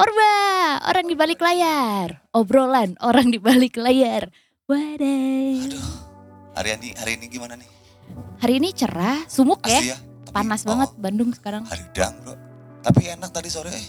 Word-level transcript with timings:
Orba, 0.00 0.32
orang 0.88 1.12
di 1.12 1.12
balik 1.12 1.44
layar. 1.44 2.24
Obrolan 2.32 2.96
orang 3.04 3.28
di 3.28 3.36
balik 3.36 3.76
layar. 3.76 4.32
Wadah. 4.64 5.60
Aduh, 5.60 5.88
hari 6.56 6.72
ini 6.72 6.88
hari 6.96 7.20
ini 7.20 7.28
gimana 7.28 7.52
nih? 7.60 7.68
Hari 8.40 8.64
ini 8.64 8.72
cerah, 8.72 9.20
sumuk 9.28 9.60
ya. 9.68 9.76
Asli 9.76 9.92
ya? 9.92 10.00
Tapi- 10.00 10.32
Panas 10.32 10.64
oh, 10.64 10.72
banget 10.72 10.90
Bandung 10.96 11.36
sekarang. 11.36 11.68
Hari 11.68 11.84
dang 11.92 12.16
bro. 12.24 12.32
Tapi 12.80 13.12
enak 13.12 13.28
tadi 13.28 13.52
sore 13.52 13.76
eh. 13.76 13.86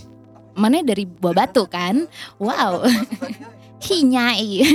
Mana 0.51 0.83
dari 0.83 1.07
buah 1.07 1.31
batu 1.31 1.63
kan? 1.71 2.03
Wow. 2.43 2.83
Hinyai. 3.87 4.67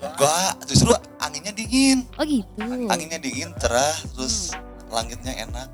Enggak, 0.00 0.64
justru 0.64 0.96
anginnya 1.20 1.52
dingin. 1.52 2.08
Oh 2.16 2.24
gitu. 2.24 2.88
Anginnya 2.88 3.20
dingin, 3.20 3.52
cerah, 3.60 4.00
terus 4.16 4.56
langitnya 4.88 5.44
enak, 5.44 5.68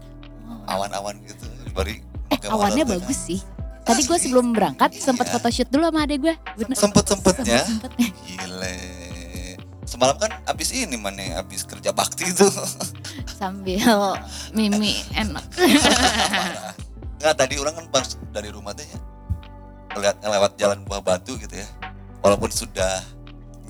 awan-awan 0.66 1.14
gitu. 1.30 1.46
Bari 1.70 2.02
pakai 2.26 2.50
Awannya 2.50 2.82
bagus 2.90 3.22
sih. 3.22 3.38
Tadi 3.86 4.02
gue 4.02 4.18
sebelum 4.18 4.50
berangkat 4.50 4.98
sempat 4.98 5.30
Iya. 5.30 5.32
photoshoot 5.38 5.68
dulu 5.70 5.86
sama 5.86 6.00
adek 6.02 6.18
gue. 6.26 6.34
Sempet-sempetnya. 6.74 7.62
Sempet-sempetnya. 7.62 8.08
Gile. 8.26 8.76
Semalam 9.86 10.18
kan 10.18 10.34
abis 10.50 10.74
ini 10.74 10.98
mana 10.98 11.38
abis 11.38 11.62
kerja 11.62 11.94
bakti 11.94 12.26
itu. 12.26 12.50
Sambil 13.38 13.86
mimi 14.50 14.98
enak. 15.14 15.46
Enggak 17.22 17.34
tadi 17.38 17.54
orang 17.62 17.74
kan 17.78 17.86
pas 17.94 18.18
dari 18.34 18.50
rumah 18.50 18.74
teh 18.74 18.82
ya. 18.82 18.98
Ngeliat 19.94 20.16
ngelewat 20.20 20.52
jalan 20.58 20.82
buah 20.82 21.00
batu 21.00 21.38
gitu 21.38 21.54
ya. 21.54 21.68
Walaupun 22.20 22.50
sudah 22.50 23.00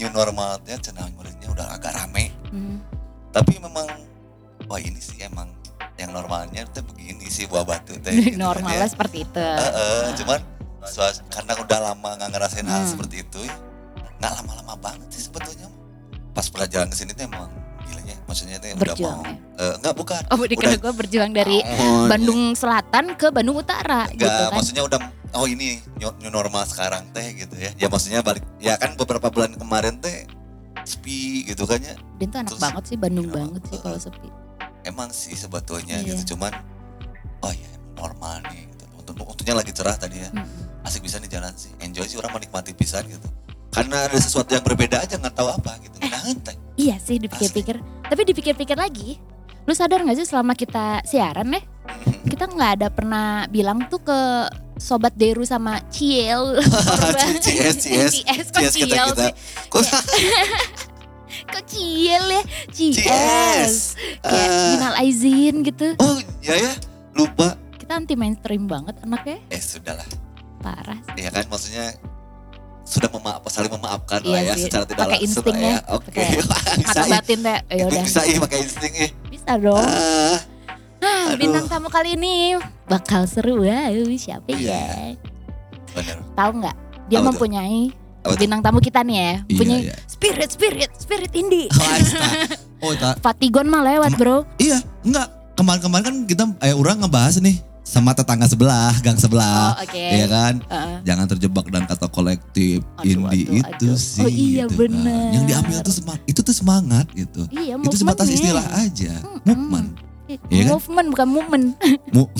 new 0.00 0.08
normalnya 0.08 0.80
cenah 0.80 1.12
muridnya 1.12 1.52
udah 1.52 1.76
agak 1.76 1.92
rame. 1.92 2.32
Hmm. 2.48 2.80
Tapi 3.30 3.60
memang 3.60 3.84
wah 4.64 4.80
ini 4.80 4.96
sih 4.96 5.20
emang 5.20 5.52
yang 5.96 6.10
normalnya 6.10 6.62
tuh 6.68 6.84
begini 6.84 7.26
sih 7.26 7.44
buah 7.44 7.62
batu 7.62 7.96
teh. 7.96 8.12
gitu 8.14 8.34
kan 8.34 8.40
Normalnya 8.52 8.82
ya. 8.82 8.88
seperti 8.88 9.18
itu. 9.22 9.40
Heeh, 9.40 10.04
cuman 10.16 10.40
suas- 10.84 11.24
karena 11.26 11.52
udah 11.56 11.78
lama 11.84 12.10
nggak 12.14 12.30
ngerasain 12.30 12.64
hal 12.64 12.80
Hmm. 12.80 12.90
seperti 12.90 13.16
itu 13.20 13.40
nggak 14.16 14.32
lama-lama 14.34 14.74
banget 14.78 15.08
sih 15.10 15.22
sebetulnya 15.22 15.66
pas 16.30 16.46
pelajaran 16.46 16.86
ke 16.86 16.96
sini 16.96 17.10
tuh 17.10 17.26
emang 17.26 17.50
gilanya 17.82 18.16
maksudnya 18.24 18.56
tuh 18.56 18.70
udah 18.72 18.94
mau 18.96 19.20
ya? 19.20 19.34
eh, 19.58 19.74
nggak 19.76 19.94
bukan 19.94 20.22
Oh, 20.30 20.40
dikira 20.42 20.74
gue 20.74 20.92
berjuang 20.94 21.30
dari 21.30 21.58
Oh, 21.76 22.06
Bandung 22.06 22.52
Selatan 22.52 23.12
ke 23.12 23.28
Bandung 23.28 23.56
Utara 23.56 24.06
nggak 24.06 24.14
gitu 24.14 24.24
kan. 24.24 24.52
maksudnya 24.52 24.82
udah 24.84 25.00
oh 25.32 25.44
ini 25.44 25.68
new, 25.96 26.10
new 26.18 26.30
normal 26.30 26.62
sekarang 26.64 27.10
teh 27.10 27.34
gitu 27.34 27.52
ya 27.54 27.74
ya 27.76 27.86
maksudnya 27.86 28.20
balik 28.20 28.46
ya 28.56 28.74
kan 28.74 28.94
beberapa 28.94 29.26
bulan 29.26 29.52
kemarin 29.52 29.98
teh 29.98 30.22
sepi 30.82 31.18
gitu 31.44 31.64
kan 31.64 31.76
ya 31.78 31.98
Dan 32.14 32.26
tuh 32.26 32.38
enak 32.40 32.50
Terus, 32.52 32.62
banget 32.62 32.82
sih 32.84 32.96
Bandung 32.96 33.28
banget 33.28 33.62
sih 33.64 33.78
kalau 33.78 33.98
sepi. 33.98 34.28
Emang 34.86 35.10
sih 35.10 35.34
sebetulnya 35.34 35.98
Iya. 36.00 36.14
gitu 36.14 36.34
cuman 36.38 36.54
oh 37.42 37.52
ya 37.52 37.70
normal 37.98 38.40
nih 38.48 38.70
gitu. 38.70 38.84
Untuk 39.02 39.14
lagi 39.52 39.72
cerah 39.74 39.98
tadi 39.98 40.22
ya 40.22 40.30
Mm-mm. 40.30 40.86
asik 40.86 41.02
bisa 41.02 41.18
di 41.18 41.26
jalan 41.26 41.50
sih 41.58 41.70
enjoy 41.82 42.06
sih 42.06 42.16
orang 42.16 42.38
menikmati 42.38 42.72
pisan 42.72 43.06
gitu 43.10 43.26
karena 43.74 44.08
ada 44.08 44.16
sesuatu 44.16 44.54
yang 44.54 44.64
berbeda 44.64 45.02
aja 45.02 45.18
nggak 45.18 45.34
tahu 45.36 45.48
apa 45.50 45.76
gitu 45.82 45.96
nah 46.06 46.22
teh 46.22 46.56
Iya 46.76 47.00
sih 47.00 47.16
dipikir-pikir. 47.16 47.80
Tapi 48.04 48.22
dipikir-pikir 48.28 48.76
lagi, 48.76 49.16
lu 49.64 49.72
sadar 49.72 50.04
gak 50.04 50.20
sih 50.20 50.28
selama 50.28 50.52
kita 50.52 51.00
siaran 51.08 51.48
ya, 51.56 51.60
kita 52.28 52.52
nggak 52.52 52.70
ada 52.80 52.88
pernah 52.92 53.48
bilang 53.48 53.88
tuh 53.88 54.04
ke 54.04 54.20
sobat 54.76 55.16
Deru 55.16 55.48
sama 55.48 55.80
Ciel. 55.88 56.60
CS, 57.44 57.76
CS, 58.12 58.46
kok 58.52 58.60
CS 58.60 58.74
kita 58.76 58.94
kita? 59.08 59.26
kok 61.56 61.64
Ciel 61.66 62.24
ya? 62.26 62.42
CS. 62.68 63.96
Kayak 64.20 64.48
Ah. 64.48 64.68
minal 64.70 64.94
aizin 64.98 65.54
gitu. 65.62 65.96
oh 65.96 66.16
ya 66.38 66.54
ya 66.54 66.72
lupa 67.12 67.56
Kita 67.76 67.96
anti 67.96 68.12
mainstream 68.12 68.66
banget 68.66 68.98
anaknya, 69.00 69.38
eh 69.48 69.56
sudahlah 69.56 70.04
parah. 70.58 70.98
ya 71.14 71.30
kan 71.30 71.46
maksudnya 71.46 71.94
sudah 72.82 73.08
memaaf 73.08 73.42
saling 73.46 73.70
memaafkan 73.72 74.20
Iya 74.20 74.30
lah 74.30 74.42
ya 74.42 74.54
sih, 74.54 74.62
secara 74.64 74.84
tidak 74.84 74.98
pakai 75.00 75.18
langsung 75.20 75.44
lah 75.44 75.56
ya, 75.56 75.70
ya 75.70 75.78
oke 75.88 76.10
bisa 76.76 76.86
Mata 76.92 77.00
ih. 77.00 77.10
batin 77.10 77.38
deh, 77.40 77.58
ya 77.64 77.74
Itu 77.76 77.86
udah. 77.88 78.02
bisa 78.04 78.20
ih 78.22 78.36
pakai 78.38 78.58
insting 78.60 78.94
ih 78.96 79.10
Bisa 79.28 79.52
dong. 79.56 79.80
ah 79.80 80.38
Ah, 80.98 81.24
aduh. 81.28 81.38
bintang 81.38 81.66
tamu 81.66 81.86
kali 81.86 82.14
ini 82.14 82.56
bakal 82.84 83.24
seru. 83.24 83.62
Wow, 83.62 83.94
siapa 84.16 84.48
Iya. 84.48 85.14
ya? 85.14 85.14
bener 85.92 86.16
Tahu 86.34 86.50
nggak? 86.58 86.76
Dia 87.06 87.18
Apa 87.20 87.30
tuh? 87.30 87.38
Apa 88.28 88.36
bintang 88.36 88.60
tamu 88.60 88.78
kita 88.78 89.00
nih 89.00 89.16
ya, 89.16 89.32
Iya, 89.46 89.56
punya 89.56 89.76
iya. 89.80 89.94
spirit, 90.04 90.50
spirit, 90.50 90.90
spirit 90.94 91.32
indie. 91.32 91.66
Oh, 91.70 91.86
Aista. 91.88 92.26
Oh, 92.78 92.92
tak. 92.92 93.14
Fatigon 93.20 93.66
mah 93.66 93.82
lewat 93.82 94.14
bro. 94.14 94.44
Iya, 94.56 94.78
enggak. 95.00 95.28
Kemarin-kemarin 95.54 96.04
kan 96.04 96.16
kita 96.24 96.44
eh 96.60 96.70
orang 96.70 97.00
ngebahas 97.00 97.40
nih 97.40 97.56
sama 97.80 98.12
tetangga 98.12 98.44
sebelah, 98.44 98.92
gang 99.00 99.14
Oh 99.14 99.22
sebelah. 99.22 99.78
oke. 99.78 99.96
Iya 99.96 100.26
kan? 100.26 100.54
Heeh. 100.60 100.96
Jangan 101.06 101.26
terjebak 101.30 101.66
dan 101.70 101.86
kata 101.86 102.06
kolektif 102.06 102.82
Aduh, 102.98 103.06
indie 103.06 103.46
aduh, 103.46 103.62
itu 103.64 103.86
aduh. 103.88 103.96
sih. 103.96 104.20
Oh 104.20 104.28
iya, 104.28 104.66
gitu 104.66 104.74
kan. 104.74 104.78
bener. 104.84 105.28
Yang 105.32 105.44
diambil 105.46 105.78
tuh 105.80 105.94
semangat, 105.94 106.22
itu 106.26 106.40
tuh 106.42 106.52
semangat 106.52 107.06
gitu. 107.14 107.42
Iya, 107.48 107.74
itu 107.78 107.96
sebatas 107.96 108.26
istilah 108.28 108.66
aja. 108.76 109.12
Mm-mm. 109.22 109.40
Movement. 109.48 109.88
Iya 110.26 110.38
kan? 110.60 110.70
Movement 110.72 111.08
bukan 111.10 111.28
movement. 111.28 111.66
Mu- 112.10 112.30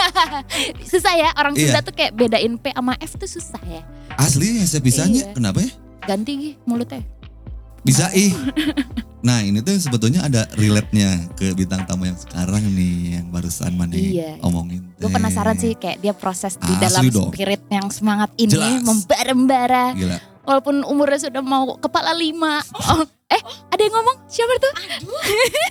susah 0.90 1.14
ya 1.14 1.28
orang 1.34 1.52
Iya. 1.52 1.68
Sunda 1.68 1.80
tuh 1.82 1.92
kayak 1.92 2.12
bedain 2.14 2.54
P 2.54 2.70
sama 2.70 2.96
F 2.96 3.12
tuh 3.14 3.28
susah 3.28 3.60
ya. 3.62 3.82
Asli 4.14 4.56
ya 4.56 4.64
sebisanya. 4.64 5.22
Iya. 5.26 5.34
Kenapa 5.34 5.60
ya? 5.60 5.70
Ganti 6.02 6.32
gih 6.32 6.54
mulutnya. 6.64 7.04
Bisa 7.80 8.12
ih. 8.12 8.32
Nah 9.20 9.40
ini 9.40 9.60
tuh 9.60 9.72
sebetulnya 9.74 10.20
ada 10.22 10.48
relate-nya 10.54 11.32
ke 11.32 11.52
bintang 11.52 11.84
tamu 11.84 12.04
yang 12.04 12.16
sekarang 12.16 12.60
nih 12.66 13.16
yang 13.16 13.26
barusan 13.28 13.72
mana 13.72 13.92
Iya. 13.92 14.36
omongin. 14.40 14.84
Gue 14.96 15.08
penasaran 15.08 15.56
sih 15.56 15.72
kayak 15.74 15.96
dia 15.98 16.12
proses 16.12 16.56
di 16.56 16.68
Asli 16.70 16.80
dalam 16.82 17.02
dong. 17.10 17.30
spirit 17.32 17.60
yang 17.68 17.88
semangat 17.88 18.32
ini 18.36 18.52
membara-bara. 18.80 19.92
Gila. 19.92 20.18
Walaupun 20.44 20.82
umurnya 20.88 21.20
sudah 21.30 21.42
mau 21.44 21.76
kepala 21.76 22.16
lima. 22.16 22.64
Oh, 22.74 23.04
eh 23.34 23.42
ada 23.70 23.80
yang 23.80 23.94
ngomong? 23.94 24.16
Siapa 24.26 24.52
tuh? 24.56 24.72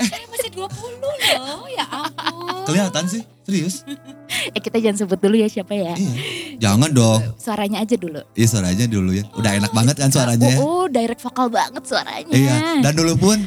Saya 0.06 0.26
masih 0.30 0.50
20 0.54 0.70
loh, 1.02 1.66
ya 1.68 1.86
ampun. 1.90 2.64
Kelihatan 2.70 3.04
sih, 3.10 3.22
serius. 3.46 3.82
Eh 4.30 4.62
kita 4.62 4.78
jangan 4.80 5.04
sebut 5.04 5.20
dulu 5.20 5.36
ya 5.42 5.50
siapa 5.50 5.74
ya. 5.74 5.98
Iya. 5.98 6.14
Jangan 6.62 6.90
dong. 6.94 7.20
Suaranya 7.36 7.82
aja 7.82 7.98
dulu. 7.98 8.22
Iya 8.38 8.48
suaranya 8.48 8.86
dulu 8.86 9.12
ya. 9.12 9.26
Udah 9.36 9.52
enak 9.58 9.74
banget 9.74 10.00
kan 10.00 10.14
suaranya 10.14 10.54
ya. 10.54 10.58
Oh, 10.62 10.86
oh, 10.86 10.86
direct 10.86 11.20
vokal 11.20 11.50
banget 11.50 11.84
suaranya. 11.84 12.30
Iya. 12.30 12.80
Dan 12.80 12.94
dulu 12.94 13.18
pun 13.18 13.38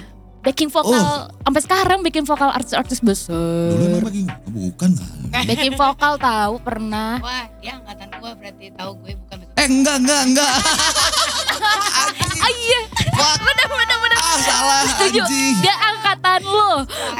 Backing 0.43 0.75
vokal 0.75 1.31
sampai 1.47 1.63
sekarang 1.63 1.99
bikin 2.03 2.27
vokal 2.27 2.51
artis-artis 2.51 2.99
dulu 2.99 3.15
besar. 3.15 3.79
emang 3.79 4.03
lagi 4.03 4.27
bukan 4.51 4.91
kan? 4.99 5.47
Backing 5.47 5.79
vokal 5.79 6.19
tahu 6.19 6.55
pernah. 6.59 7.23
Wah, 7.23 7.47
dia 7.63 7.79
angkatan 7.79 8.11
gua 8.19 8.35
berarti 8.35 8.75
tahu 8.75 8.91
gue 9.07 9.15
bukan. 9.23 9.39
Eh 9.63 9.71
enggak 9.71 9.97
enggak 10.03 10.23
enggak. 10.27 10.53
Ah 12.43 12.51
iya. 12.51 12.81
Bener 13.39 13.67
bener 13.71 13.97
bener. 13.97 14.19
Ah 14.19 14.37
salah 14.43 14.81
Setuju. 14.91 15.23
anjing. 15.23 15.55
Dia 15.63 15.75
angkatan 15.79 16.41
lo. 16.43 16.71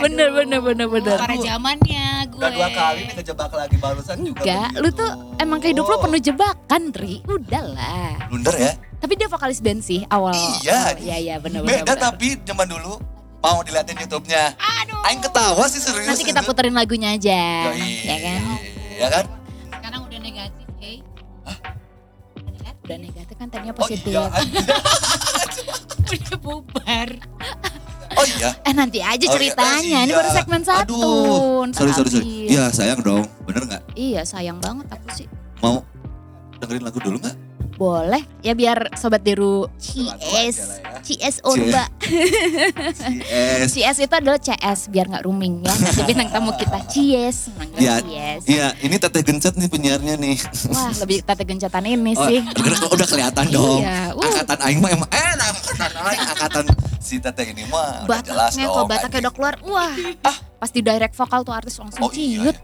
Bener 0.03 0.29
bener 0.35 0.59
bener 0.59 0.87
bener. 0.91 1.17
Pada 1.17 1.37
zamannya 1.39 2.07
gue. 2.27 2.39
udah 2.43 2.51
dua 2.51 2.69
kali 2.69 3.01
nih 3.07 3.15
kejebak 3.15 3.53
lagi 3.53 3.77
barusan 3.79 4.17
juga 4.21 4.43
Enggak, 4.43 4.71
lu 4.75 4.89
tuh 4.91 5.11
emang 5.39 5.59
kehidup 5.61 5.87
lu 5.87 5.97
penuh 6.01 6.19
jebakan, 6.19 6.83
Tri. 6.91 7.23
Udahlah. 7.23 8.27
blunder 8.27 8.55
ya 8.57 8.73
Tapi 8.99 9.13
dia 9.15 9.31
vokalis 9.31 9.63
band 9.63 9.79
sih 9.79 10.03
awal. 10.09 10.35
Iya. 10.63 10.99
Iya 10.99 11.17
iya 11.21 11.35
bener 11.39 11.63
bener. 11.63 11.87
beda 11.87 11.95
tapi 11.95 12.43
zaman 12.43 12.67
dulu 12.67 12.99
mau 13.39 13.63
diliatin 13.63 13.95
YouTube-nya 13.97 14.59
Aduh. 14.59 15.07
Aing 15.07 15.23
ketawa 15.23 15.63
sih 15.67 15.79
serius 15.79 16.11
Nanti 16.11 16.27
kita 16.27 16.43
puterin 16.43 16.75
lagunya 16.75 17.15
aja. 17.15 17.71
Yoi. 17.71 18.03
Ya 18.03 18.17
kan? 18.19 18.41
ya 18.93 19.09
kan 19.09 19.25
Udah 22.93 23.01
negatif 23.01 23.35
kan 23.35 23.47
tadinya 23.49 23.73
oh 23.73 23.79
positif. 23.79 24.05
iya 24.07 24.23
udah 26.13 26.37
bubar. 26.39 27.09
oh 28.13 28.27
iya 28.31 28.51
Eh 28.63 28.73
nanti 28.73 29.01
aja 29.01 29.17
Oh, 29.17 29.25
iya, 29.25 29.33
ceritanya. 29.33 29.99
eh, 29.99 30.05
Ini 30.05 30.13
iya. 30.13 30.19
baru 30.19 30.31
segmen 30.31 30.63
satu. 30.63 30.93
Aduh, 30.93 31.73
Sorry 31.73 31.91
sorry 31.91 32.11
sorry. 32.11 32.27
Iya 32.47 32.69
sayang 32.69 33.01
dong. 33.01 33.25
Bener 33.43 33.63
nggak? 33.65 33.83
Iya 33.95 34.23
sayang 34.23 34.59
banget 34.59 34.87
aku 34.89 35.09
sih. 35.15 35.27
Mau 35.59 35.81
dengerin 36.59 36.85
lagu 36.85 37.01
dulu 37.01 37.17
nggak? 37.19 37.37
Boleh 37.75 38.23
ya 38.41 38.53
biar 38.53 38.95
sobat 38.95 39.21
Deru 39.21 39.67
CS. 39.77 40.83
CS 41.03 41.37
Orba. 41.43 41.91
CS. 41.99 43.69
CS 43.69 43.97
itu 44.01 44.15
adalah 44.15 44.39
CS 44.39 44.87
biar 44.87 45.09
nggak 45.09 45.25
rooming 45.25 45.63
ya. 45.63 45.73
Nanti 45.73 46.03
bintang 46.05 46.31
tamu 46.31 46.53
kita 46.55 46.79
CS. 46.87 47.51
Iya. 47.75 47.95
Iya, 48.43 48.67
ini 48.81 48.97
Teteh 48.97 49.23
Gencet 49.23 49.55
nih 49.57 49.67
penyiarnya 49.67 50.15
nih. 50.15 50.37
Wah 50.71 50.91
lebih 50.95 51.23
tete 51.23 51.43
gencatan 51.43 51.83
ini 51.85 52.13
Oh, 52.15 52.27
sih. 52.29 52.39
udah, 52.39 52.79
udah 52.89 53.07
kelihatan 53.07 53.45
dong. 53.51 53.81
Iya, 53.83 54.13
uh. 54.13 54.23
Angkatan 54.23 54.59
aing 54.63 54.79
mah 54.79 54.91
emang 54.93 55.09
eh 55.11 55.33
nah, 55.35 55.47
angkatan 55.51 55.91
aing 55.97 56.23
angkatan 56.29 56.65
si 56.99 57.19
teteh 57.19 57.51
ini 57.51 57.67
mah 57.67 58.07
udah 58.07 58.21
jelas 58.23 58.53
Bataknya 58.55 58.65
dong 58.65 58.75
kalau 58.75 58.87
bataknya 58.87 59.21
udah 59.27 59.33
keluar, 59.35 59.55
wah. 59.65 59.93
pas 60.63 60.71
di 60.71 60.79
direct 60.79 61.15
vokal 61.15 61.43
tuh 61.43 61.51
artis 61.51 61.75
langsung 61.75 61.99
oh 62.01 62.13
iya 62.15 62.39
ciut. 62.47 62.55
ya. 62.55 62.63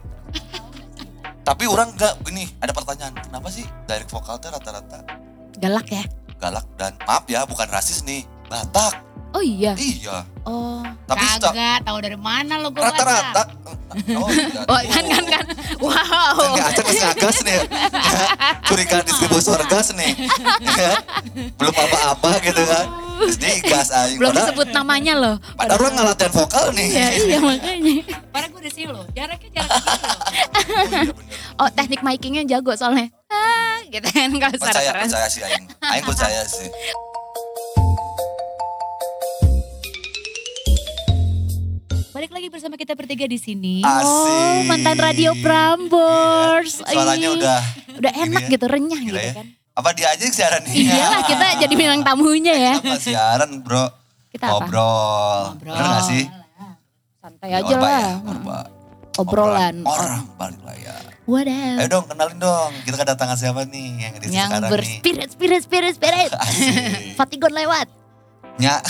Tapi 1.49 1.65
orang 1.65 1.97
enggak 1.97 2.13
gini 2.29 2.45
ada 2.61 2.77
pertanyaan 2.77 3.17
kenapa 3.17 3.49
sih 3.49 3.65
direct 3.89 4.13
vokal 4.13 4.37
tuh 4.37 4.53
rata-rata 4.53 5.01
Galak 5.57 5.89
ya. 5.89 6.05
galak 6.37 6.69
dan 6.77 6.93
maaf 7.09 7.25
ya 7.25 7.49
bukan 7.49 7.65
rasis 7.73 8.05
nih 8.05 8.29
Batak 8.53 9.09
Oh 9.29 9.45
iya. 9.45 9.77
Iya. 9.77 10.25
Oh. 10.49 10.81
Tapi 11.05 11.21
Kagak, 11.37 11.85
tahu 11.85 11.99
dari 12.01 12.17
mana 12.17 12.57
lo 12.65 12.73
gue 12.73 12.81
rata-rata. 12.81 13.45
Oh 14.17 14.25
iya. 14.33 14.65
Oh 14.65 14.81
kan 14.89 15.05
kan 15.05 15.25
kan. 15.29 15.45
Wow. 15.85 16.57
Kan 16.57 16.73
Aceh 16.73 16.85
masih 16.89 17.13
gas 17.13 17.39
nih. 17.45 17.61
Curigaan 18.73 19.05
distributor 19.05 19.61
gas 19.69 19.93
nih. 19.93 20.17
Ya. 20.65 20.97
Belum 21.61 21.75
apa-apa 21.77 22.41
gitu 22.41 22.63
kan. 22.73 23.08
Terus 23.19 23.37
digas 23.37 23.89
aing. 23.91 24.17
Belum 24.17 24.31
Padahal- 24.31 24.49
disebut 24.49 24.69
namanya 24.71 25.15
loh. 25.15 25.35
Padahal 25.53 25.79
orang 25.81 25.95
ngelatihan 25.97 26.33
vokal 26.33 26.65
nih. 26.71 26.89
Ya, 26.89 27.09
iya 27.13 27.39
makanya. 27.41 27.95
Padahal 28.31 28.49
gue 28.49 28.61
udah 28.61 28.73
sih 28.73 28.85
lo, 28.85 29.03
jaraknya 29.11 29.51
jarak 29.53 29.71
kecil 29.75 29.99
loh. 31.05 31.17
Oh 31.59 31.69
teknik 31.69 32.01
micingnya 32.01 32.47
jago 32.49 32.71
soalnya. 32.73 33.11
Ah, 33.27 33.83
gitu 33.85 34.07
kan 34.07 34.31
kalau 34.33 34.55
Percaya, 34.57 34.95
percaya 34.95 35.27
sih 35.27 35.43
Aing. 35.43 35.67
Aing 35.83 36.07
percaya 36.07 36.43
sih. 36.45 36.71
Balik 42.09 42.31
lagi 42.31 42.49
bersama 42.49 42.75
kita 42.75 42.95
bertiga 42.95 43.27
di 43.27 43.39
sini. 43.39 43.75
Asik. 43.81 44.03
Oh 44.03 44.59
mantan 44.67 44.99
radio 44.99 45.39
Prambors. 45.39 46.83
Suaranya 46.83 47.29
Ih, 47.29 47.37
udah 47.37 47.61
udah 47.95 48.13
enak 48.17 48.43
ya. 48.45 48.51
gitu 48.51 48.67
renyah 48.67 49.01
gila 49.01 49.15
gitu 49.15 49.23
ya. 49.25 49.35
kan. 49.37 49.47
Apa 49.79 49.95
dia 49.95 50.11
aja 50.11 50.19
yang 50.19 50.35
siaran 50.35 50.63
nih? 50.67 50.91
Iyalah 50.91 51.23
kita 51.23 51.47
jadi 51.63 51.75
bintang 51.79 52.03
tamunya 52.03 52.51
ya. 52.51 52.75
Kita 52.83 52.99
siaran 52.99 53.63
bro. 53.63 53.87
Kita 54.29 54.51
apa? 54.51 54.67
Ngobrol. 54.67 55.43
Ngobrol. 55.55 55.71
Bener 55.71 55.87
gak 55.87 56.05
sih? 56.05 56.25
Santai 57.19 57.51
aja 57.55 57.63
Orba 57.69 57.87
lah. 57.87 57.95
ya, 57.95 58.15
Orba. 58.27 58.59
Obrolan. 59.19 59.77
Orang 59.83 60.31
balik 60.35 60.63
layar. 60.63 61.03
Wadaw. 61.27 61.77
Ayo 61.77 61.89
dong 61.91 62.05
kenalin 62.07 62.39
dong. 62.39 62.71
Kita 62.83 62.97
kedatangan 62.97 63.37
siapa 63.37 63.67
nih 63.67 63.87
yang 64.01 64.15
di 64.17 64.27
Yang 64.31 64.49
sekarang 64.49 64.63
nih. 64.63 64.71
berspirit, 64.71 65.29
spirit, 65.31 65.61
spirit, 65.63 65.93
spirit. 65.95 66.31
Fatigon 67.19 67.53
lewat. 67.53 67.87
Nya. 68.59 68.83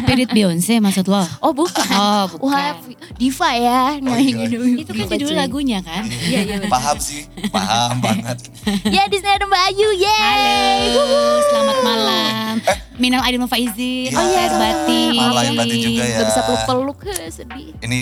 Spirit 0.00 0.32
Beyonce 0.32 0.80
maksud 0.80 1.04
lo? 1.04 1.20
Oh 1.44 1.52
bukan. 1.52 1.84
Oh 1.92 2.24
Wah, 2.48 2.72
bukan. 2.80 2.96
diva 3.20 3.50
ya. 3.52 4.00
Nah, 4.00 4.16
iya. 4.16 4.48
gitu. 4.48 4.64
Itu 4.64 4.90
kan 4.90 5.06
Diva, 5.06 5.14
judul 5.20 5.36
lagunya 5.36 5.84
kan? 5.84 6.08
Iya, 6.08 6.40
iya. 6.42 6.56
Paham 6.66 6.96
sih. 6.96 7.28
Paham 7.52 8.00
banget. 8.06 8.48
Ya 8.88 9.04
di 9.06 9.20
sini 9.20 9.28
ada 9.28 9.44
Mbak 9.44 9.62
Ayu, 9.68 9.88
yeay. 9.92 10.88
Halo, 10.88 11.04
selamat 11.52 11.78
malam. 11.84 12.54
Minal 12.96 13.20
aidin 13.22 13.44
faizin, 13.44 14.08
Iya. 14.08 14.16
oh, 14.16 14.24
lahir 14.24 14.54
batin. 14.56 15.12
Maaf 15.14 15.34
lahir 15.36 15.52
batin 15.52 15.78
juga 15.78 16.02
ya. 16.02 16.16
Gak 16.16 16.26
bisa 16.32 16.40
peluk-peluk, 16.42 16.98
sedih. 17.28 17.70
Ini 17.84 17.98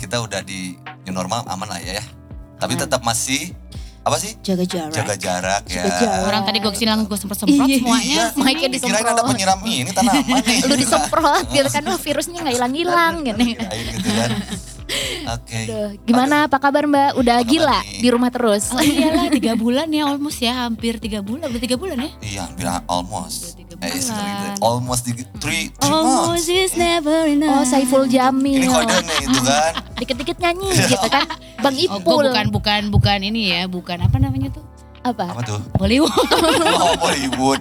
kita 0.00 0.16
udah 0.24 0.40
di 0.40 0.80
new 1.04 1.12
normal 1.12 1.44
aman 1.44 1.68
lah 1.68 1.80
ya 1.80 2.00
ya. 2.00 2.04
Tapi 2.56 2.72
tetap 2.72 3.04
masih 3.04 3.52
apa 4.06 4.16
sih? 4.16 4.38
Jaga 4.38 4.62
jarak. 4.62 4.94
Jaga 4.94 5.14
jarak 5.18 5.62
ya. 5.66 5.82
Jaga 5.82 5.90
jarak. 5.98 6.22
Orang 6.24 6.42
tadi 6.42 6.58
gue 6.58 6.70
ke 6.70 6.78
sini 6.78 6.88
langsung 6.88 7.08
gue 7.08 7.18
semprot-semprot 7.18 7.66
Iya. 7.66 7.76
semuanya. 7.76 8.06
Iya. 8.06 8.24
Kirain 8.46 8.70
disemprot. 8.70 9.02
ada 9.04 9.22
penyiram 9.26 9.58
ini 9.62 9.90
tanaman 9.90 10.22
nih. 10.40 10.58
Lu 10.62 10.74
disemprot 10.76 11.44
gitu 11.50 11.68
kan, 11.68 11.82
virusnya 11.98 12.38
gak 12.40 12.54
hilang-hilang 12.54 13.12
gitu. 13.20 13.38
Kirain 13.52 13.84
gitu 13.92 14.10
kan. 14.12 14.30
Oke. 15.28 15.60
Gimana 16.06 16.46
apa 16.46 16.56
kabar 16.56 16.86
Mbak? 16.86 17.18
Udah 17.18 17.36
Apa 17.36 17.50
gila 17.50 17.78
nih? 17.82 17.98
di 17.98 18.08
rumah 18.08 18.30
terus? 18.30 18.70
Oh 18.70 18.78
iyalah 18.78 19.26
tiga 19.28 19.52
bulan 19.54 19.90
ya 19.90 20.06
almost 20.06 20.38
ya 20.38 20.54
hampir 20.62 20.96
tiga 20.96 21.18
bulan 21.18 21.50
udah 21.50 21.58
tiga 21.58 21.74
bulan 21.74 21.98
ya 21.98 22.10
Iya, 22.22 22.44
bilang 22.54 22.86
almost. 22.86 23.58
Tiga 23.76 23.86
Eh, 23.86 23.92
bulan. 23.92 24.02
sebenarnya 24.02 24.50
almost 24.58 25.02
di 25.02 25.12
three, 25.12 25.68
three 25.68 25.68
almost 25.86 26.26
months. 26.42 26.48
is 26.48 26.72
never 26.74 27.18
enough 27.26 27.52
Oh 27.52 27.64
Saiful 27.64 28.04
Jamil. 28.06 28.56
Ini 28.56 28.66
kode 28.66 28.96
nih 28.98 29.18
itu 29.22 29.40
kan. 29.42 29.72
Dikit-dikit 30.00 30.36
nyanyi 30.38 30.68
gitu 30.82 31.06
kan. 31.06 31.26
Bang 31.62 31.74
Oh 31.74 31.98
gue 31.98 31.98
Ipul. 31.98 32.24
bukan 32.26 32.46
bukan 32.50 32.80
bukan 32.88 33.18
ini 33.22 33.42
ya 33.50 33.62
bukan 33.66 33.98
apa 33.98 34.16
namanya 34.16 34.48
tuh 34.50 34.64
Apa? 35.02 35.30
Apa 35.30 35.40
tuh? 35.40 35.60
Bollywood 35.72 36.10
Oh, 36.82 36.96
Bollywood. 36.98 37.60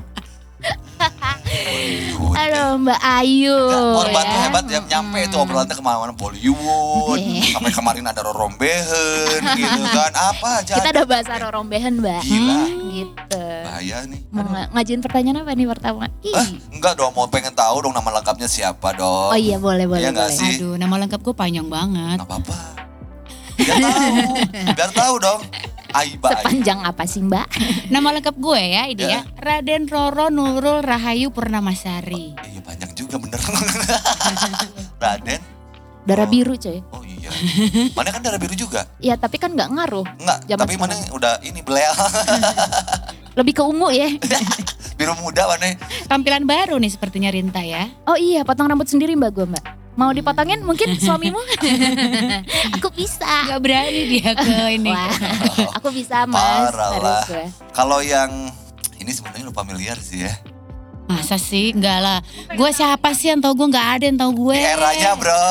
Bollywood. 1.46 2.36
Aduh 2.36 2.70
Mbak 2.78 3.00
Ayu. 3.02 3.56
Ya, 3.56 3.80
Orban 3.96 4.24
tuh 4.24 4.32
ya. 4.32 4.42
hebat 4.44 4.64
ya, 4.66 4.80
nyampe 4.82 5.20
itu 5.22 5.36
obrolannya 5.36 5.72
ke 5.72 5.84
mana-mana 5.84 6.14
Bollywood, 6.14 7.18
Iya. 7.18 7.54
sampai 7.54 7.72
kemarin 7.72 8.06
ada 8.06 8.22
rorombehen 8.22 9.42
gitu 9.54 9.82
kan, 9.88 10.12
apa 10.12 10.50
aja. 10.60 10.74
Kita 10.76 10.90
udah 10.92 11.06
bahas 11.06 11.28
rorombehan 11.28 11.94
Mbak. 11.98 12.22
Gila. 12.22 12.58
Gitu. 12.88 13.44
Bahaya 13.66 13.98
nih. 14.04 14.20
Mau 14.30 14.44
ng- 14.44 14.70
ngajuin 14.72 15.02
pertanyaan 15.02 15.38
apa 15.42 15.52
nih 15.52 15.68
pertama? 15.68 16.04
Ih. 16.22 16.34
Eh, 16.34 16.48
enggak 16.72 16.94
dong, 16.96 17.12
mau 17.12 17.28
pengen 17.28 17.52
tahu 17.52 17.76
dong 17.82 17.94
nama 17.94 18.10
lengkapnya 18.14 18.48
siapa 18.48 18.94
dong. 18.94 19.32
Oh 19.32 19.38
iya 19.38 19.58
boleh 19.58 19.86
boleh 19.86 20.02
Iya 20.02 20.12
nggak 20.12 20.30
boleh. 20.30 20.40
sih? 20.40 20.54
aduh 20.58 20.76
nama 20.76 20.96
lengkap 20.98 21.20
gue 21.20 21.36
panjang 21.36 21.68
banget 21.68 22.18
Nggak 22.18 22.28
apa-apa. 22.28 22.58
Biar 23.56 23.78
tahu, 23.80 24.04
biar 24.70 24.92
tahu 24.92 25.16
dong. 25.18 25.42
Aiba, 25.96 26.28
Aiba. 26.28 26.30
Sepanjang 26.38 26.80
apa 26.82 27.04
sih 27.06 27.22
Mbak? 27.22 27.48
nama 27.94 28.12
lengkap 28.12 28.36
gue 28.36 28.60
ya 28.62 28.84
ini 28.86 29.02
Ya. 29.02 29.10
ya 29.10 29.22
Raden 29.38 29.88
Roro 29.88 30.28
Nurul 30.28 30.80
Rahayu 30.80 31.32
Purnamasari 31.32 32.36
Iya 32.36 32.60
banyak 32.62 32.92
juga 32.94 33.16
bener. 33.16 33.40
Raden. 35.00 35.42
Darah 36.06 36.22
Oh. 36.22 36.30
biru 36.30 36.54
coy. 36.54 36.84
Oh 36.92 37.02
iya. 37.02 37.32
Mana 37.92 38.10
kan 38.10 38.22
darah 38.22 38.38
biru 38.38 38.54
juga? 38.54 38.86
Ya 39.00 39.16
tapi 39.16 39.36
kan 39.36 39.50
nggak 39.50 39.72
ngaruh. 39.72 40.06
Enggak, 40.20 40.38
tapi 40.54 40.76
mana 40.76 40.94
sekarang. 40.94 41.16
udah 41.16 41.34
ini 41.42 41.60
belel. 41.60 41.90
Lebih 43.36 43.54
ke 43.54 43.64
ungu 43.64 43.90
ya. 43.90 44.08
biru 44.96 45.12
muda 45.18 45.44
mana? 45.46 45.76
tampilan 46.06 46.44
baru 46.44 46.78
nih 46.78 46.88
sepertinya 46.88 47.28
Rinta 47.28 47.60
ya 47.60 47.92
Oh 48.06 48.16
iya 48.16 48.44
potong 48.44 48.64
rambut 48.66 48.88
sendiri 48.88 49.12
Mbak 49.14 49.32
gue 49.34 49.46
Mbak. 49.46 49.66
Mau 49.96 50.12
dipotongin 50.12 50.60
mungkin 50.62 50.96
suamimu? 51.04 51.40
Aku 52.80 52.92
bisa. 52.92 53.48
Gak 53.48 53.62
berani 53.64 54.02
dia 54.12 54.36
ke 54.36 54.54
ini 54.72 54.92
Wah, 54.92 55.12
aku 55.76 55.88
bisa 55.92 56.28
mas. 56.28 56.36
Parah 56.72 56.90
Harus 56.92 57.04
lah. 57.04 57.24
gue. 57.28 57.46
Kalau 57.72 58.00
yang 58.04 58.52
ini 59.00 59.12
sebenarnya 59.12 59.48
lu 59.48 59.56
familiar 59.56 59.96
sih 59.98 60.28
ya. 60.28 60.34
Masa 61.06 61.38
sih? 61.38 61.70
Enggak 61.70 62.00
lah. 62.00 62.20
Gue 62.52 62.70
siapa 62.70 63.14
sih 63.14 63.30
yang 63.30 63.38
tau 63.38 63.54
gue? 63.54 63.64
Enggak 63.64 63.88
ada 63.92 64.04
yang 64.04 64.18
tau 64.18 64.32
gue. 64.32 64.54
Di 64.54 64.66
eranya 64.68 65.12
bro. 65.14 65.46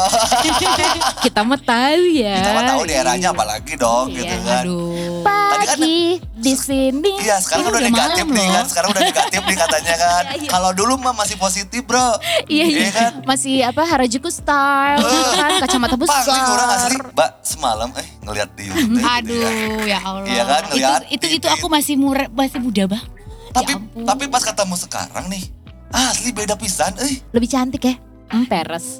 Kita 1.24 1.40
mau 1.40 1.54
tahu 1.56 2.02
ya. 2.12 2.36
Kita 2.36 2.50
mah 2.52 2.64
tahu 2.66 2.80
di 2.82 2.94
eranya 2.94 3.28
apalagi 3.30 3.74
dong 3.74 4.06
Iya, 4.08 4.18
gitu 4.20 4.36
kan. 4.42 4.62
Aduh. 4.62 5.22
Tadi 5.22 5.64
kan- 5.64 5.72
Pagi 5.74 5.98
di 6.34 6.54
sini. 6.54 7.12
Iya 7.18 7.38
sekarang 7.38 7.62
Ini 7.62 7.68
udah 7.68 7.78
udah 7.78 7.88
negatif 7.88 8.24
nih 8.26 8.42
loh. 8.42 8.52
kan. 8.52 8.64
Sekarang 8.66 8.88
udah 8.90 9.02
negatif 9.04 9.40
nih 9.40 9.56
katanya 9.56 9.94
kan. 9.96 10.22
Iya, 10.34 10.34
iya. 10.36 10.48
Kalau 10.50 10.70
dulu 10.72 10.92
mah 10.96 11.14
masih 11.14 11.36
positif 11.36 11.80
bro. 11.82 12.08
Iya 12.44 12.64
iya. 12.64 12.78
Iya 12.80 12.90
kan? 12.90 13.12
Masih 13.24 13.54
apa 13.62 13.82
Harajuku 13.84 14.28
style 14.28 15.00
kan 15.32 15.52
kacamata 15.62 15.94
Pak 15.94 16.02
ini 16.02 16.40
orang 16.44 16.68
besar. 16.68 16.78
asli. 16.82 16.96
Mbak 17.14 17.30
semalam 17.40 17.88
eh 17.94 18.08
ngeliat 18.20 18.50
di 18.52 18.62
YouTube. 18.64 18.90
gitu 18.90 18.98
ya. 18.98 19.14
Aduh, 19.14 19.40
ya 19.84 19.98
Allah. 20.02 20.26
Iya 20.26 20.42
kan, 20.44 20.62
ngeliat 20.68 21.00
itu 21.06 21.14
itu, 21.14 21.26
itu 21.38 21.46
aku 21.46 21.66
masih 21.68 21.94
murah, 21.94 22.26
masih 22.28 22.58
muda 22.58 22.84
banget. 22.88 23.08
Tapi 23.54 23.70
Ya 23.70 23.78
ampun. 23.78 24.02
tapi 24.04 24.24
pas 24.26 24.42
ketemu 24.42 24.74
sekarang 24.76 25.24
nih. 25.28 25.44
Asli 25.88 26.30
beda 26.30 26.54
pisan 26.54 26.90
eh. 26.98 27.22
Lebih 27.30 27.46
cantik 27.48 27.82
ya. 27.84 27.94
Hmm, 28.26 28.44
peres. 28.44 28.98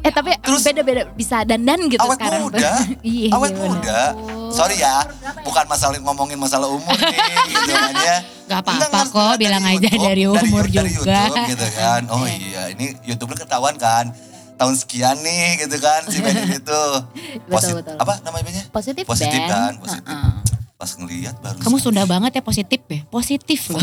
Eh 0.00 0.08
tapi 0.08 0.32
Terus- 0.38 0.64
beda-beda 0.64 1.02
bisa 1.12 1.42
dandan 1.42 1.84
gitu 1.86 2.00
Awet 2.00 2.16
sekarang. 2.16 2.40
muda. 2.42 2.70
iya, 3.04 3.28
Awet 3.30 3.52
iya, 3.52 3.60
muda. 3.60 4.00
Sorry 4.48 4.76
ya, 4.78 5.02
bukan 5.42 5.66
masalah 5.66 5.98
ngomongin 5.98 6.38
masalah 6.38 6.70
umur 6.70 6.94
nih 6.94 7.18
gitu 7.52 7.72
kan 7.74 7.92
ya. 7.92 8.16
Gak 8.46 8.60
apa-apa 8.62 9.00
kok, 9.04 9.32
bilang 9.36 9.58
dari 9.60 9.74
aja 9.76 9.88
YouTube, 9.90 10.06
dari 10.06 10.24
umur 10.24 10.64
dari 10.64 10.90
juga. 10.94 11.18
YouTube 11.26 11.50
gitu 11.50 11.66
kan. 11.74 12.00
Oh 12.14 12.24
iya, 12.24 12.62
ini 12.70 12.94
YouTube-nya 13.02 13.38
ketahuan 13.42 13.76
kan. 13.76 14.14
Tahun 14.56 14.72
sekian 14.72 15.20
nih 15.20 15.60
gitu 15.60 15.76
kan 15.76 16.00
si 16.06 16.16
Ben 16.16 16.32
itu. 16.46 16.82
Betul, 17.44 17.76
betul. 17.76 17.96
Apa 17.98 18.24
namanya? 18.24 18.62
Positif, 18.70 19.04
Positif 19.04 19.36
kan, 19.44 19.76
positif. 19.76 20.05
Pas 20.76 20.92
ngeliat 20.92 21.40
baru 21.40 21.56
Kamu 21.56 21.80
Sunda 21.80 22.04
banget 22.04 22.36
ya 22.36 22.42
positif 22.44 22.84
ya? 22.84 23.00
Positif 23.08 23.72
loh. 23.72 23.80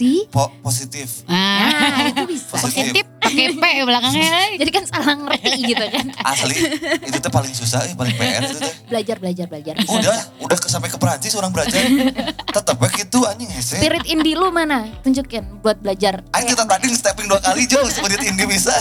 Sih? 0.00 0.24
po 0.32 0.48
positif. 0.64 1.28
Nah, 1.28 2.08
itu 2.08 2.24
bisa. 2.24 2.56
Positif. 2.56 3.04
positif 3.04 3.04
pakai 3.20 3.46
P 3.52 3.64
belakangnya. 3.84 4.32
Jadi 4.64 4.70
kan 4.72 4.84
salah 4.88 5.12
ngerti 5.12 5.50
gitu 5.76 5.84
kan. 5.92 6.06
Asli 6.24 6.56
itu 7.04 7.18
tuh 7.20 7.28
paling 7.28 7.52
susah, 7.52 7.84
eh, 7.84 7.92
paling 7.92 8.16
PR 8.16 8.48
itu 8.48 8.56
teh. 8.56 8.72
Belajar, 8.88 9.16
belajar, 9.20 9.44
belajar. 9.44 9.74
Udah, 9.84 10.16
udah 10.40 10.56
ke 10.56 10.68
sampai 10.72 10.88
ke 10.88 10.96
Perancis 10.96 11.36
orang 11.36 11.52
belajar. 11.52 11.84
Tetep 12.56 12.76
ya 12.80 12.88
gitu 13.04 13.18
anjing 13.28 13.50
hese. 13.52 13.76
Spirit 13.76 14.08
indie 14.08 14.40
lu 14.40 14.48
mana? 14.48 14.88
Tunjukin 15.04 15.60
buat 15.60 15.76
belajar. 15.84 16.24
Ayo 16.32 16.48
kita 16.48 16.64
tadi 16.64 16.96
stepping 16.96 17.28
dua 17.28 17.44
kali 17.44 17.68
jauh 17.68 17.92
spirit 17.92 18.24
indie 18.24 18.48
bisa. 18.48 18.72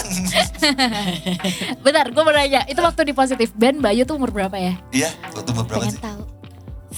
Bentar, 1.84 2.08
gue 2.16 2.24
mau 2.24 2.32
nanya. 2.32 2.64
Itu 2.72 2.80
waktu 2.80 3.12
di 3.12 3.14
positif 3.14 3.52
band 3.60 3.84
Bayu 3.84 4.08
tuh 4.08 4.16
umur 4.16 4.32
berapa 4.32 4.56
ya? 4.56 4.80
Iya, 4.96 5.12
waktu 5.36 5.52
umur 5.52 5.68
berapa 5.68 5.84
Pengen 5.84 6.00
sih? 6.00 6.04
tahu. 6.04 6.35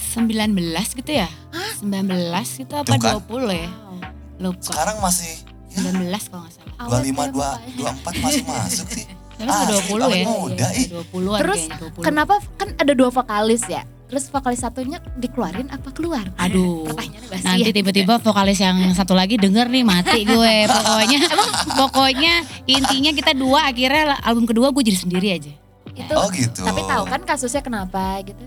19 0.08 0.98
gitu 1.04 1.12
ya? 1.12 1.28
19 1.80 2.64
itu 2.64 2.74
apa 2.74 2.88
Tuh 2.88 2.98
kan. 2.98 3.12
20 3.20 3.52
ya? 3.52 3.70
Lupa. 4.38 4.62
Sekarang 4.62 4.96
masih 5.02 5.32
ya, 5.74 5.78
19 5.84 6.30
kalau 6.30 6.42
nggak 6.46 6.54
salah. 6.54 6.74
Awet 6.78 7.10
25, 7.10 7.10
ya, 7.10 7.26
2, 7.26 7.26
mukanya. 7.28 7.92
24 8.06 8.24
masih 8.24 8.42
masuk 8.46 8.88
sih. 8.94 9.06
Asli, 9.38 9.46
udah 9.46 9.66
20 9.86 10.06
awet 10.06 10.18
ya? 10.18 10.26
muda, 10.26 10.66
ih. 10.74 10.86
20-an 10.90 11.38
Terus 11.38 11.60
kayaknya, 11.62 11.76
20. 11.94 12.02
kenapa 12.02 12.34
kan 12.58 12.68
ada 12.74 12.92
dua 12.94 13.10
vokalis 13.14 13.62
ya? 13.70 13.82
Terus 14.08 14.24
vokalis 14.32 14.60
satunya 14.64 14.98
dikeluarin 15.20 15.68
apa 15.68 15.92
keluar? 15.92 16.24
Aduh. 16.40 16.88
Nanti 17.44 17.70
ya. 17.70 17.76
tiba-tiba 17.76 18.16
vokalis 18.18 18.58
yang 18.58 18.80
satu 18.96 19.12
lagi 19.12 19.36
denger 19.36 19.68
nih 19.68 19.84
mati 19.84 20.24
gue. 20.24 20.54
Pokoknya 20.74 21.20
pokoknya 21.76 22.34
intinya 22.64 23.12
kita 23.12 23.36
dua 23.36 23.68
akhirnya 23.68 24.16
album 24.24 24.48
kedua 24.48 24.72
gue 24.72 24.82
jadi 24.82 24.98
sendiri 24.98 25.28
aja. 25.36 25.52
itu 25.98 26.14
Oh 26.14 26.30
gitu. 26.30 26.62
tapi 26.62 26.86
tahu 26.86 27.04
kan 27.10 27.20
kasusnya 27.26 27.58
kenapa 27.58 28.22
gitu? 28.22 28.38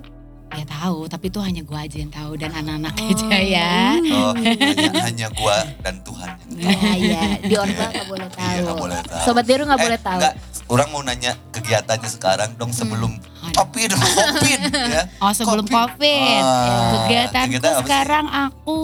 Ya 0.51 0.65
tahu, 0.67 1.07
tapi 1.07 1.27
itu 1.27 1.39
hanya 1.39 1.61
gue 1.61 1.73
aja 1.73 1.95
yang 1.95 2.11
tahu 2.11 2.35
dan 2.35 2.51
anak-anak 2.51 2.91
aja 2.93 3.37
ya. 3.39 3.95
Oh, 4.11 4.35
hanya, 4.37 4.91
hanya 5.01 5.27
gua 5.31 5.63
dan 5.79 5.95
Tuhan 6.01 6.27
yang 6.27 6.51
tahu. 6.51 6.59
Iya, 6.59 6.91
iya. 6.97 7.21
Di 7.39 7.55
Orba 7.55 7.85
nggak 7.87 8.05
boleh 8.05 8.27
Iya, 8.27 8.35
tahu. 8.35 8.59
nggak 8.61 8.77
boleh 8.77 8.99
tahu. 9.01 9.23
Sobat 9.23 9.45
Deru 9.45 9.63
nggak 9.63 9.79
Eh, 9.79 9.85
boleh 9.85 9.99
tahu. 10.01 10.19
enggak. 10.19 10.33
Orang 10.67 10.87
mau 10.89 11.01
nanya 11.01 11.31
kegiatannya 11.51 12.09
sekarang 12.09 12.49
dong 12.55 12.71
sebelum 12.71 13.11
Aduh. 13.15 13.55
COVID, 13.57 13.89
COVID 13.91 14.59
ya. 14.87 15.03
Oh 15.23 15.31
sebelum 15.31 15.65
COVID, 15.65 16.41
Ah, 16.41 16.91
kegiatanku 16.97 17.47
kegiatan 17.49 17.63
apa 17.65 17.71
sih? 17.73 17.81
sekarang 17.81 18.25
aku 18.27 18.79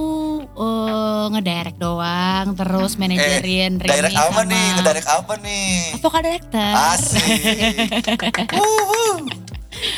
eh, 0.49 1.25
ngederek 1.29 1.75
doang, 1.77 2.47
terus 2.53 2.95
manajerin 2.95 3.75
Eh, 3.75 3.79
direct 3.81 4.03
Rini 4.05 4.15
apa 4.17 4.27
sama 4.29 4.41
nih? 4.45 4.67
Ngedirect 4.73 5.07
apa 5.09 5.33
nih? 5.37 5.71
vokal 5.97 6.21
director. 6.21 6.71
Asik. 6.95 7.27
Terus 8.47 9.46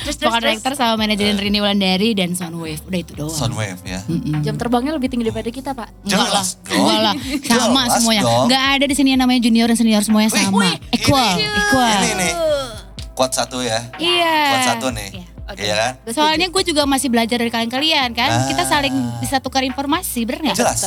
terus, 0.01 0.15
Vokal 0.17 0.29
terus 0.31 0.43
director 0.43 0.73
sama 0.75 0.93
manajerin 0.97 1.35
Rini 1.35 1.59
Wulandari 1.59 2.11
dan 2.11 2.31
Soundwave, 2.31 2.81
udah 2.81 2.99
itu 2.99 3.13
doang. 3.13 3.31
Soundwave 3.31 3.79
ya. 3.81 3.99
Mm-mm. 4.03 4.41
jam 4.41 4.55
terbangnya 4.55 4.93
lebih 4.93 5.07
tinggi 5.07 5.23
daripada 5.23 5.49
kita 5.49 5.71
pak. 5.71 5.89
Enggak 6.03 6.19
dong. 6.19 6.45
enggak 6.69 6.99
lah, 7.01 7.13
sama 7.49 7.81
Jelas 7.81 7.93
semuanya. 7.97 8.21
dong. 8.23 8.43
Enggak 8.45 8.63
ada 8.69 8.85
di 8.85 8.95
sini 8.95 9.09
yang 9.11 9.21
namanya 9.21 9.41
junior 9.41 9.67
dan 9.67 9.77
senior 9.77 10.01
semuanya 10.01 10.29
Wih, 10.29 10.41
sama. 10.41 10.57
wih, 10.59 10.75
equal, 10.91 11.33
ini- 11.33 11.51
equal. 11.59 11.99
Ini 11.99 12.11
nih. 12.15 12.33
Kuat 13.11 13.31
satu 13.35 13.59
ya. 13.59 13.79
Iya. 13.99 14.35
Kuat 14.47 14.63
satu 14.65 14.87
nih. 14.89 15.09
Iya, 15.11 15.25
oke. 15.49 15.59
Iya 15.59 15.75
kan? 15.75 15.91
Soalnya 16.09 16.47
gue 16.47 16.63
juga 16.63 16.85
masih 16.85 17.07
belajar 17.07 17.37
dari 17.37 17.49
kalian-kalian 17.49 18.09
kan. 18.11 18.29
Ah. 18.29 18.45
Kita 18.45 18.63
saling 18.63 18.93
bisa 19.19 19.37
tukar 19.37 19.61
informasi, 19.61 20.23
bener 20.23 20.45
nggak? 20.45 20.57
Jelas. 20.57 20.81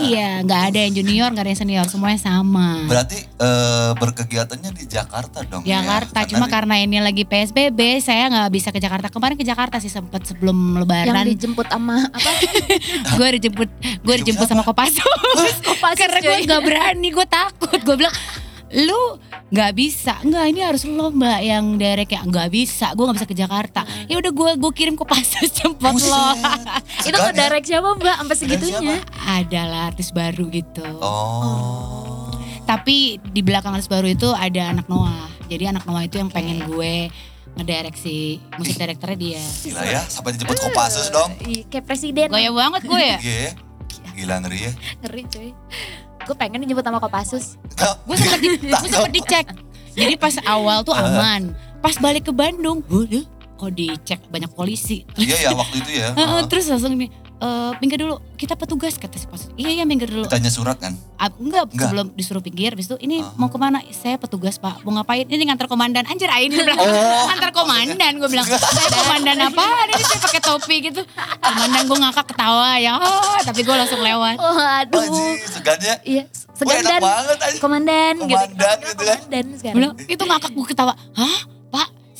Iya, 0.00 0.40
nggak 0.42 0.62
ada 0.68 0.78
yang 0.80 0.92
junior, 0.94 1.28
nggak 1.28 1.44
ada 1.44 1.50
yang 1.50 1.60
senior, 1.60 1.86
semuanya 1.86 2.16
sama. 2.16 2.84
Berarti 2.84 3.18
eh, 3.20 3.90
berkegiatannya 3.94 4.70
di 4.72 4.84
Jakarta 4.84 5.38
dong. 5.44 5.62
ya? 5.62 5.78
Jakarta, 5.78 6.18
Karena 6.18 6.30
cuma 6.30 6.46
di- 6.46 6.52
karena 6.52 6.74
ini 6.76 6.96
lagi 6.98 7.22
PSBB, 7.22 7.80
saya 8.00 8.26
nggak 8.26 8.48
bisa 8.50 8.68
ke 8.70 8.78
Jakarta. 8.78 9.06
Kemarin 9.08 9.36
ke 9.36 9.44
Jakarta 9.44 9.76
sih 9.78 9.88
sempet 9.88 10.24
sebelum 10.24 10.56
yang 10.56 10.82
Lebaran. 10.82 11.24
dijemput 11.28 11.66
sama 11.66 12.00
apa? 12.06 12.30
gue 13.16 13.28
dijemput, 13.36 13.68
gue 14.00 14.14
dijemput 14.20 14.46
sama 14.46 14.62
Kopassus. 14.62 15.04
Kopassus, 15.68 15.98
karena 15.98 16.18
gue 16.18 16.36
nggak 16.44 16.62
berani, 16.62 17.08
gue 17.10 17.26
takut. 17.26 17.78
Gue 17.80 17.96
bilang, 17.96 18.14
lu 18.70 19.18
nggak 19.50 19.72
bisa, 19.74 20.14
nggak 20.22 20.44
ini 20.46 20.60
harus 20.62 20.86
lo 20.86 21.10
mbak 21.10 21.40
yang 21.42 21.74
derek 21.74 22.14
ya 22.14 22.22
nggak 22.22 22.54
bisa, 22.54 22.94
gue 22.94 23.02
nggak 23.02 23.18
bisa 23.18 23.28
ke 23.28 23.34
Jakarta. 23.34 23.82
Ya 24.06 24.22
udah 24.22 24.30
gue 24.30 24.50
gue 24.62 24.72
kirim 24.72 24.94
Kopassus 24.94 25.50
jemput 25.58 25.98
Buset. 25.98 26.06
lo. 26.06 26.38
Itu 27.10 27.18
ya? 27.18 27.34
ngedirect 27.34 27.66
siapa 27.66 27.88
mbak? 27.98 28.16
Sampai 28.22 28.36
segitunya. 28.38 28.96
Adalah 29.26 29.90
artis 29.90 30.14
baru 30.14 30.46
gitu. 30.54 30.86
Oh. 31.02 32.30
Tapi 32.62 33.18
di 33.18 33.42
belakang 33.42 33.74
artis 33.74 33.90
baru 33.90 34.06
itu 34.06 34.30
ada 34.30 34.70
anak 34.70 34.86
Noah. 34.86 35.26
Jadi 35.50 35.66
anak 35.66 35.82
Noah 35.82 36.06
itu 36.06 36.22
yang 36.22 36.30
pengen 36.30 36.62
gue 36.70 37.10
ngederek 37.58 37.98
si 37.98 38.38
musik 38.54 38.78
direkturnya 38.78 39.18
dia. 39.18 39.42
Gila 39.66 39.82
ya, 39.82 40.02
sampai 40.06 40.38
dijemput 40.38 40.54
Kopassus 40.62 41.10
dong. 41.10 41.34
Ih, 41.42 41.66
Kayak 41.66 41.90
presiden. 41.90 42.30
Gaya 42.30 42.54
banget 42.54 42.86
gue 42.86 43.02
ya. 43.02 43.18
Iya. 43.18 43.50
Gila 44.14 44.34
ngeri 44.46 44.58
ya. 44.62 44.72
Ngeri 45.02 45.22
cuy. 45.26 45.50
Gue 46.30 46.38
pengen 46.38 46.62
dijemput 46.62 46.86
sama 46.86 47.02
Kopassus. 47.02 47.58
Gue 48.06 48.14
sempet, 48.14 48.38
di, 48.38 48.70
gue 48.70 48.86
sempet 48.86 49.10
dicek. 49.18 49.46
Jadi 49.98 50.14
pas 50.14 50.30
awal 50.46 50.86
tuh 50.86 50.94
aman. 50.94 51.50
Pas 51.82 51.98
balik 51.98 52.30
ke 52.30 52.32
Bandung, 52.32 52.86
waduh, 52.86 53.26
kok 53.58 53.74
dicek 53.74 54.22
banyak 54.30 54.46
polisi. 54.54 55.02
Iya 55.18 55.50
ya 55.50 55.58
waktu 55.58 55.82
itu 55.82 55.90
ya. 55.98 56.14
Terus 56.46 56.70
langsung 56.70 56.94
nih, 56.94 57.10
eh 57.40 57.72
minggir 57.78 57.98
dulu, 57.98 58.20
kita 58.34 58.52
petugas 58.52 58.94
kata 58.94 59.16
si 59.16 59.24
pos. 59.24 59.48
Iya 59.54 59.70
iya 59.72 59.84
minggir 59.84 60.06
dulu. 60.06 60.24
Ditanya 60.24 60.48
surat 60.48 60.76
kan? 60.76 60.92
Ah, 61.16 61.28
enggak, 61.30 61.66
Enggak. 61.66 61.88
sebelum 61.88 62.06
disuruh 62.12 62.40
pinggir, 62.40 62.70
habis 62.70 62.84
itu 62.84 62.96
ini 62.98 63.18
Ah. 63.18 63.32
mau 63.34 63.48
ke 63.48 63.56
mana? 63.56 63.80
Saya 63.90 64.16
petugas 64.16 64.56
pak, 64.56 64.80
mau 64.82 64.92
ngapain? 64.92 65.24
Ini 65.24 65.44
ngantar 65.46 65.64
komandan. 65.64 66.04
Anjir, 66.04 66.28
Ain 66.28 66.48
bilang, 66.50 66.76
Oh. 66.76 67.24
ngantar 67.26 67.50
komandan. 67.50 68.12
Gue 68.14 68.28
bilang, 68.28 68.44
saya 68.76 68.88
komandan 68.94 69.40
apa? 69.42 69.64
Ini 69.86 70.02
saya 70.02 70.20
pakai 70.20 70.40
topi 70.40 70.76
gitu. 70.82 71.00
Komandan 71.38 71.82
gue 71.82 71.98
ngakak 71.98 72.26
ketawa 72.26 72.76
ya, 72.76 72.92
oh, 72.94 73.40
tapi 73.42 73.60
gue 73.60 73.72
langsung 73.74 73.98
lewat. 73.98 74.36
Oh 74.36 74.56
aduh. 74.56 75.00
Anjir, 75.00 75.40
segannya. 75.46 75.94
Iya, 76.02 76.22
Wah, 76.24 76.56
segan 76.56 76.76
enak 76.78 76.90
dan 76.90 77.00
banget 77.02 77.38
aja. 77.40 77.58
komandan, 77.58 78.12
gitu. 78.18 78.28
Komandan 78.30 78.76
gitu 78.82 79.02
kan. 79.02 79.16
Komandan 79.18 79.46
sekarang. 79.54 79.76
Bilang, 79.76 79.92
itu 80.06 80.22
ngakak 80.22 80.50
gue 80.50 80.66
ketawa. 80.66 80.92
Hah? 81.14 81.36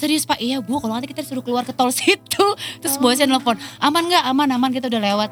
Serius 0.00 0.24
pak? 0.24 0.40
Iya 0.40 0.58
bu, 0.58 0.80
kalau 0.80 0.96
nanti 0.96 1.06
kita 1.06 1.20
disuruh 1.20 1.44
keluar 1.44 1.60
ke 1.62 1.70
tol 1.70 1.92
situ. 1.92 2.46
Terus 2.80 2.96
bosnya 2.96 3.28
nelfon, 3.28 3.54
aman 3.78 4.02
nggak? 4.02 4.24
Aman, 4.24 4.48
aman 4.48 4.70
kita 4.70 4.88
udah 4.88 5.02
lewat. 5.02 5.30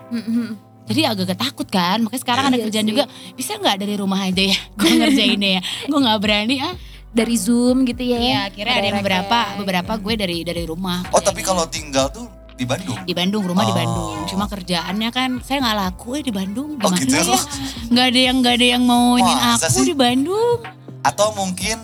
Jadi 0.84 1.00
agak-agak 1.02 1.36
takut 1.38 1.64
kan, 1.66 2.00
makanya 2.00 2.22
sekarang 2.22 2.44
ada 2.46 2.56
Iya 2.56 2.64
kerjaan 2.64 2.84
sih. 2.84 2.90
juga. 2.90 3.04
Bisa 3.32 3.56
nggak 3.56 3.76
dari 3.78 3.94
rumah 3.94 4.20
aja 4.22 4.40
ya? 4.42 4.56
Gue 4.78 4.92
ngerjainnya 4.94 5.50
ya. 5.56 5.62
Gue 5.84 5.98
nggak 5.98 6.18
berani 6.18 6.56
ah. 6.60 6.76
Dari 7.08 7.36
Zoom 7.36 7.84
gitu 7.84 8.04
ya. 8.04 8.16
Iya, 8.16 8.38
akhirnya 8.46 8.74
ada 8.74 8.90
beberapa, 8.96 9.38
ya. 9.42 9.56
beberapa 9.56 9.92
gue 9.96 10.14
dari 10.14 10.38
dari 10.44 10.64
rumah. 10.64 11.08
Oh 11.08 11.20
tapi 11.20 11.40
kalau 11.40 11.64
tinggal 11.64 12.08
tuh 12.08 12.28
di 12.52 12.66
Bandung. 12.66 12.98
di 13.00 13.14
Bandung, 13.14 13.44
rumah 13.44 13.62
di 13.62 13.72
Oh. 13.72 13.76
Bandung. 13.76 14.16
Cuma 14.26 14.44
kerjaannya 14.44 15.08
kan 15.08 15.30
saya 15.40 15.62
nggak 15.62 15.76
laku 15.78 16.08
ya 16.16 16.22
di 16.22 16.32
Bandung. 16.34 16.76
Oh, 16.76 16.90
Gimana 16.90 17.00
gitu. 17.00 17.32
ya? 17.32 17.40
Nggak 17.88 18.06
ada 18.08 18.20
yang 18.20 18.36
nggak 18.38 18.54
ada 18.56 18.66
yang 18.68 18.82
mau 18.82 19.08
ini 19.14 19.32
aku 19.32 19.68
sih? 19.70 19.84
di 19.86 19.94
Bandung. 19.94 20.58
Atau 21.00 21.32
mungkin 21.32 21.76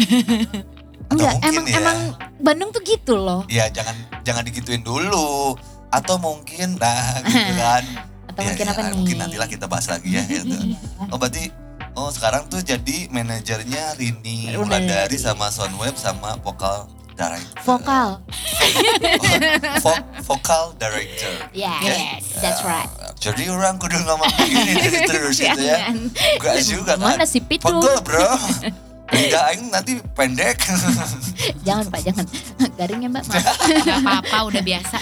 Enggak, 1.10 1.34
emang 1.42 1.64
ya. 1.64 1.76
emang 1.76 1.98
Bandung 2.38 2.70
tuh 2.70 2.80
gitu 2.80 3.14
loh. 3.14 3.42
Ya 3.46 3.66
jangan 3.66 3.92
jangan 4.22 4.42
digituin 4.42 4.80
dulu. 4.80 5.58
Atau 5.90 6.16
mungkin 6.16 6.74
nah 6.76 7.18
gitu 7.26 7.52
kan. 7.54 7.82
Atau 8.26 8.40
Ya, 8.40 8.46
mungkin 8.48 8.62
ya, 8.62 8.70
apa 8.70 8.80
nih? 8.80 8.94
Mungkin 8.94 9.16
nantilah 9.18 9.48
kita 9.48 9.66
bahas 9.66 9.86
lagi 9.86 10.10
ya. 10.12 10.22
gitu. 10.24 10.54
Oh 11.10 11.16
berarti 11.16 11.50
oh 11.92 12.08
sekarang 12.08 12.46
tuh 12.46 12.60
jadi 12.60 13.10
manajernya 13.10 13.98
Rini 13.98 14.54
Udah. 14.54 14.62
Wulandari 14.62 15.16
sama 15.16 15.50
Soundwave 15.50 15.94
sama 15.94 16.38
vokal 16.38 16.86
director. 17.12 17.58
Vokal. 17.66 18.08
Vo- 19.84 20.04
vokal 20.24 20.72
director. 20.76 21.34
Yes, 21.52 21.82
Yes. 21.82 22.22
that's 22.38 22.62
right. 22.62 22.86
Jadi 23.18 23.48
orang 23.48 23.76
kudu 23.76 23.98
ngomong 23.98 24.30
begini 24.30 24.72
terus 25.04 25.36
gitu 25.36 25.60
ya. 25.60 25.90
Gak 26.38 26.56
juga 26.62 26.94
kan. 26.94 27.18
Mana 27.18 27.26
si 27.26 27.42
Pitu? 27.42 27.66
Pegel 27.66 27.98
bro. 28.00 28.30
Lidah 29.10 29.42
aing 29.48 29.68
nanti 29.68 29.98
pendek. 30.14 30.58
Jangan 31.66 31.86
Pak, 31.88 32.00
jangan. 32.02 32.24
Garing 32.74 33.00
ya 33.04 33.08
Mbak, 33.08 33.24
maaf. 33.26 33.44
Apa-apa, 34.00 34.36
udah 34.46 34.62
biasa. 34.62 34.96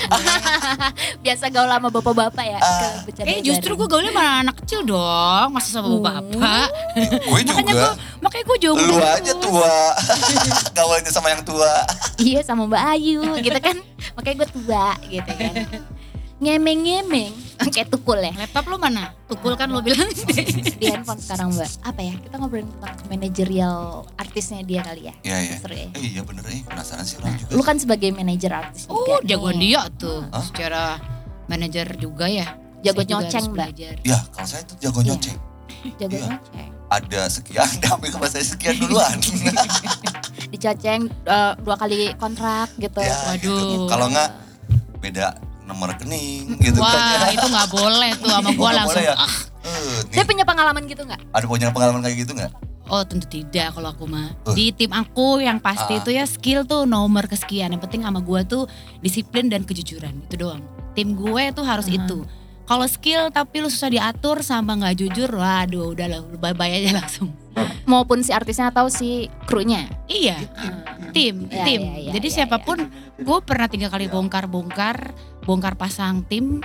Biasa 1.25 1.45
gaul 1.49 1.69
sama 1.69 1.89
bapak-bapak 1.89 2.45
ya. 2.45 2.59
Ke 2.59 2.89
bercanda 3.05 3.29
Eh 3.29 3.39
justru 3.41 3.73
gue 3.75 3.87
gaulnya 3.87 4.11
malah 4.11 4.43
anak 4.43 4.57
kecil 4.63 4.83
dong, 4.83 5.49
masa 5.51 5.69
sama 5.73 5.87
Oh. 5.89 6.01
bapak. 6.01 6.69
gue 6.95 7.39
Makanya 7.45 7.53
gue, 7.55 7.75
juga. 7.75 7.89
makanya 8.19 8.45
gue 8.45 8.59
jauh 8.61 8.77
Lu 8.79 8.97
aja 8.99 9.33
tua. 9.37 9.77
Gaulnya 10.77 11.11
sama 11.11 11.29
yang 11.31 11.43
tua. 11.43 11.73
Iya 12.17 12.41
sama 12.43 12.67
Mbak 12.67 12.83
Ayu 12.95 13.21
gitu 13.39 13.59
kan. 13.59 13.77
Makanya 14.15 14.35
gue 14.37 14.49
tua 14.53 14.85
gitu 15.07 15.31
kan. 15.33 15.53
Ngemeng-ngemeng. 16.39 17.35
Kayak 17.75 17.91
tukul 17.91 18.17
ya. 18.17 18.31
Laptop 18.33 18.71
lo 18.71 18.79
mana? 18.79 19.11
Tukul 19.27 19.59
kan 19.59 19.67
lo 19.69 19.83
bilang. 19.83 20.07
Di 20.81 20.87
handphone 20.87 21.19
sekarang 21.19 21.51
Mbak. 21.53 21.71
Apa 21.83 22.01
ya? 22.01 22.15
Kita 22.17 22.35
ngobrolin 22.39 22.71
tentang 22.71 22.95
manajerial 23.09 23.77
artisnya 24.15 24.63
dia 24.63 24.81
kali 24.81 25.11
ya. 25.11 25.15
Iya 25.21 25.37
iya. 25.43 25.57
Seru 25.59 25.75
ya. 25.75 25.89
Eh, 25.93 26.03
iya 26.09 26.23
bener 26.23 26.47
eh 26.47 26.63
penasaran 26.63 27.03
sih 27.03 27.19
orang 27.19 27.35
juga. 27.37 27.51
Lu 27.53 27.63
kan 27.63 27.77
sebagai 27.77 28.11
manajer 28.11 28.53
artis 28.53 28.87
Oh, 28.87 29.03
juga. 29.03 29.27
jagoan 29.27 29.59
nih. 29.59 29.75
dia 29.75 29.83
tuh. 29.93 30.21
Hah? 30.31 30.45
Secara 30.45 30.83
manajer 31.47 31.87
juga 31.97 32.27
ya. 32.27 32.47
Jago 32.79 33.03
Saya 33.03 33.11
nyoceng, 33.11 33.45
Mbak. 33.45 33.55
belajar. 33.59 33.95
Ya 34.07 34.19
kalau 34.31 34.47
saya 34.47 34.63
tuh 34.63 34.77
jago 34.79 35.01
Iya. 35.03 35.09
nyoceng. 35.11 35.39
Jago 35.99 36.15
Iya. 36.15 36.27
nyoceng. 36.31 36.71
Ada 36.89 37.21
sekian, 37.29 37.69
tapi 37.85 38.07
kalau 38.09 38.25
saya 38.25 38.45
sekian 38.47 38.79
duluan. 38.79 39.19
Dicoceng 40.49 41.01
eh, 41.11 41.53
dua 41.59 41.77
kali 41.77 42.15
kontrak 42.15 42.71
gitu. 42.77 43.03
ya, 43.03 43.13
Waduh. 43.29 43.43
gitu. 43.43 43.77
Kalau 43.85 44.07
nggak 44.09 44.31
beda 44.99 45.27
nomor 45.69 45.93
rekening 45.93 46.57
gitu 46.59 46.81
kan. 46.81 46.97
Wah, 46.97 47.29
itu 47.29 47.45
nggak 47.45 47.69
boleh 47.69 48.11
tuh 48.17 48.27
sama 48.27 48.51
gue 48.51 48.71
langsung. 48.73 48.97
boleh 48.97 49.05
ya? 49.05 49.15
Ah, 49.15 49.33
Eh, 49.61 50.01
Saya 50.11 50.25
punya 50.25 50.43
pengalaman 50.43 50.83
gitu 50.83 51.03
nggak? 51.03 51.21
ada 51.29 51.45
punya 51.45 51.69
pengalaman 51.69 52.01
kayak 52.01 52.17
gitu 52.19 52.33
nggak? 52.33 52.53
oh 52.89 53.05
tentu 53.05 53.29
tidak 53.29 53.77
kalau 53.77 53.93
aku 53.93 54.09
mah. 54.09 54.33
Uh. 54.43 54.57
Di 54.57 54.73
tim 54.73 54.89
aku 54.89 55.39
yang 55.39 55.61
pasti 55.61 55.93
Ah. 55.93 56.01
itu 56.01 56.09
ya 56.09 56.25
skill 56.25 56.65
tuh 56.65 56.89
nomor 56.89 57.29
kesekian. 57.29 57.69
Yang 57.69 57.85
penting 57.85 58.01
sama 58.03 58.19
gue 58.19 58.41
tuh 58.43 58.65
disiplin 58.99 59.47
dan 59.47 59.61
kejujuran 59.61 60.25
itu 60.25 60.41
doang. 60.41 60.65
Tim 60.97 61.13
gue 61.13 61.53
tuh 61.53 61.63
harus 61.63 61.85
Uh-huh. 61.85 62.01
itu. 62.01 62.19
Kalau 62.69 62.85
skill 62.85 63.33
tapi 63.33 63.65
lu 63.65 63.73
susah 63.73 63.89
diatur 63.89 64.45
sama 64.45 64.77
nggak 64.77 65.01
jujur, 65.01 65.33
waduh 65.33 65.97
udah 65.97 66.05
lah, 66.05 66.21
bye 66.37 66.53
bye 66.53 66.69
aja 66.69 67.01
langsung. 67.01 67.33
Maupun 67.89 68.21
si 68.21 68.29
artisnya 68.29 68.69
atau 68.69 68.93
si 68.93 69.33
krunya. 69.49 69.89
Iya, 70.05 70.37
tim, 71.17 71.49
Ya, 71.49 71.65
tim. 71.65 71.81
ya, 71.81 71.97
ya, 71.97 72.13
Jadi 72.21 72.29
ya, 72.29 72.35
siapa 72.45 72.61
pun, 72.61 72.93
gue 73.17 73.39
pernah 73.41 73.73
tiga 73.73 73.89
kali 73.89 74.13
bongkar-bongkar, 74.13 75.17
bongkar 75.49 75.75
pasang 75.81 76.29
tim. 76.29 76.61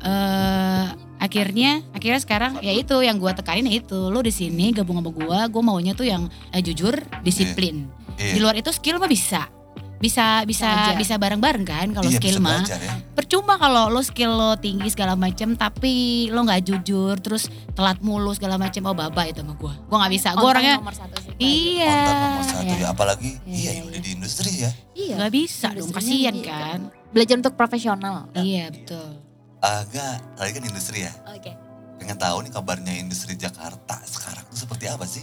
eh 0.00 0.86
akhirnya, 1.20 1.84
akhirnya 1.92 2.16
sekarang 2.16 2.52
ya 2.64 2.72
itu 2.72 2.96
yang 3.04 3.20
gue 3.20 3.28
tekanin 3.36 3.68
ya 3.68 3.84
itu, 3.84 4.08
lo 4.08 4.24
di 4.24 4.32
sini 4.32 4.72
gabung 4.72 4.96
sama 5.02 5.12
gue, 5.12 5.38
gue 5.52 5.62
maunya 5.66 5.92
tuh 5.92 6.08
yang 6.08 6.30
eh, 6.54 6.62
jujur, 6.64 6.94
disiplin. 7.20 7.84
Iya. 8.16 8.32
Di 8.32 8.38
luar 8.40 8.56
itu 8.56 8.72
skill 8.72 8.96
mah 8.96 9.10
bisa, 9.10 9.50
bisa, 10.00 10.42
bisa, 10.42 10.64
Bisa 10.64 10.66
aja. 10.66 10.96
bisa 10.96 11.14
bareng-bareng 11.14 11.62
kan 11.62 11.86
kalau 11.92 12.08
Iya, 12.08 12.16
skill 12.16 12.40
mah. 12.40 12.64
ya. 12.64 13.04
Percuma 13.12 13.54
kalau 13.54 13.86
lo 13.86 14.00
skill 14.00 14.32
lo 14.32 14.56
tinggi 14.56 14.88
segala 14.88 15.12
macem, 15.12 15.52
tapi 15.54 15.92
lo 16.26 16.40
nggak 16.40 16.64
jujur, 16.64 17.14
terus 17.16 17.46
telat 17.70 18.00
mulu 18.00 18.32
segala 18.32 18.56
macem, 18.56 18.80
oh 18.82 18.92
baba 18.92 19.22
itu 19.24 19.38
sama 19.38 19.52
gue. 19.52 19.74
Gue 19.78 19.96
nggak 19.96 20.12
bisa, 20.12 20.28
gue 20.32 20.48
orangnya 20.48 20.76
nomor 20.76 20.96
satu 20.96 21.16
sih. 21.20 21.32
iya. 21.36 22.00
Nomor 22.00 22.44
satu 22.46 22.64
Iya. 22.66 22.76
ya, 22.78 22.88
apalagi 22.88 23.30
Iya, 23.44 23.52
iya, 23.52 23.70
iya, 23.70 23.82
udah 23.84 23.92
iya. 23.92 24.00
di 24.00 24.10
industri 24.10 24.50
ya. 24.56 24.70
Iya. 24.90 25.14
Gak 25.18 25.32
bisa 25.34 25.68
dong, 25.70 25.90
kasihan 25.90 26.34
dia. 26.34 26.48
kan. 26.48 26.78
Belajar 27.10 27.36
untuk 27.36 27.54
profesional. 27.54 28.16
Iya 28.32 28.64
betul. 28.70 29.08
Agak, 29.58 30.16
tadi 30.34 30.50
kan 30.50 30.64
industri 30.64 31.04
ya. 31.04 31.12
Oke. 31.28 31.52
Pengen 31.96 32.16
tahu 32.16 32.40
nih 32.40 32.50
kabarnya 32.50 32.96
industri 32.96 33.36
Jakarta 33.36 34.00
sekarang 34.02 34.48
tuh 34.48 34.56
seperti 34.58 34.88
apa 34.88 35.04
sih? 35.04 35.20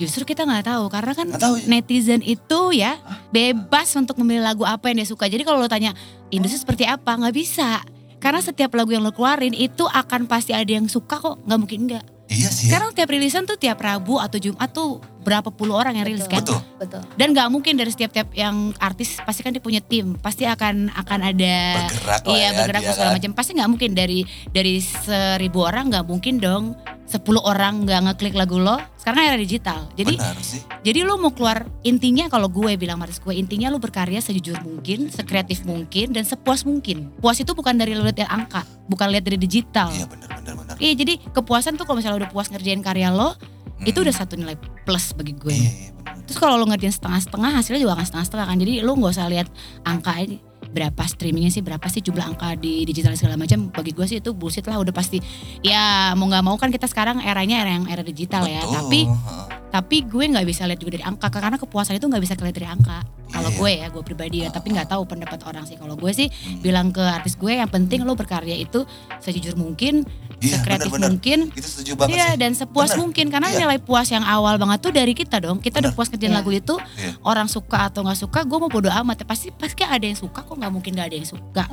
Justru 0.00 0.24
kita 0.24 0.48
nggak 0.48 0.64
tahu 0.64 0.84
karena 0.88 1.12
kan 1.12 1.28
tahu 1.28 1.60
ya? 1.60 1.66
netizen 1.68 2.24
itu 2.24 2.72
ya 2.72 2.96
bebas 3.28 3.92
untuk 4.00 4.16
memilih 4.24 4.40
lagu 4.48 4.64
apa 4.64 4.88
yang 4.88 5.04
dia 5.04 5.08
suka. 5.12 5.28
Jadi 5.28 5.44
kalau 5.44 5.60
lo 5.60 5.68
tanya 5.68 5.92
industri 6.32 6.56
seperti 6.56 6.88
apa 6.88 7.20
nggak 7.20 7.36
bisa. 7.36 7.84
Karena 8.16 8.40
setiap 8.40 8.72
lagu 8.72 8.96
yang 8.96 9.04
lo 9.04 9.12
keluarin 9.12 9.52
itu 9.52 9.84
akan 9.84 10.24
pasti 10.24 10.56
ada 10.56 10.68
yang 10.68 10.88
suka 10.88 11.20
kok, 11.20 11.36
nggak 11.44 11.60
mungkin 11.60 11.80
nggak. 11.84 12.04
Iya 12.30 12.46
sih. 12.46 12.70
Sekarang 12.70 12.94
tiap 12.94 13.10
rilisan 13.10 13.42
tuh 13.42 13.58
tiap 13.58 13.82
Rabu 13.82 14.22
atau 14.22 14.38
Jumat 14.38 14.70
tuh 14.70 15.02
berapa 15.20 15.50
puluh 15.50 15.74
orang 15.74 15.98
yang 15.98 16.06
rilis 16.06 16.30
kan. 16.30 16.40
Betul. 16.40 16.62
Betul. 16.78 17.02
Dan 17.18 17.34
nggak 17.34 17.50
mungkin 17.50 17.74
dari 17.74 17.90
setiap-tiap 17.90 18.30
yang 18.32 18.70
artis 18.78 19.18
pasti 19.20 19.42
kan 19.42 19.50
dia 19.50 19.60
punya 19.60 19.82
tim, 19.82 20.14
pasti 20.16 20.46
akan 20.46 20.94
akan 20.94 21.20
ada 21.26 21.56
Bergerak 21.90 22.22
lah 22.24 22.30
iya 22.32 22.48
ya 22.48 22.50
bergerak 22.62 22.82
dia 22.86 22.92
segala 22.94 23.10
kan. 23.10 23.16
macam. 23.18 23.30
Pasti 23.34 23.50
nggak 23.58 23.70
mungkin 23.74 23.90
dari 23.98 24.20
dari 24.54 24.74
seribu 24.78 25.58
orang 25.66 25.90
nggak 25.90 26.06
mungkin 26.06 26.38
dong 26.38 26.78
sepuluh 27.10 27.42
orang 27.42 27.82
nggak 27.84 28.00
ngeklik 28.06 28.34
lagu 28.38 28.62
lo. 28.62 28.78
Sekarang 28.94 29.32
era 29.32 29.40
digital, 29.40 29.88
jadi 29.96 30.12
Benar 30.12 30.36
sih. 30.44 30.60
jadi 30.84 31.08
lu 31.08 31.16
mau 31.16 31.32
keluar 31.32 31.64
intinya 31.82 32.28
kalau 32.28 32.52
gue 32.52 32.76
bilang 32.76 33.00
Maris 33.00 33.16
gue 33.16 33.32
intinya 33.32 33.72
lu 33.72 33.80
berkarya 33.80 34.20
sejujur 34.20 34.60
mungkin, 34.60 35.08
sekreatif 35.08 35.64
mungkin 35.64 36.12
dan 36.12 36.28
sepuas 36.28 36.68
mungkin. 36.68 37.08
Puas 37.16 37.40
itu 37.40 37.48
bukan 37.56 37.80
dari 37.80 37.96
lu 37.96 38.04
lihat 38.04 38.28
angka, 38.28 38.60
bukan 38.92 39.08
lihat 39.08 39.24
dari 39.24 39.40
digital. 39.40 39.88
Iya 39.90 40.04
benar 40.04 40.28
benar 40.38 40.54
benar. 40.54 40.69
Iya 40.80 40.92
jadi 40.96 41.20
kepuasan 41.30 41.76
tuh 41.76 41.84
kalau 41.84 42.00
misalnya 42.00 42.24
udah 42.24 42.30
puas 42.32 42.48
ngerjain 42.48 42.80
karya 42.80 43.12
lo, 43.12 43.36
itu 43.84 44.00
Mm. 44.00 44.04
udah 44.08 44.14
satu 44.16 44.34
nilai 44.34 44.56
plus 44.88 45.12
bagi 45.12 45.36
gue. 45.36 45.52
Iya, 45.52 45.70
iya. 45.70 45.90
Terus 46.24 46.38
kalau 46.40 46.56
lo 46.56 46.64
ngerjain 46.64 46.92
setengah-setengah 46.92 47.50
hasilnya 47.52 47.80
juga 47.84 47.94
akan 48.00 48.06
setengah-setengah 48.08 48.46
kan. 48.48 48.56
Jadi 48.56 48.74
lu 48.80 48.96
nggak 48.96 49.12
usah 49.12 49.28
lihat 49.28 49.48
angka 49.84 50.16
ini 50.16 50.40
berapa 50.70 51.02
streamingnya 51.02 51.50
sih 51.50 51.66
berapa 51.66 51.82
sih 51.90 51.98
jumlah 51.98 52.22
angka 52.22 52.54
di 52.54 52.86
digital 52.86 53.18
segala 53.18 53.34
macam 53.34 53.74
bagi 53.74 53.90
gue 53.90 54.06
sih 54.06 54.22
itu 54.22 54.30
bullshit 54.30 54.62
lah 54.70 54.78
udah 54.78 54.94
pasti 54.94 55.18
ya 55.66 56.14
mau 56.14 56.30
nggak 56.30 56.44
mau 56.46 56.54
kan 56.54 56.70
kita 56.70 56.86
sekarang 56.86 57.18
eranya 57.26 57.66
era 57.66 57.74
yang 57.74 57.90
era 57.90 58.06
digital 58.06 58.46
ya 58.46 58.62
Betul. 58.62 58.74
tapi 58.78 59.00
Heeh. 59.10 59.44
Tapi 59.70 60.02
gue 60.02 60.24
nggak 60.26 60.42
bisa 60.42 60.66
lihat 60.66 60.76
juga 60.76 60.92
dari 60.92 61.04
angka 61.04 61.30
karena 61.30 61.54
kepuasan 61.54 61.94
itu 61.94 62.04
nggak 62.04 62.20
bisa 62.20 62.34
kelihatan 62.34 62.56
dari 62.56 62.68
angka 62.68 62.98
kalau 63.30 63.46
Iya. 63.46 63.56
gue 63.56 63.70
ya 63.72 63.86
gue 63.88 64.02
pribadi 64.02 64.36
ya 64.42 64.48
tapi 64.48 64.70
nggak 64.70 64.88
tahu 64.88 65.06
pendapat 65.06 65.38
orang 65.44 65.62
sih 65.62 65.74
kalau 65.74 65.94
gue 65.94 66.10
sih 66.10 66.26
Hmm. 66.26 66.58
bilang 66.58 66.90
ke 66.90 66.98
artis 66.98 67.34
gue 67.34 67.52
yang 67.52 67.66
penting 67.66 68.02
lo 68.02 68.12
berkarya 68.12 68.54
itu 68.54 68.82
sejujur 69.18 69.54
mungkin 69.54 70.02
Iya, 70.40 70.56
sekreatif 70.56 70.88
benar-benar. 70.88 71.08
mungkin 71.12 71.38
Itu 71.52 71.68
setuju 71.68 71.92
banget 71.94 72.16
Iya 72.16 72.26
sih. 72.26 72.36
dan 72.36 72.52
sepuas 72.52 72.90
Benar. 72.90 73.00
mungkin 73.00 73.26
karena 73.28 73.48
Iya. 73.48 73.58
nilai 73.60 73.78
puas 73.78 74.08
yang 74.08 74.24
awal 74.24 74.56
banget 74.56 74.78
tuh 74.80 74.90
dari 74.90 75.12
kita 75.12 75.38
dong 75.38 75.58
kita 75.58 75.78
udah 75.78 75.88
Benar. 75.88 75.96
puas 75.96 76.08
kerjaan 76.08 76.32
Iya. 76.32 76.38
lagu 76.40 76.50
itu 76.50 76.74
Iya. 76.96 77.10
orang 77.22 77.46
suka 77.46 77.86
atau 77.86 78.02
nggak 78.02 78.18
suka 78.18 78.42
gue 78.42 78.58
mau 78.58 78.68
bodo 78.68 78.90
amat 78.90 79.16
ya 79.16 79.24
pasti 79.24 79.48
pasti 79.50 79.82
ada 79.82 80.02
yang 80.02 80.16
suka 80.16 80.40
kok 80.40 80.52
nggak 80.52 80.68
mungkin 80.68 80.90
nggak 80.92 81.06
ada 81.06 81.16
yang 81.16 81.28
suka 81.28 81.64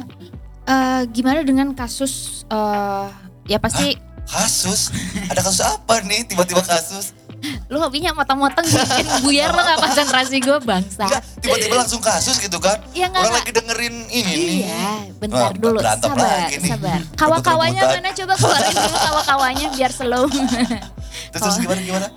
Eh, 0.67 1.01
gimana 1.09 1.41
dengan 1.41 1.71
kasus 1.71 2.43
eh 2.45 3.07
ya 3.47 3.57
pasti 3.57 3.95
Kasus? 4.27 4.91
Ada 5.25 5.39
kasus 5.39 5.63
apa 5.63 6.03
nih 6.03 6.27
tiba-tiba 6.27 6.59
kasus? 6.59 7.15
Lu 7.67 7.77
hobinya 7.83 8.15
motong-motong 8.15 8.63
bikin 8.63 9.07
buyar 9.27 9.51
lo 9.51 9.61
gak 9.61 9.79
konsentrasi 9.83 10.39
gue 10.39 10.57
bangsa. 10.63 11.05
Enggak, 11.05 11.23
tiba-tiba 11.43 11.75
langsung 11.83 12.01
kasus 12.01 12.39
gitu 12.39 12.57
kan. 12.57 12.79
Iya 12.95 13.11
nggak 13.11 13.21
Orang 13.21 13.33
nggak. 13.35 13.43
lagi 13.43 13.51
dengerin 13.53 13.95
ini 14.07 14.33
nih. 14.33 14.59
Iya, 14.63 14.87
bentar 15.19 15.51
Wah, 15.51 15.59
dulu, 15.59 15.79
sabar, 15.83 16.47
sabar. 16.49 16.99
Kawa-kawanya 17.19 17.81
mana 17.91 18.09
coba 18.15 18.33
keluarin 18.39 18.73
dulu 18.73 18.97
kawa-kawanya 18.97 19.67
biar 19.75 19.91
slow. 19.91 20.25
Terus, 20.27 21.43
terus 21.43 21.55
gimana 21.59 21.81
gimana? 21.83 22.07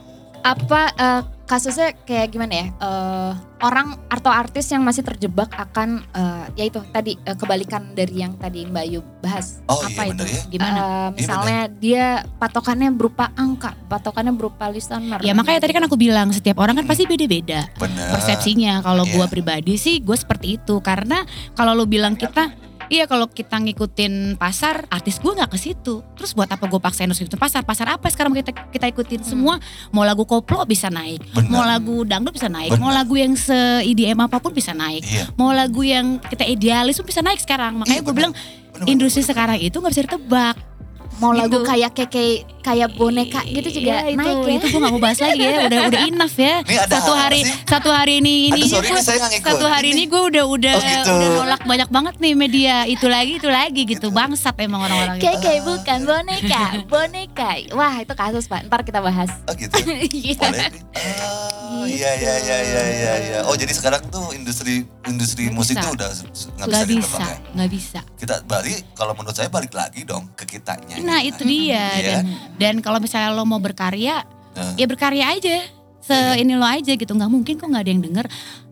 Apa 0.40 0.82
eh, 0.94 1.20
kasusnya 1.50 1.98
kayak 2.00 2.30
gimana 2.30 2.54
ya? 2.54 2.66
Eh, 2.70 3.32
orang 3.60 3.98
atau 4.06 4.30
artis 4.30 4.70
yang 4.70 4.80
masih 4.80 5.02
terjebak 5.02 5.50
akan 5.50 6.06
eh, 6.08 6.44
ya 6.54 6.64
itu 6.64 6.78
tadi 6.88 7.18
eh, 7.18 7.34
kebalikan 7.34 7.90
dari 7.90 8.14
yang 8.16 8.38
tadi 8.38 8.64
Mbak 8.64 8.84
Ayu 8.86 9.02
bahas. 9.18 9.58
Oh 9.66 9.76
apa 9.76 9.90
iya 10.00 10.06
itu 10.06 10.14
bener 10.14 10.28
ya. 10.28 10.42
gimana 10.48 10.78
Eh, 10.80 11.08
misalnya 11.12 11.60
dia 11.68 12.04
patokannya 12.38 12.88
berupa 12.90 13.34
angka, 13.34 13.74
patokannya 13.86 14.30
berupa 14.30 14.70
listener. 14.70 15.18
ya 15.20 15.34
makanya 15.34 15.60
tadi 15.60 15.72
kan 15.72 15.84
aku 15.84 15.98
bilang 15.98 16.30
setiap 16.30 16.56
orang 16.56 16.72
kan 16.72 16.86
Hmm. 16.86 16.92
pasti 16.92 17.04
beda-beda 17.04 17.66
persepsinya 18.08 18.80
kalau 18.80 19.02
Iya. 19.02 19.12
gue 19.12 19.26
pribadi 19.28 19.74
sih 19.74 19.98
gue 19.98 20.14
seperti 20.14 20.56
itu 20.56 20.78
karena 20.78 21.26
kalau 21.52 21.74
lo 21.74 21.84
bilang 21.84 22.14
kita 22.14 22.54
Iya 22.90 23.06
kalau 23.06 23.30
kita 23.30 23.54
ngikutin 23.54 24.34
pasar, 24.34 24.82
artis 24.90 25.22
gue 25.22 25.30
nggak 25.30 25.46
ke 25.46 25.56
situ. 25.56 26.02
Terus 26.18 26.34
buat 26.34 26.50
apa 26.50 26.66
gue 26.66 26.76
paksain 26.76 27.06
harus 27.06 27.22
ngikutin 27.22 27.38
pasar? 27.38 27.62
Pasar 27.62 27.86
apa 27.86 28.10
sekarang 28.10 28.34
kita 28.34 28.50
kita 28.50 28.90
ikutin 28.90 29.22
semua? 29.22 29.62
Mau 29.88 30.02
lagu 30.02 30.26
koplo 30.26 30.66
bisa 30.66 30.90
naik, 30.90 31.22
Bener. 31.30 31.46
mau 31.46 31.62
lagu 31.62 32.02
dangdut 32.02 32.34
bisa 32.34 32.50
naik, 32.50 32.74
mau 32.76 32.90
Bener. 32.90 32.98
lagu 32.98 33.14
yang 33.14 33.38
se 33.38 33.54
IDM 33.86 34.18
apa 34.18 34.42
pun 34.42 34.50
bisa 34.50 34.74
naik, 34.74 35.06
Iya. 35.06 35.30
mau 35.38 35.54
lagu 35.54 35.86
yang 35.86 36.18
kita 36.18 36.42
idealis 36.42 36.98
pun 36.98 37.06
bisa 37.06 37.22
naik 37.22 37.38
sekarang. 37.38 37.78
Makanya 37.78 37.94
Iya, 37.94 38.02
gue 38.02 38.10
bilang 38.10 38.32
Bener, 38.34 38.74
bener, 38.74 38.90
industri 38.90 39.22
bener. 39.22 39.30
sekarang 39.30 39.56
itu 39.56 39.76
nggak 39.78 39.92
bisa 39.94 40.04
ditebak. 40.10 40.56
Mau 41.20 41.30
lagu 41.30 41.52
gitu. 41.52 41.58
kayak 41.62 41.92
keke 41.92 42.24
kayak 42.60 42.92
boneka 42.92 43.40
gitu 43.44 43.68
juga 43.72 43.92
Iya, 44.00 44.10
itu, 44.10 44.18
naik 44.18 44.36
ya. 44.38 44.52
Itu 44.54 44.66
gue 44.66 44.80
gak 44.80 44.90
mau 44.90 45.00
bahas 45.00 45.18
lagi 45.18 45.40
ya, 45.40 45.58
udah 45.62 45.78
udah 45.86 46.00
enough 46.02 46.36
ya. 46.36 46.56
Ini 46.62 46.76
ada 46.78 46.92
satu 46.94 47.12
hari 47.14 47.40
sih? 47.40 47.54
satu 47.62 47.88
hari 47.88 48.12
ini 48.18 48.34
ini 48.46 48.52
Aduh, 48.58 48.68
sorry 48.70 48.88
nih, 48.90 49.00
saya 49.00 49.18
ngikut. 49.22 49.46
satu 49.46 49.66
hari 49.66 49.88
Ini- 49.88 49.96
ini 49.96 50.04
gue 50.06 50.22
udah 50.26 50.44
udah 50.46 50.74
Oh, 50.74 50.82
gitu. 50.82 51.12
udah 51.12 51.28
nolak 51.38 51.62
banyak 51.62 51.88
banget 51.88 52.14
nih 52.16 52.32
media 52.34 52.74
itu 52.84 53.06
lagi 53.06 53.32
itu 53.36 53.48
lagi 53.48 53.82
gitu 53.86 54.08
bangsat 54.10 54.56
emang 54.58 54.80
orang-orang 54.82 55.16
itu. 55.16 55.24
Keke 55.26 55.54
bukan 55.62 55.98
boneka, 56.02 56.62
boneka. 56.84 57.50
Wah 57.70 57.94
itu 57.96 58.12
kasus 58.12 58.44
pak, 58.44 58.64
ntar 58.64 58.80
kita 58.82 59.00
bahas. 59.00 59.28
Oh 59.44 59.54
gitu. 59.54 59.72
Iya. 60.10 60.36
Boleh 60.36 60.68
nih. 60.68 61.59
Oh 61.80 61.86
iya 61.86 62.10
iya 62.14 62.34
iya 62.38 62.56
iya 62.60 62.82
iya 62.86 63.12
iya. 63.18 63.38
Oh 63.42 63.54
jadi 63.54 63.72
sekarang 63.72 64.04
tuh 64.06 64.30
industri 64.30 64.84
industri 65.04 65.46
Nggak 65.46 65.56
musik 65.56 65.74
bisa. 65.74 65.82
tuh 65.82 65.92
udah 65.92 66.08
nggak 66.10 66.68
bisa 66.68 66.84
bisa 66.84 66.86
ditebak 66.86 67.20
ya. 67.22 67.36
nggak 67.50 67.70
bisa. 67.70 68.00
Kita 68.14 68.34
balik 68.44 68.78
kalau 68.92 69.12
menurut 69.12 69.32
saya 69.32 69.48
balik 69.48 69.72
lagi 69.72 70.02
dong 70.02 70.28
ke 70.32 70.44
kitanya. 70.46 71.00
Nah 71.00 71.20
itu 71.20 71.40
dia 71.42 71.84
Iya. 71.92 72.04
dan 72.04 72.24
dan 72.56 72.74
kalau 72.78 72.98
misalnya 72.98 73.30
lo 73.30 73.42
mau 73.42 73.58
berkarya 73.58 74.22
Nah. 74.50 74.74
ya 74.74 74.84
berkarya 74.84 75.24
aja 75.30 75.56
se 75.98 76.10
Iya. 76.10 76.36
ini 76.36 76.52
lo 76.52 76.64
aja 76.64 76.90
gitu 76.90 77.08
nggak 77.08 77.28
mungkin 77.28 77.54
kok 77.54 77.66
nggak 77.66 77.80
ada 77.80 77.90
yang 77.90 78.02
denger 78.02 78.26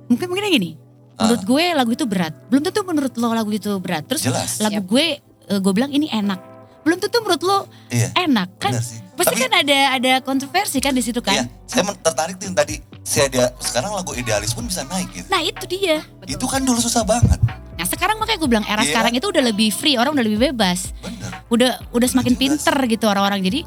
mungkin 0.07 0.27
mungkin 0.27 0.44
gini 0.51 0.71
Ah. 1.14 1.27
menurut 1.27 1.42
gue 1.44 1.64
lagu 1.73 1.90
itu 1.92 2.05
berat 2.05 2.35
belum 2.47 2.62
tentu 2.62 2.83
menurut 2.83 3.14
lo 3.14 3.31
lagu 3.31 3.49
itu 3.49 3.71
berat 3.77 4.05
terus 4.05 4.23
Jelas. 4.23 4.59
lagu 4.59 4.83
gue 4.85 5.07
eh, 5.23 5.59
gue 5.59 5.73
bilang 5.73 5.88
ini 5.88 6.07
enak 6.07 6.38
belum 6.81 6.99
tentu 6.99 7.18
menurut 7.18 7.42
lo 7.42 7.59
Iya. 7.88 8.11
enak 8.16 8.49
kan 8.57 8.71
Benar 8.71 8.85
sih. 8.85 9.01
Pasti 9.19 9.35
Tapi- 9.35 9.43
kan 9.43 9.53
ada 9.59 9.79
ada 9.93 10.13
kontroversi 10.21 10.79
kan 10.79 10.91
di 10.91 11.03
situ 11.03 11.19
Iya, 11.21 11.43
kan 11.43 11.51
saya 11.67 11.83
men- 11.83 11.99
tertarik 11.99 12.35
tuh 12.35 12.47
yang 12.47 12.57
tadi. 12.57 12.79
Saya 13.03 13.27
dia 13.27 13.51
sekarang 13.59 13.91
lagu 13.91 14.13
idealis 14.13 14.53
pun 14.53 14.63
bisa 14.63 14.85
naik 14.85 15.09
gitu. 15.11 15.27
nah 15.27 15.41
itu 15.41 15.65
dia 15.67 16.05
Itu 16.25 16.45
kan 16.45 16.61
dulu 16.61 16.79
susah 16.79 17.03
banget. 17.03 17.41
nah 17.73 17.83
sekarang 17.85 18.17
makanya 18.17 18.39
gue 18.39 18.51
bilang 18.51 18.65
era 18.65 18.81
Iya. 18.81 18.91
sekarang 18.91 19.13
itu 19.13 19.27
udah 19.27 19.43
lebih 19.45 19.71
free 19.71 19.95
orang 19.95 20.13
udah 20.13 20.25
lebih 20.25 20.41
bebas 20.47 20.91
Bener. 20.99 21.31
udah 21.49 21.71
udah 21.91 22.05
semakin 22.07 22.33
juga 22.33 22.43
pinter 22.45 22.77
gitu 22.87 23.05
orang-orang 23.07 23.39
jadi 23.41 23.61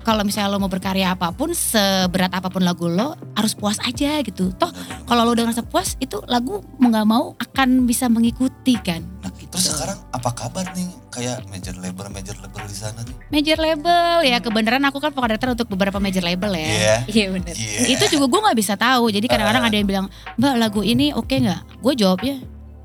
kalau 0.00 0.22
misalnya 0.22 0.48
lo 0.48 0.58
mau 0.58 0.66
berkarya 0.66 1.12
apa 1.12 1.28
pun 1.30 1.52
seberat 1.52 2.32
apa 2.32 2.48
pun 2.48 2.60
lagu 2.60 2.86
lo 2.86 3.12
harus 3.30 3.52
puas 3.52 3.76
aja 3.78 4.18
gitu 4.20 4.50
toh 4.52 4.66
bener, 4.66 4.82
bener. 4.88 5.04
kalau 5.04 5.22
lo 5.22 5.30
udah 5.30 5.44
ngerasa 5.44 5.62
puas 5.62 5.94
itu 5.98 6.16
lagu 6.24 6.58
mau 6.74 6.88
nggak 6.88 7.06
mau 7.06 7.24
akan 7.36 7.68
bisa 7.84 8.08
mengikuti 8.08 8.72
kan 8.78 9.04
Nah, 9.20 9.30
terus 9.48 9.64
sekarang 9.66 9.96
apa 10.08 10.30
kabar 10.30 10.66
nih 10.72 10.84
kayak 11.08 11.48
major 11.48 11.72
label 11.74 12.04
major 12.08 12.36
label 12.36 12.62
di 12.62 12.74
sana 12.74 13.00
nih? 13.00 13.16
major 13.28 13.56
label 13.56 13.96
ya 14.22 14.38
kebenaran 14.38 14.84
aku 14.84 14.98
kan 14.98 15.10
pengadatar 15.10 15.50
untuk 15.50 15.66
beberapa 15.68 15.96
major 15.96 16.20
label 16.20 16.52
ya 16.52 16.68
Iya. 16.68 16.96
Iya 17.14 17.26
bener. 17.32 17.54
Iya. 17.54 17.78
itu 17.90 18.04
juga 18.10 18.26
gue 18.26 18.40
nggak 18.44 18.58
bisa 18.58 18.74
tahu 18.74 19.08
jadi 19.08 19.24
kadang-kadang 19.24 19.64
Ah. 19.64 19.68
ada 19.68 19.76
yang 19.76 19.88
bilang 19.88 20.06
mbak 20.34 20.54
lagu 20.54 20.80
ini 20.80 21.10
oke 21.10 21.32
nggak 21.32 21.60
gue 21.76 21.92
jawabnya 21.94 22.36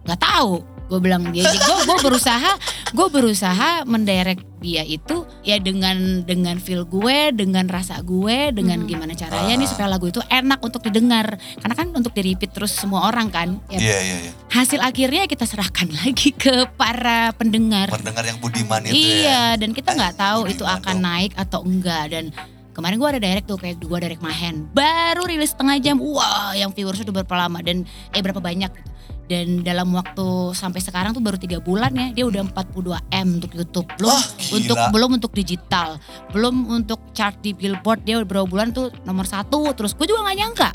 nggak 0.03 0.19
tahu 0.19 0.63
gue 0.93 1.01
bilang 1.01 1.25
dia 1.27 1.41
gue 1.43 1.77
gue 1.83 1.97
berusaha 1.99 2.51
gue 2.87 3.07
berusaha 3.09 3.69
mendirect 3.83 4.45
dia 4.59 4.79
itu 4.81 5.25
ya 5.41 5.57
dengan 5.57 6.21
dengan 6.21 6.55
feel 6.55 6.85
gue 6.85 7.33
dengan 7.33 7.65
rasa 7.65 7.97
gue 7.99 8.53
dengan 8.53 8.79
Mhm. 8.79 8.87
gimana 8.87 9.13
caranya 9.13 9.53
nih 9.55 9.65
Ah. 9.65 9.67
supaya 9.67 9.87
lagu 9.89 10.05
itu 10.05 10.21
enak 10.23 10.59
untuk 10.59 10.79
didengar 10.81 11.33
karena 11.57 11.73
kan 11.73 11.87
untuk 11.91 12.13
di 12.13 12.21
repeat 12.23 12.51
terus 12.51 12.71
semua 12.71 13.07
orang 13.07 13.27
kan 13.27 13.57
Yap. 13.67 13.79
Iya 13.79 13.97
iya 13.99 14.17
iya. 14.21 14.31
hasil 14.49 14.79
akhirnya 14.79 15.25
kita 15.25 15.43
serahkan 15.43 15.89
lagi 15.99 16.29
ke 16.31 16.69
para 16.71 17.33
pendengar 17.33 17.89
Pendengar 17.89 18.21
yang 18.23 18.37
budiman 18.37 18.83
itu 18.83 18.93
ya. 18.93 19.01
iya 19.01 19.41
dan 19.55 19.71
kita 19.71 19.89
Eh, 19.89 19.97
nggak 19.97 20.15
tahu 20.15 20.39
budiman 20.43 20.53
itu 20.53 20.65
akan 20.69 20.95
dong. 20.95 21.03
naik 21.03 21.31
atau 21.35 21.59
enggak 21.61 22.03
dan 22.07 22.25
kemarin 22.71 22.95
gue 22.95 23.09
ada 23.09 23.19
direct 23.19 23.45
tuh 23.45 23.57
kayak 23.57 23.77
gue 23.79 23.99
direct 23.99 24.21
Mahen 24.21 24.69
baru 24.69 25.25
rilis 25.25 25.49
setengah 25.49 25.77
jam 25.77 25.97
wah 25.97 26.53
yang 26.53 26.69
viewers 26.69 26.97
udah 26.99 27.13
berapa 27.15 27.35
lama 27.39 27.59
dan 27.59 27.83
eh 28.09 28.19
berapa 28.19 28.39
banyak 28.39 28.69
gitu 28.69 28.89
dan 29.23 29.63
dalam 29.63 29.89
waktu 29.89 30.25
sampai 30.51 30.77
sekarang 30.77 31.11
tuh 31.11 31.19
baru 31.19 31.35
tiga 31.35 31.57
bulan 31.57 31.89
ya 31.89 32.11
dia 32.11 32.25
udah 32.25 32.43
42 32.51 32.91
m 33.09 33.27
untuk 33.37 33.51
YouTube. 33.51 33.87
Belum 33.95 34.11
Wah, 34.11 34.25
gila. 34.35 34.55
untuk 34.59 34.77
belum 34.91 35.09
untuk 35.15 35.31
digital. 35.31 35.89
Belum 36.29 36.55
untuk 36.67 36.99
chart 37.11 37.39
di 37.39 37.51
Billboard 37.51 38.03
dia 38.03 38.19
udah 38.19 38.27
berapa 38.27 38.43
bulan 38.43 38.69
tuh 38.69 38.91
nomor 39.03 39.23
satu. 39.23 39.71
Terus 39.71 39.95
gue 39.95 40.05
juga 40.05 40.27
nggak 40.27 40.37
nyangka. 40.37 40.69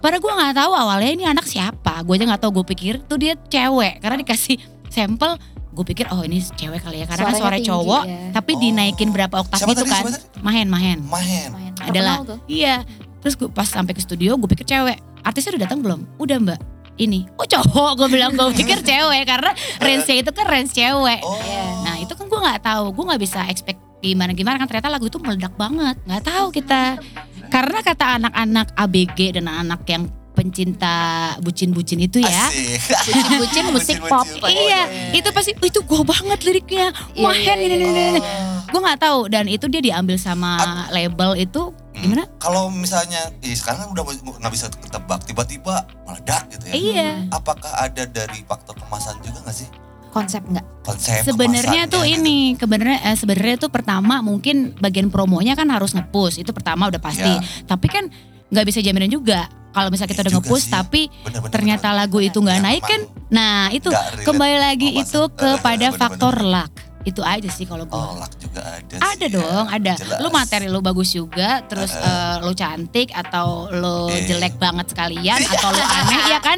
Padahal 0.00 0.20
gue 0.20 0.32
nggak 0.32 0.54
tahu 0.54 0.72
awalnya 0.74 1.10
ini 1.12 1.24
anak 1.24 1.46
siapa. 1.46 2.02
Gue 2.02 2.18
aja 2.18 2.26
nggak 2.26 2.42
tahu 2.42 2.60
gue 2.60 2.66
pikir 2.68 2.98
tuh 3.06 3.16
dia 3.16 3.38
cewek. 3.38 4.02
Karena 4.02 4.16
dikasih 4.18 4.56
sampel 4.90 5.38
gue 5.70 5.84
pikir 5.84 6.06
oh 6.10 6.22
ini 6.22 6.42
cewek 6.42 6.82
kali 6.82 6.98
ya. 6.98 7.06
Karena 7.06 7.30
kan 7.30 7.34
Suaranya 7.34 7.40
suara 7.40 7.56
tinggi, 7.56 7.70
cowok 7.70 8.02
ya. 8.04 8.18
tapi 8.34 8.52
Oh. 8.52 8.60
dinaikin 8.60 9.08
berapa 9.10 9.34
oktav 9.38 9.58
Siapa 9.62 9.70
gitu 9.70 9.82
tadi, 9.86 9.94
kan 9.94 10.04
mahen 10.42 10.66
mahen. 10.66 10.98
Mahen. 11.06 11.48
Lumayan 11.50 11.72
adalah 11.78 12.14
iya. 12.46 12.82
Terus 13.22 13.38
gue 13.38 13.48
pas 13.48 13.64
sampai 13.64 13.94
ke 13.94 14.02
studio 14.02 14.34
gue 14.34 14.50
pikir 14.50 14.66
cewek. 14.66 14.98
Artisnya 15.22 15.56
udah 15.56 15.62
datang 15.64 15.80
belum? 15.80 16.00
Udah 16.18 16.36
mbak 16.36 16.60
ini 16.98 17.26
oh 17.34 17.46
cowok 17.46 17.98
gue 17.98 18.08
bilang 18.10 18.32
gue 18.34 18.48
pikir 18.54 18.78
cewek 18.82 19.22
karena 19.26 19.50
range 19.82 20.10
itu 20.10 20.30
kan 20.30 20.46
range 20.46 20.72
cewek. 20.74 21.20
Oh. 21.26 21.38
nah 21.82 21.98
itu 21.98 22.12
kan 22.14 22.26
gue 22.30 22.40
nggak 22.40 22.62
tahu 22.62 22.84
gue 22.94 23.04
nggak 23.10 23.22
bisa 23.22 23.40
expect 23.50 23.80
gimana 24.04 24.36
gimana 24.36 24.60
kan 24.60 24.68
ternyata 24.68 24.92
lagu 24.92 25.08
itu 25.08 25.16
meledak 25.18 25.54
banget 25.56 25.96
nggak 26.06 26.22
tahu 26.24 26.46
kita. 26.54 27.00
Karena 27.52 27.78
kata 27.86 28.18
anak-anak 28.18 28.74
ABG 28.74 29.38
dan 29.38 29.46
anak 29.46 29.86
yang 29.86 30.10
pencinta 30.34 30.94
bucin-bucin 31.38 32.02
itu 32.02 32.18
ya. 32.18 32.50
Bucin-bucin 33.06 33.64
musik 33.74 33.98
pop. 34.02 34.26
Bucin-bucin 34.26 34.50
iya 34.50 34.82
itu 35.10 35.28
pasti 35.30 35.54
"Oh, 35.54 35.64
itu 35.64 35.80
gue 35.80 36.02
banget 36.02 36.38
liriknya 36.42 36.86
Iya, 37.14 37.22
mahen 37.22 37.56
iya, 37.56 37.64
ini 37.64 37.74
ini 37.78 37.86
ini 38.10 38.20
Oh. 38.20 38.60
gue 38.66 38.80
nggak 38.80 39.00
tahu 39.00 39.18
dan 39.28 39.44
itu 39.46 39.66
dia 39.66 39.78
diambil 39.78 40.16
sama 40.16 40.58
label 40.90 41.36
itu 41.36 41.70
gimana 41.94 42.26
Kalau 42.36 42.66
misalnya, 42.66 43.30
ih 43.38 43.54
sekarang 43.54 43.86
kan 43.86 43.88
udah 43.92 44.02
nggak 44.42 44.52
bisa 44.52 44.66
ketebak, 44.68 45.22
tiba-tiba 45.22 45.86
meledak 46.04 46.50
gitu 46.50 46.64
ya. 46.66 46.74
iya 46.74 47.08
Apakah 47.30 47.70
ada 47.78 48.02
dari 48.04 48.42
faktor 48.42 48.74
kemasan 48.74 49.22
juga 49.22 49.38
nggak 49.40 49.54
sih? 49.54 49.68
Konsep 50.10 50.42
enggak? 50.44 50.66
Konsep 50.82 51.22
Sebenarnya 51.22 51.86
tuh 51.86 52.02
gitu. 52.02 52.18
ini, 52.18 52.54
sebenarnya 52.54 52.98
eh, 53.04 53.16
sebenarnya 53.16 53.56
tuh 53.58 53.70
pertama 53.70 54.18
mungkin 54.20 54.74
bagian 54.76 55.06
promonya 55.08 55.54
kan 55.54 55.66
harus 55.66 55.90
nge-push 55.90 56.38
itu 56.38 56.50
pertama 56.50 56.86
udah 56.86 56.98
pasti. 56.98 57.30
Ya. 57.30 57.42
Tapi 57.66 57.86
kan 57.86 58.04
nggak 58.54 58.64
bisa 58.64 58.78
jaminan 58.78 59.10
juga 59.10 59.44
kalau 59.68 59.90
misalnya 59.90 60.14
kita 60.14 60.22
Iya 60.22 60.30
udah 60.30 60.34
nge-push 60.38 60.66
tapi 60.70 61.02
Bener-bener, 61.20 61.50
ternyata 61.50 61.90
bener-bener. 61.90 62.06
lagu 62.06 62.18
itu 62.22 62.38
nggak 62.38 62.56
Ya, 62.56 62.62
naik 62.62 62.82
kan. 62.84 63.00
Nah 63.28 63.54
itu 63.68 63.90
kembali 64.22 64.56
lagi 64.56 64.88
sama 64.92 65.02
itu. 65.02 65.20
Eh, 65.20 65.28
kepada 65.34 65.58
bener-bener. 65.84 65.98
faktor 65.98 66.34
luck. 66.40 66.72
Itu 67.02 67.20
aja 67.20 67.44
sih 67.46 67.66
kalau 67.66 67.84
gue. 67.84 67.92
Oh, 67.92 68.16
luck 68.16 68.32
juga 68.38 68.64
ada 68.64 68.96
Ada 68.96 69.26
sih, 69.26 69.34
dong, 69.34 69.64
ya. 69.66 69.74
ada. 69.74 69.92
Jelas. 69.94 70.18
Lu 70.20 70.28
materi 70.30 70.66
lu 70.66 70.80
bagus 70.80 71.10
juga, 71.10 71.60
terus 71.62 71.92
eh, 71.92 72.36
lu 72.40 72.54
cantik 72.54 73.10
atau 73.10 73.68
lu 73.68 74.08
Iya. 74.08 74.24
jelek 74.30 74.56
banget 74.56 74.86
sekalian 74.88 75.36
atau 75.44 75.68
lu 75.68 75.82
aneh 75.82 76.22
ya 76.30 76.38
kan? 76.38 76.56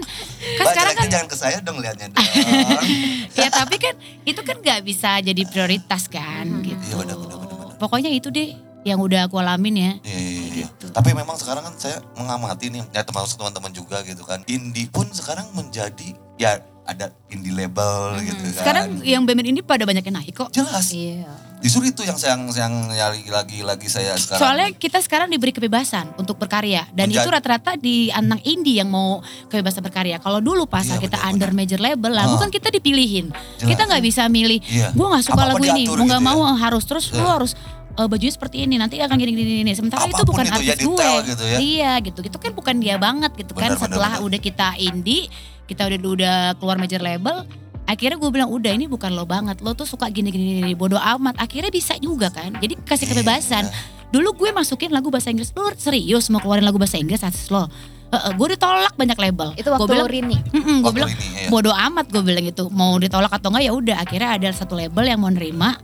Kan 0.55 0.65
sekarang 0.69 0.95
kan 0.95 1.07
jangan 1.09 1.27
ke 1.27 1.35
saya 1.35 1.59
dong 1.59 1.81
liatnya 1.81 2.13
dong. 2.13 2.21
ya 3.39 3.49
tapi 3.51 3.75
kan 3.77 3.95
itu 4.23 4.41
kan 4.41 4.57
nggak 4.57 4.81
bisa 4.83 5.19
jadi 5.19 5.43
prioritas 5.43 6.07
kan 6.07 6.45
gitu. 6.61 6.79
Iya, 6.85 6.95
benar, 6.97 7.17
benar, 7.17 7.37
benar, 7.41 7.57
benar. 7.59 7.75
Pokoknya 7.77 8.09
itu 8.09 8.29
deh 8.31 8.55
yang 8.87 9.03
udah 9.03 9.27
aku 9.27 9.43
alamin 9.43 9.75
ya. 9.75 9.93
Iya, 10.07 10.19
iya, 10.23 10.45
iya. 10.47 10.67
Gitu. 10.71 10.87
Tapi 10.95 11.11
memang 11.11 11.35
sekarang 11.35 11.67
kan 11.67 11.75
saya 11.75 11.99
mengamati 12.15 12.71
nih, 12.71 12.87
ya 12.95 13.03
termasuk 13.03 13.43
teman-teman 13.43 13.75
juga 13.75 13.99
gitu 14.07 14.23
kan. 14.23 14.47
Indie 14.47 14.87
pun 14.87 15.11
sekarang 15.11 15.51
menjadi 15.59 16.15
ya 16.39 16.63
ada 16.87 17.11
indie 17.35 17.51
label 17.51 18.23
gitu 18.23 18.39
kan. 18.55 18.63
Sekarang 18.63 18.85
yang 19.03 19.27
band 19.27 19.43
ini 19.43 19.59
pada 19.59 19.83
banyak 19.83 20.07
yang 20.07 20.23
naik 20.23 20.39
kok. 20.39 20.55
jelas. 20.55 20.95
Iya. 20.95 21.35
Justru 21.59 21.83
itu 21.85 22.03
yang 22.03 22.15
saya 22.15 22.37
yang 22.37 22.75
yang 22.89 23.13
lagi 23.27 23.65
lagi 23.65 23.87
saya 23.87 24.13
sekarang. 24.15 24.41
Soalnya 24.41 24.69
kita 24.73 24.99
sekarang 25.01 25.27
diberi 25.27 25.51
kebebasan 25.51 26.13
untuk 26.15 26.37
berkarya 26.37 26.85
dan 26.91 27.09
Menjadi- 27.09 27.23
itu 27.23 27.31
rata-rata 27.33 27.71
di 27.75 28.09
anak 28.09 28.41
indie 28.43 28.77
yang 28.77 28.87
mau 28.87 29.19
kebebasan 29.47 29.81
berkarya. 29.81 30.17
Kalau 30.19 30.39
dulu 30.39 30.65
pas 30.65 30.85
Iya, 30.85 30.99
kita 30.99 31.17
benar, 31.17 31.33
under 31.33 31.51
major 31.51 31.79
label 31.79 32.13
lah, 32.13 32.25
Ah. 32.25 32.33
bukan 32.33 32.49
kita 32.49 32.69
dipilihin. 32.69 33.33
Jelas. 33.57 33.69
Kita 33.69 33.83
nggak 33.85 34.03
bisa 34.03 34.23
milih. 34.27 34.61
Iya. 34.63 34.93
Gue 34.93 35.07
nggak 35.07 35.25
suka 35.25 35.35
Apa-apa 35.35 35.57
lagu 35.57 35.65
ini, 35.67 35.83
mau 35.87 35.97
nggak 35.99 36.21
gitu 36.21 36.29
mau 36.29 36.41
harus 36.55 36.85
terus 36.85 37.05
lu 37.11 37.19
Iya. 37.19 37.33
harus 37.33 37.53
eh, 37.97 38.05
bajunya 38.05 38.29
seperti 38.31 38.57
ini 38.61 38.77
nanti 38.77 39.01
akan 39.01 39.17
gini 39.17 39.33
gini 39.33 39.53
gini. 39.65 39.73
Sementara 39.73 40.05
itu 40.05 40.13
Apa 40.13 40.21
pun 40.21 40.37
bukan 40.37 40.45
itu 40.45 40.53
artis 40.53 40.69
ya, 40.69 40.77
gue. 40.77 41.09
gitu 41.27 41.45
ya. 41.47 41.57
Iya 41.59 41.93
gitu. 42.05 42.21
Itu 42.21 42.37
kan 42.37 42.53
bukan 42.53 42.77
dia 42.77 43.01
banget 43.01 43.33
gitu 43.35 43.57
kan. 43.57 43.73
Benar, 43.73 43.81
benar, 43.81 43.89
Setelah 43.89 44.13
benar. 44.15 44.27
udah 44.29 44.41
kita 44.43 44.69
indie, 44.77 45.25
kita 45.65 45.83
udah 45.83 45.99
udah 46.05 46.37
keluar 46.61 46.77
major 46.77 47.01
label, 47.01 47.49
akhirnya 47.87 48.19
gue 48.19 48.31
bilang 48.31 48.51
udah 48.51 48.71
ini 48.75 48.87
bukan 48.87 49.15
lo 49.15 49.25
banget. 49.25 49.63
Lo 49.63 49.73
tuh 49.73 49.87
suka 49.87 50.11
gini 50.11 50.29
gini 50.29 50.61
gini 50.61 50.75
bodoh 50.75 51.01
amat. 51.01 51.39
Akhirnya 51.39 51.71
bisa 51.71 51.95
juga 51.97 52.29
kan. 52.29 52.55
Jadi 52.59 52.77
kasih 52.85 53.07
Iya. 53.07 53.13
kebebasan. 53.17 53.65
Dulu 54.11 54.29
gue 54.39 54.51
masukin 54.55 54.91
lagu 54.91 55.11
bahasa 55.11 55.31
Inggris. 55.31 55.51
Lu 55.55 55.67
serius 55.79 56.31
mau 56.31 56.39
keluarin 56.39 56.67
lagu 56.67 56.79
bahasa 56.79 56.99
Inggris 56.99 57.23
artis 57.23 57.51
lo? 57.51 57.67
Heeh, 58.07 58.33
gue 58.39 58.47
ditolak 58.55 58.95
banyak 58.95 59.19
label. 59.19 59.49
Itu 59.59 59.67
waktu 59.75 59.83
gue 59.83 59.95
bilang, 59.99 60.07
Rini. 60.07 60.39
Gue 60.79 60.93
bilang 60.95 61.11
ya. 61.11 61.51
bodoh 61.51 61.75
amat 61.75 62.07
gue 62.11 62.23
bilang 62.23 62.47
itu. 62.47 62.71
Mau 62.71 62.95
ditolak 63.03 63.35
atau 63.35 63.51
enggak 63.51 63.65
ya 63.67 63.73
udah. 63.75 63.97
Akhirnya 63.99 64.31
ada 64.39 64.49
satu 64.55 64.79
label 64.79 65.03
yang 65.07 65.19
mau 65.19 65.31
nerima 65.31 65.75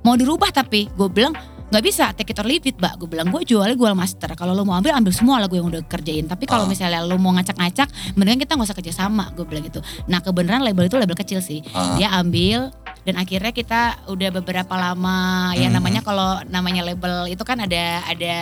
mau 0.00 0.16
dirubah 0.16 0.48
tapi 0.48 0.88
gue 0.88 1.08
bilang 1.12 1.36
nggak 1.70 1.84
bisa 1.84 2.10
take 2.12 2.30
it 2.30 2.38
or 2.38 2.44
leave 2.44 2.62
it 2.62 2.74
mbak 2.74 2.98
gue 2.98 3.06
bilang 3.06 3.30
gue 3.30 3.42
jualnya 3.44 3.72
gue 3.72 3.90
master 3.92 4.34
kalau 4.34 4.50
lo 4.50 4.62
mau 4.62 4.74
ambil 4.74 4.90
ambil 4.92 5.10
semua 5.10 5.38
lagu 5.38 5.54
yang 5.54 5.66
udah 5.66 5.82
kerjain 5.84 6.26
tapi 6.26 6.42
kalau 6.44 6.66
Ah. 6.66 6.68
misalnya 6.68 6.98
lo 7.00 7.14
mau 7.14 7.30
ngacak-ngacak 7.30 7.86
mendingan 8.14 8.40
kita 8.40 8.52
nggak 8.52 8.66
usah 8.66 8.76
kerja 8.76 8.92
sama 8.92 9.30
gue 9.32 9.44
bilang 9.44 9.62
gitu 9.62 9.78
nah 10.04 10.18
kebenaran 10.18 10.60
label 10.60 10.84
itu 10.84 10.96
label 10.96 11.14
kecil 11.14 11.38
sih 11.38 11.62
Ah. 11.70 11.94
dia 11.94 12.10
ambil 12.12 12.74
dan 13.00 13.16
akhirnya 13.16 13.50
kita 13.50 13.80
udah 14.06 14.28
beberapa 14.34 14.74
lama 14.74 15.18
ya 15.54 15.66
Mhm. 15.66 15.72
namanya 15.72 16.00
kalau 16.02 16.42
namanya 16.44 16.82
label 16.82 17.24
itu 17.26 17.40
kan 17.40 17.56
ada 17.56 18.02
ada 18.04 18.34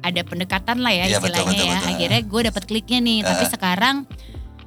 ada 0.00 0.20
pendekatan 0.22 0.80
lah 0.80 0.90
ya 0.90 1.10
betul, 1.10 1.18
istilahnya 1.18 1.50
betul, 1.52 1.66
ya 1.66 1.74
betul. 1.76 1.90
akhirnya 1.90 2.20
gue 2.22 2.40
dapet 2.46 2.62
kliknya 2.64 2.98
nih 3.00 3.18
tapi 3.22 3.44
Ah. 3.44 3.50
sekarang 3.50 3.96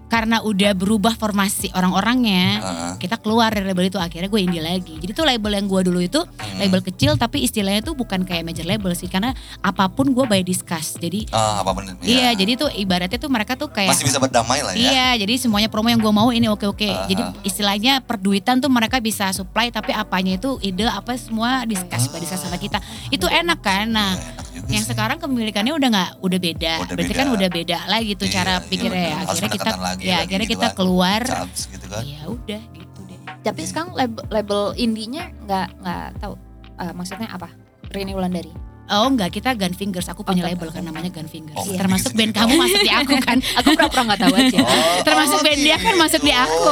karena 0.08 0.38
udah 0.40 0.72
berubah 0.72 1.14
formasi 1.14 1.70
orang-orangnya 1.72 2.46
Heeh. 2.58 2.92
kita 3.00 3.18
keluar 3.18 3.50
dari 3.50 3.66
label 3.66 3.88
itu 3.88 3.98
akhirnya 3.98 4.28
gue 4.28 4.38
indie 4.40 4.60
lagi 4.60 4.96
jadi 4.96 5.12
tuh 5.12 5.26
label 5.26 5.52
yang 5.52 5.66
gue 5.66 5.82
dulu 5.84 6.00
itu 6.00 6.22
Hmm. 6.46 6.62
label 6.62 6.80
kecil 6.82 7.16
tapi 7.16 7.42
istilahnya 7.42 7.82
tuh 7.82 7.94
bukan 7.94 8.22
kayak 8.22 8.44
major 8.44 8.64
label 8.64 8.92
sih 8.92 9.06
karena 9.06 9.34
apa 9.60 9.88
pun 9.88 10.10
gue 10.10 10.24
by 10.24 10.42
discuss 10.42 10.96
jadi 10.96 11.28
Ah, 11.30 11.60
apa 11.60 11.74
bener? 11.74 11.98
iya 12.02 12.30
ya. 12.30 12.38
jadi 12.38 12.52
tuh 12.56 12.70
ibaratnya 12.72 13.18
tuh 13.18 13.28
mereka 13.28 13.54
tuh 13.54 13.68
kayak 13.68 13.92
masih 13.92 14.06
bisa 14.06 14.18
berdamai 14.18 14.62
lah 14.62 14.72
ya. 14.72 14.80
Iya, 14.86 15.08
jadi 15.20 15.34
semuanya 15.38 15.68
promo 15.68 15.88
yang 15.88 15.98
gue 15.98 16.10
mau 16.10 16.30
ini 16.30 16.46
oke 16.46 16.64
oke. 16.66 16.86
Ah, 16.86 17.06
Jadi 17.06 17.22
ah. 17.22 17.34
istilahnya 17.42 17.94
perduitan 18.00 18.58
tuh 18.58 18.68
mereka 18.68 18.98
bisa 18.98 19.30
supply, 19.30 19.68
tapi 19.68 19.92
apanya 19.92 20.36
itu 20.36 20.56
ide 20.62 20.86
apa 20.86 21.16
semua 21.16 21.64
discuss, 21.64 22.08
Ah. 22.08 22.16
discuss 22.16 22.40
sama 22.40 22.56
kita. 22.56 22.80
Itu 23.10 23.26
enak 23.26 23.60
kan? 23.60 23.90
Nah, 23.90 24.14
Ya, 24.14 24.32
enak 24.56 24.72
yang 24.72 24.82
sih. 24.82 24.92
sekarang 24.92 25.18
kepemilikannya 25.18 25.72
udah 25.72 25.90
nggak 25.90 26.10
udah 26.20 26.40
beda. 26.40 26.74
Udah 26.80 26.94
Berarti 26.94 27.10
beda. 27.10 27.20
kan 27.20 27.28
udah 27.30 27.50
beda 27.50 27.78
lagi 27.86 28.12
tuh 28.14 28.26
Iya, 28.26 28.34
cara 28.34 28.54
iya 28.54 28.64
pikirnya 28.64 28.96
benar. 29.02 29.12
ya. 29.18 29.18
Akhirnya 29.26 29.52
kita, 29.52 29.72
ya 29.98 30.16
lagi 30.16 30.26
akhirnya 30.26 30.46
gitu 30.46 30.54
kita 30.54 30.68
kan. 30.68 30.76
keluar. 30.76 31.22
Chance 31.24 31.62
gitu 31.68 31.86
kan. 31.86 32.04
Ya 32.04 32.22
udah 32.26 32.62
gitu 32.72 33.00
deh. 33.04 33.20
Tapi 33.42 33.60
Iya. 33.60 33.68
sekarang 33.68 33.90
label, 33.94 34.24
label 34.30 34.62
indinya 34.76 35.24
nggak 35.40 35.68
nggak 35.78 36.06
tahu 36.18 36.34
eh, 36.76 36.92
maksudnya 36.92 37.30
apa? 37.30 37.48
Rini 37.88 38.12
Wulandari. 38.12 38.52
Oh 38.86 39.10
enggak, 39.10 39.34
kita 39.34 39.54
Gun 39.54 39.74
Fingers. 39.74 40.06
Aku 40.08 40.22
punya 40.22 40.46
Oke. 40.46 40.50
label 40.52 40.70
kan 40.70 40.84
namanya 40.84 41.10
Gun 41.10 41.26
Fingers. 41.26 41.58
Oh, 41.58 41.66
Termasuk 41.66 42.14
band 42.14 42.30
kamu 42.32 42.54
masuk 42.56 42.80
di 42.80 42.92
aku 42.92 43.18
kan. 43.20 43.38
Aku 43.58 43.74
pura-pura 43.74 44.02
nggak 44.06 44.22
tahu 44.22 44.36
aja. 44.36 44.60
Oh, 44.62 45.02
Termasuk 45.02 45.40
band 45.42 45.58
dia 45.60 45.74
kan 45.76 45.94
masuk 45.96 46.22
di 46.22 46.30
aku. 46.30 46.70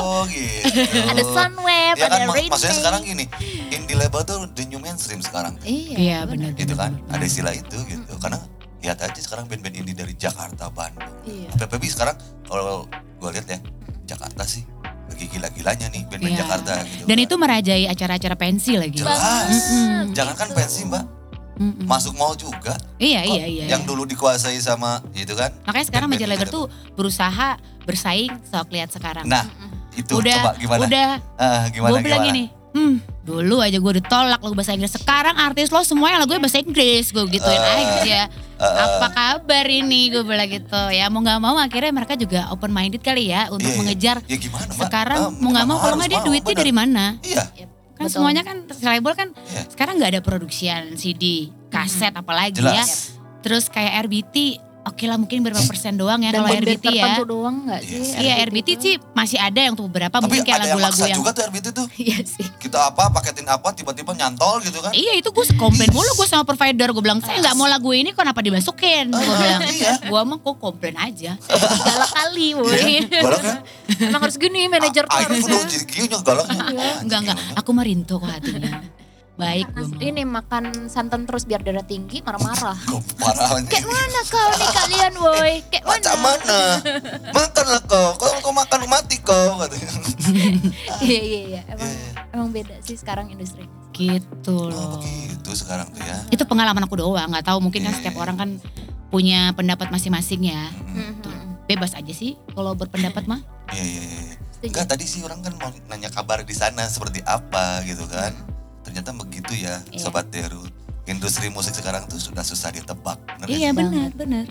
Oh 0.00 0.26
gitu. 0.26 0.98
Ada 1.06 1.22
Sunwave, 1.22 1.94
Ya 1.94 2.02
kan 2.02 2.10
ada 2.12 2.26
mak- 2.26 2.34
Rain 2.34 2.50
maksudnya 2.50 2.66
Day. 2.68 2.80
sekarang 2.80 3.00
gini, 3.04 3.24
indie 3.68 3.94
label 3.94 4.20
tuh 4.22 4.42
the 4.50 4.66
new 4.66 4.80
mainstream 4.80 5.20
sekarang. 5.20 5.54
Iya, 5.62 5.94
Iya 5.94 6.18
benar. 6.24 6.50
Gitu 6.52 6.74
kan, 6.74 6.98
benar, 6.98 7.14
ada 7.14 7.24
istilah 7.24 7.54
itu 7.54 7.76
gitu. 7.84 8.10
Karena 8.18 8.42
lihat 8.82 8.98
aja 9.00 9.14
sekarang 9.16 9.46
band-band 9.46 9.74
indie 9.74 9.94
dari 9.94 10.12
Jakarta, 10.12 10.66
Bandung. 10.68 11.06
Iya. 11.22 11.54
PPB 11.56 11.82
sekarang 11.86 12.16
kalau 12.42 12.84
gue 12.90 13.30
lihat 13.30 13.46
ya, 13.46 13.58
Jakarta 14.04 14.42
sih 14.42 14.66
lagi 15.06 15.28
gila-gilanya 15.28 15.86
nih 15.88 16.02
band-band 16.04 16.32
Iya. 16.32 16.40
Jakarta 16.42 16.72
gitu. 16.84 17.04
Dan 17.04 17.16
kan. 17.16 17.24
itu 17.24 17.34
merajai 17.36 17.84
acara-acara 17.86 18.34
pensi 18.34 18.72
lagi. 18.74 18.98
jelas. 18.98 19.22
Mm-mm. 19.48 20.10
Jangan 20.12 20.34
kan 20.34 20.48
pensi 20.50 20.82
mbak, 20.82 21.04
Mm-mm. 21.54 21.84
masuk 21.84 22.14
mall 22.14 22.34
juga. 22.34 22.74
Iya 22.96 23.22
Kok 23.22 23.30
iya 23.30 23.44
iya. 23.46 23.64
Yang 23.70 23.82
iya. 23.82 23.88
dulu 23.88 24.02
dikuasai 24.04 24.58
sama 24.58 24.98
itu 25.12 25.32
kan. 25.32 25.54
Makanya 25.62 25.86
sekarang 25.86 26.08
Major 26.08 26.26
Label 26.26 26.48
gitu. 26.48 26.56
tuh 26.58 26.64
berusaha 26.92 27.48
bersaing 27.82 28.34
sok 28.42 28.66
lihat 28.68 28.90
sekarang. 28.90 29.22
Nah, 29.24 29.46
itu 29.92 30.16
udah 30.16 30.32
coba 30.34 30.50
gimana? 30.56 30.82
udah 30.82 31.08
Ah, 31.36 31.64
gimana 31.68 31.90
gue 31.92 31.98
bilang 32.00 32.24
gimana? 32.24 32.30
gini, 32.32 32.44
hmm 32.72 32.94
dulu 33.22 33.58
aja 33.58 33.76
gue 33.76 33.92
ditolak 33.96 34.36
lagu 34.36 34.50
bahasa 34.52 34.72
Inggris. 34.72 34.90
Sekarang 34.90 35.36
artis 35.36 35.70
lo 35.70 35.78
semuanya 35.82 36.18
lagunya 36.18 36.42
bahasa 36.42 36.58
Inggris, 36.58 37.08
gue 37.08 37.22
gituin 37.28 37.54
Eh, 37.54 37.70
aja. 38.02 38.20
Apa 38.58 39.06
kabar 39.08 39.62
ini 39.64 40.10
gue 40.10 40.22
bilang 40.22 40.46
gitu. 40.46 40.82
Ya 40.88 41.06
mau 41.06 41.20
nggak 41.20 41.38
mau 41.38 41.54
akhirnya 41.54 41.92
mereka 41.92 42.14
juga 42.14 42.50
open 42.50 42.68
minded 42.68 42.98
kali 42.98 43.28
ya 43.28 43.46
untuk 43.46 43.62
Iya, 43.64 43.70
iya. 43.70 43.78
mengejar. 43.78 44.16
Ya 44.24 44.36
gimana? 44.36 44.70
Sekarang 44.70 45.20
Ah, 45.20 45.30
mau 45.32 45.50
nggak 45.50 45.66
mau 45.66 45.78
kalau 45.78 45.94
nggak 45.96 46.10
dia 46.10 46.18
mau, 46.18 46.26
duitnya 46.26 46.50
bener. 46.50 46.60
dari 46.60 46.72
mana? 46.72 47.04
Iya, 47.20 47.42
Kan 47.92 48.02
Betul. 48.02 48.14
semuanya 48.18 48.42
kan 48.42 48.56
label 48.66 49.12
kan 49.14 49.28
Iya. 49.30 49.62
sekarang 49.68 49.94
nggak 49.96 50.10
ada 50.10 50.20
produksian 50.20 50.82
CD, 50.96 51.24
kaset 51.68 52.10
apalagi 52.10 52.58
ya. 52.58 52.82
jelas. 52.82 53.14
Terus 53.38 53.66
kayak 53.68 54.02
RBT, 54.02 54.58
oke 54.82 55.04
lah 55.04 55.14
mungkin 55.14 55.38
berapa 55.40 55.62
persen 55.62 55.94
doang 55.94 56.20
ya 56.20 56.30
Dan 56.30 56.42
kalau 56.42 56.58
RBT 56.58 56.84
ya. 56.84 56.90
tertentu 57.06 57.24
doang 57.24 57.56
nggak 57.64 57.80
sih? 57.80 57.98
Iya. 57.98 58.18
Iya 58.18 58.34
RBT 58.44 58.68
sih 58.76 58.94
masih 59.12 59.38
ada 59.38 59.60
yang 59.60 59.72
tuh 59.72 59.86
beberapa 59.86 60.10
Tapi 60.12 60.24
mungkin 60.24 60.42
kayak 60.42 60.56
ada 60.56 60.64
yang 60.64 60.76
lagu-lagu 60.76 60.92
maksa 60.96 61.06
yang, 61.06 61.18
juga 61.18 61.30
tuh 61.30 61.42
RBT 61.46 61.66
tuh. 61.70 61.86
Iya 62.02 62.16
sih. 62.20 62.46
Kita 62.58 62.78
apa, 62.84 63.02
paketin 63.10 63.46
apa, 63.46 63.68
tiba-tiba 63.70 64.10
nyantol 64.12 64.58
gitu 64.60 64.78
kan. 64.78 64.90
Iya 64.90 65.12
itu 65.14 65.28
gue 65.28 65.44
komplain 65.54 65.86
mulu 65.88 66.10
gue 66.12 66.26
sama 66.26 66.42
provider 66.42 66.88
gue 66.88 67.00
bilang 67.00 67.18
saya 67.18 67.38
nggak 67.38 67.54
mau 67.54 67.66
lagu 67.66 67.90
ini 67.90 68.10
kenapa 68.10 68.40
dimasukin 68.40 69.08
gue 69.08 69.18
Ah, 69.18 69.36
bilang 69.36 69.60
iya. 69.70 69.92
gue 70.00 70.18
emang 70.18 70.38
kok 70.38 70.56
komplain 70.56 70.94
aja 70.96 71.38
Galak 71.38 72.10
kali, 72.12 72.48
woi. 72.52 72.74
Iya, 72.98 73.06
galak 73.08 73.42
ya. 73.42 73.56
Emang 74.02 74.20
harus 74.20 74.34
gini 74.34 74.66
manajer 74.66 75.04
tuh 75.04 75.14
harus. 75.16 75.38
itu 75.38 75.48
dong 75.48 75.66
jadi 75.68 76.06
galaknya. 76.18 76.58
enggak 77.00 77.18
enggak 77.22 77.36
aku 77.54 77.70
mah 77.70 77.82
rinto 77.82 78.16
kok 78.16 78.28
hatinya 78.28 78.82
baik 79.32 79.64
gue 79.70 79.86
mau 79.86 79.98
Ini 79.98 80.22
makan 80.22 80.64
santan 80.86 81.24
terus 81.24 81.42
biar 81.42 81.60
darah 81.60 81.82
tinggi 81.82 82.20
marah-marah. 82.20 82.76
Kok 82.78 83.00
parah 83.16 83.56
nih. 83.56 83.66
Kayak 83.66 83.86
mana 83.86 84.20
kau 84.24 84.50
nih 84.52 84.70
kalian, 84.70 85.12
woi? 85.16 85.52
Kayak 85.66 85.84
mana? 85.84 85.96
Macam 85.98 86.18
mana? 86.20 86.58
Makanlah 87.30 87.82
kau. 87.82 88.08
Kalau 88.14 88.36
kau 88.38 88.52
makan 88.52 88.80
mati 88.86 89.16
kau 89.18 89.56
katanya. 89.58 89.88
Iya 91.02 91.20
iya 91.20 91.40
iya. 91.48 91.60
Emang 91.66 91.90
Iya. 91.90 92.10
emang 92.30 92.48
beda 92.50 92.74
sih 92.80 92.94
sekarang 92.94 93.28
industri. 93.28 93.64
gitu 93.92 94.56
Oh 94.56 94.72
loh 94.72 94.96
begitu 94.96 95.52
sekarang 95.54 95.84
tuh 95.86 96.00
ya. 96.00 96.16
itu 96.28 96.40
pengalaman 96.42 96.80
aku 96.80 96.96
doang 96.96 97.28
nggak 97.28 97.44
tahu 97.44 97.60
mungkin 97.60 97.84
kan 97.84 97.92
Iya. 97.92 97.98
setiap 98.00 98.16
orang 98.16 98.36
kan 98.36 98.50
punya 99.08 99.52
pendapat 99.52 99.88
masing-masing 99.88 100.48
ya 100.48 100.72
Mhm. 100.88 101.60
bebas 101.66 101.92
aja 101.92 102.08
sih 102.10 102.40
kalau 102.48 102.72
berpendapat 102.72 103.24
mah. 103.26 103.44
Iya 103.68 103.84
iya 103.84 104.02
iya. 104.02 104.34
Enggak 104.62 104.88
tadi 104.88 105.04
sih 105.04 105.20
orang 105.20 105.40
kan 105.40 105.52
mau 105.54 105.68
nanya 105.86 106.08
kabar 106.08 106.40
di 106.40 106.52
sana 106.52 106.86
seperti 106.86 107.20
apa 107.22 107.84
gitu 107.84 108.06
kan. 108.06 108.32
Ternyata 108.92 109.16
begitu 109.16 109.52
ya 109.56 109.80
Iya. 109.88 110.04
sobat 110.04 110.28
Deru. 110.28 110.68
Industri 111.02 111.48
musik 111.48 111.72
sekarang 111.72 112.04
tuh 112.04 112.20
sudah 112.20 112.44
susah 112.44 112.68
ditebak. 112.70 113.16
bener 113.40 113.48
Iya 113.48 113.72
benar 113.72 114.12
benar. 114.12 114.44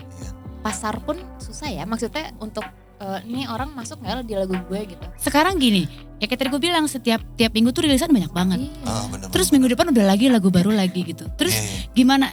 Pasar 0.59 0.97
pun 0.97 1.13
susah 1.37 1.69
ya. 1.69 1.85
Maksudnya 1.85 2.33
untuk 2.41 2.65
eh, 2.97 3.19
ini 3.23 3.45
orang 3.45 3.69
masuk 3.71 4.01
nggak 4.01 4.11
ya 4.11 4.21
di 4.23 4.33
lagu 4.35 4.57
gue 4.59 4.81
gitu. 4.87 5.05
Sekarang 5.15 5.55
gini, 5.55 5.85
ya 6.17 6.25
kayak 6.25 6.37
tadi 6.37 6.49
gue 6.49 6.57
bilang 6.59 6.85
setiap 6.85 7.21
tiap 7.33 7.49
minggu 7.49 7.69
tuh 7.69 7.85
rilisan 7.85 8.09
banyak 8.09 8.29
banget. 8.29 8.59
Iya. 8.61 8.73
Ah, 8.83 9.05
bener, 9.07 9.29
Terus 9.29 9.45
bener, 9.45 9.53
minggu 9.55 9.67
depan 9.71 9.85
udah 9.89 10.05
lagi 10.07 10.25
lagu 10.27 10.49
baru 10.49 10.69
lagi 10.69 11.01
gitu. 11.03 11.29
Terus 11.31 11.53
Iya, 11.53 11.61
iya. 11.61 11.81
gimana? 11.93 12.27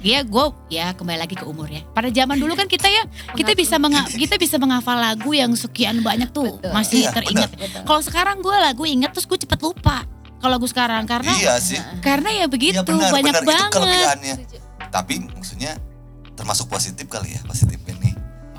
Ya 0.00 0.20
gue 0.20 0.44
ya 0.68 0.92
kembali 0.92 1.16
lagi 1.18 1.32
ke 1.32 1.44
umur 1.44 1.64
ya. 1.66 1.80
Pada 1.90 2.08
zaman 2.08 2.36
dulu 2.36 2.52
kan 2.52 2.68
kita 2.68 2.86
ya 2.86 3.08
kita 3.32 3.52
bisa 3.52 3.76
menga- 3.78 4.04
kita 4.06 4.36
bisa 4.36 4.56
menghafal 4.56 4.96
lagu 4.96 5.32
yang 5.32 5.48
sekian 5.52 5.98
banyak 5.98 6.28
tuh 6.28 6.60
Betul. 6.60 6.72
masih 6.72 7.00
Iya, 7.00 7.10
teringat. 7.10 7.50
Kalau 7.82 8.00
sekarang 8.00 8.36
gue 8.38 8.52
lagu 8.54 8.84
inget 8.84 9.10
terus 9.10 9.24
gue 9.24 9.36
cepet 9.38 9.56
lupa. 9.58 10.04
Kalau 10.44 10.60
lagu 10.60 10.68
sekarang 10.68 11.08
karena 11.08 11.32
Iya 11.32 11.56
sih. 11.56 11.80
karena 12.04 12.28
ya 12.28 12.44
begitu 12.44 12.76
Iya 12.76 12.84
benar, 12.84 13.08
banyak 13.08 13.32
benar. 13.32 13.40
Itu 13.40 13.48
banget. 13.48 13.72
kelebihannya. 13.72 14.34
Setuju. 14.44 14.56
Tapi 14.92 15.14
maksudnya 15.24 15.72
termasuk 16.36 16.68
positif 16.68 17.08
kali 17.08 17.32
ya, 17.32 17.40
positif 17.42 17.80
ini. 17.80 17.93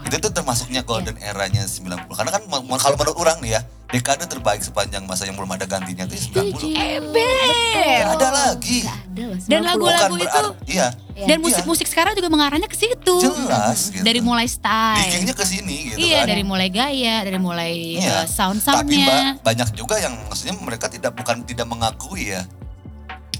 Itu 0.05 0.21
tuh 0.21 0.31
termasuknya 0.31 0.85
golden 0.85 1.17
eranya 1.17 1.65
90. 1.65 2.05
Karena 2.13 2.31
kan 2.31 2.41
kalau 2.45 2.95
menurut 2.95 3.17
orang 3.17 3.41
nih 3.41 3.57
ya, 3.57 3.61
dekade 3.89 4.25
terbaik 4.25 4.61
sepanjang 4.61 5.01
masa 5.05 5.25
yang 5.25 5.33
belum 5.33 5.49
ada 5.49 5.65
gantinya 5.65 6.05
itu 6.05 6.13
ya 6.13 6.23
90. 6.45 6.77
Ebet. 6.77 8.03
Gak 8.05 8.13
ada 8.17 8.29
lagi. 8.29 8.79
Dan 9.09 9.65
90. 9.65 9.65
lagu-lagu 9.65 10.15
itu 10.17 10.43
iya, 10.67 10.93
Iya. 11.15 11.31
dan 11.31 11.37
musik-musik 11.39 11.87
sekarang 11.87 12.11
juga 12.11 12.27
mengarahnya 12.27 12.67
ke 12.67 12.75
situ. 12.75 13.15
jelas 13.23 13.89
gitu. 13.89 14.03
Dari 14.03 14.19
mulai 14.19 14.45
style. 14.45 14.99
Diggingnya 14.99 15.33
ke 15.33 15.45
sini 15.47 15.75
gitu 15.89 15.97
iya, 16.03 16.21
kan. 16.21 16.27
dari 16.27 16.43
mulai 16.43 16.67
gaya, 16.67 17.23
dari 17.23 17.39
mulai 17.39 17.71
Iya. 18.03 18.23
uh, 18.23 18.27
sound 18.27 18.59
Tapi 18.59 18.83
soundnya. 18.99 19.39
mbak, 19.39 19.47
banyak 19.47 19.69
juga 19.73 19.95
yang 19.97 20.13
maksudnya 20.27 20.53
mereka 20.59 20.91
tidak 20.91 21.15
bukan 21.15 21.41
tidak 21.47 21.65
mengakui 21.65 22.35
ya. 22.35 22.43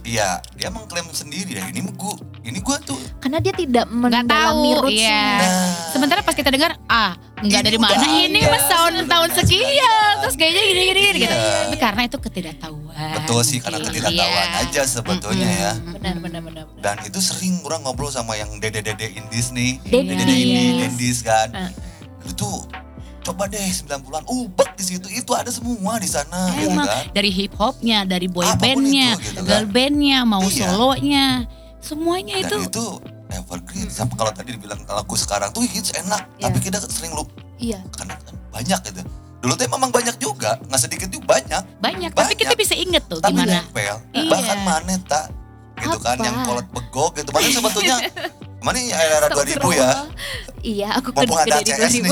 Iya, 0.06 0.30
dia 0.54 0.70
mengklaim 0.70 1.10
sendiri 1.10 1.58
ya 1.58 1.66
ini 1.66 1.82
gua, 1.92 2.14
ini 2.40 2.62
gua 2.62 2.78
tuh. 2.78 2.94
Karena 3.18 3.42
dia 3.42 3.50
tidak 3.52 3.90
mendalami 3.90 4.30
tahu, 4.30 4.86
rootsnya. 4.86 5.02
iya. 5.02 5.26
Nah, 5.42 5.70
Sementara 5.90 6.22
pas 6.22 6.32
kita 6.32 6.48
dengar, 6.48 6.78
ah 6.86 7.18
nggak 7.36 7.62
dari 7.64 7.76
mana 7.76 8.06
ini 8.16 8.38
ada. 8.40 8.52
mas 8.52 8.66
tahun 8.66 8.94
tahun 9.04 9.28
Benar 9.28 9.38
sekian, 9.40 10.14
terus 10.20 10.36
kayaknya 10.36 10.62
gini 10.64 10.82
gini 10.84 11.00
gini 11.02 11.18
gitu. 11.20 11.34
Iya. 11.34 11.58
Tapi 11.60 11.78
karena 11.80 12.02
itu 12.04 12.18
ketidaktahuan. 12.20 12.84
betul 13.16 13.40
sih 13.42 13.58
karena 13.58 13.78
mungkin. 13.78 13.90
ketidaktahuan 13.92 14.48
Iya. 14.48 14.62
aja 14.62 14.82
sebetulnya 14.86 15.50
ya. 15.50 15.72
Mm-mm. 15.74 15.94
Benar, 15.96 16.16
benar, 16.16 16.42
benar. 16.44 16.64
benar. 16.70 16.80
Dan 16.80 16.96
itu 17.04 17.20
sering 17.20 17.60
orang 17.62 17.82
ngobrol 17.82 18.08
sama 18.08 18.34
yang 18.34 18.54
dede-dede 18.56 19.10
indies 19.12 19.50
nih. 19.52 19.82
Dede 19.84 20.14
Dede 20.14 20.22
indie, 20.24 20.46
indies. 20.70 20.86
indies 20.88 21.18
kan. 21.22 21.50
Ah. 21.52 21.70
Itu 22.24 22.46
coba 23.26 23.44
deh 23.46 23.58
90-an 23.60 24.24
ubek 24.24 24.70
di 24.76 24.84
situ 24.86 25.08
itu 25.10 25.32
ada 25.32 25.50
semua 25.50 25.98
di 25.98 26.06
sana 26.06 26.54
gitu 26.54 26.70
kan. 26.72 27.10
dari 27.10 27.28
hip 27.28 27.54
hopnya, 27.56 28.06
dari 28.06 28.30
boy 28.30 28.46
bandnya, 28.56 29.18
itu, 29.18 29.26
gitu 29.26 29.42
kan. 29.42 29.50
girl 29.50 29.66
bandnya, 29.68 30.18
mau 30.22 30.42
Iya. 30.42 30.70
solonya, 30.70 31.26
semuanya 31.80 32.36
Dan 32.40 32.46
itu. 32.46 32.58
itu 32.70 32.86
evergreen. 33.28 33.90
Sampai 33.90 34.16
kalau 34.16 34.30
tadi 34.30 34.54
dibilang 34.54 34.78
lagu 34.86 35.16
sekarang 35.16 35.50
tuh 35.50 35.66
hits 35.66 35.90
enak, 35.96 36.22
Iya. 36.38 36.44
tapi 36.46 36.58
kita 36.60 36.78
sering 36.86 37.12
lupa 37.12 37.34
Iya. 37.58 37.82
karena 37.92 38.14
kan 38.16 38.36
banyak 38.52 38.80
gitu. 38.86 39.02
Dulu 39.42 39.54
tuh 39.54 39.66
memang 39.68 39.90
banyak 39.90 40.16
juga, 40.18 40.58
nggak 40.64 40.80
sedikit 40.80 41.10
juga 41.10 41.26
banyak. 41.36 41.64
banyak, 41.78 42.12
tapi 42.12 42.22
banyak. 42.28 42.38
kita 42.40 42.54
bisa 42.54 42.74
inget 42.74 43.04
tuh 43.06 43.18
Tapi 43.20 43.34
gimana. 43.36 43.62
nempel. 43.62 43.96
Iya. 44.12 44.30
Bahkan 44.30 44.58
mana 44.62 44.94
tak 45.04 45.26
gitu 45.76 45.98
kan 46.00 46.16
Apa? 46.16 46.24
yang 46.24 46.36
kolot 46.46 46.68
begok 46.72 47.12
gitu. 47.16 47.30
Mana 47.30 47.48
sebetulnya 47.58 47.98
mana 48.66 48.82
ya 48.82 48.98
era 48.98 49.28
2000 49.30 49.62
ya. 49.72 49.90
Iya, 50.60 50.88
aku 50.98 51.14
Mumpung 51.14 51.38
ada 51.38 51.62
dari 51.62 51.66
CS 51.70 52.02
2000. 52.02 52.02
nih. 52.02 52.12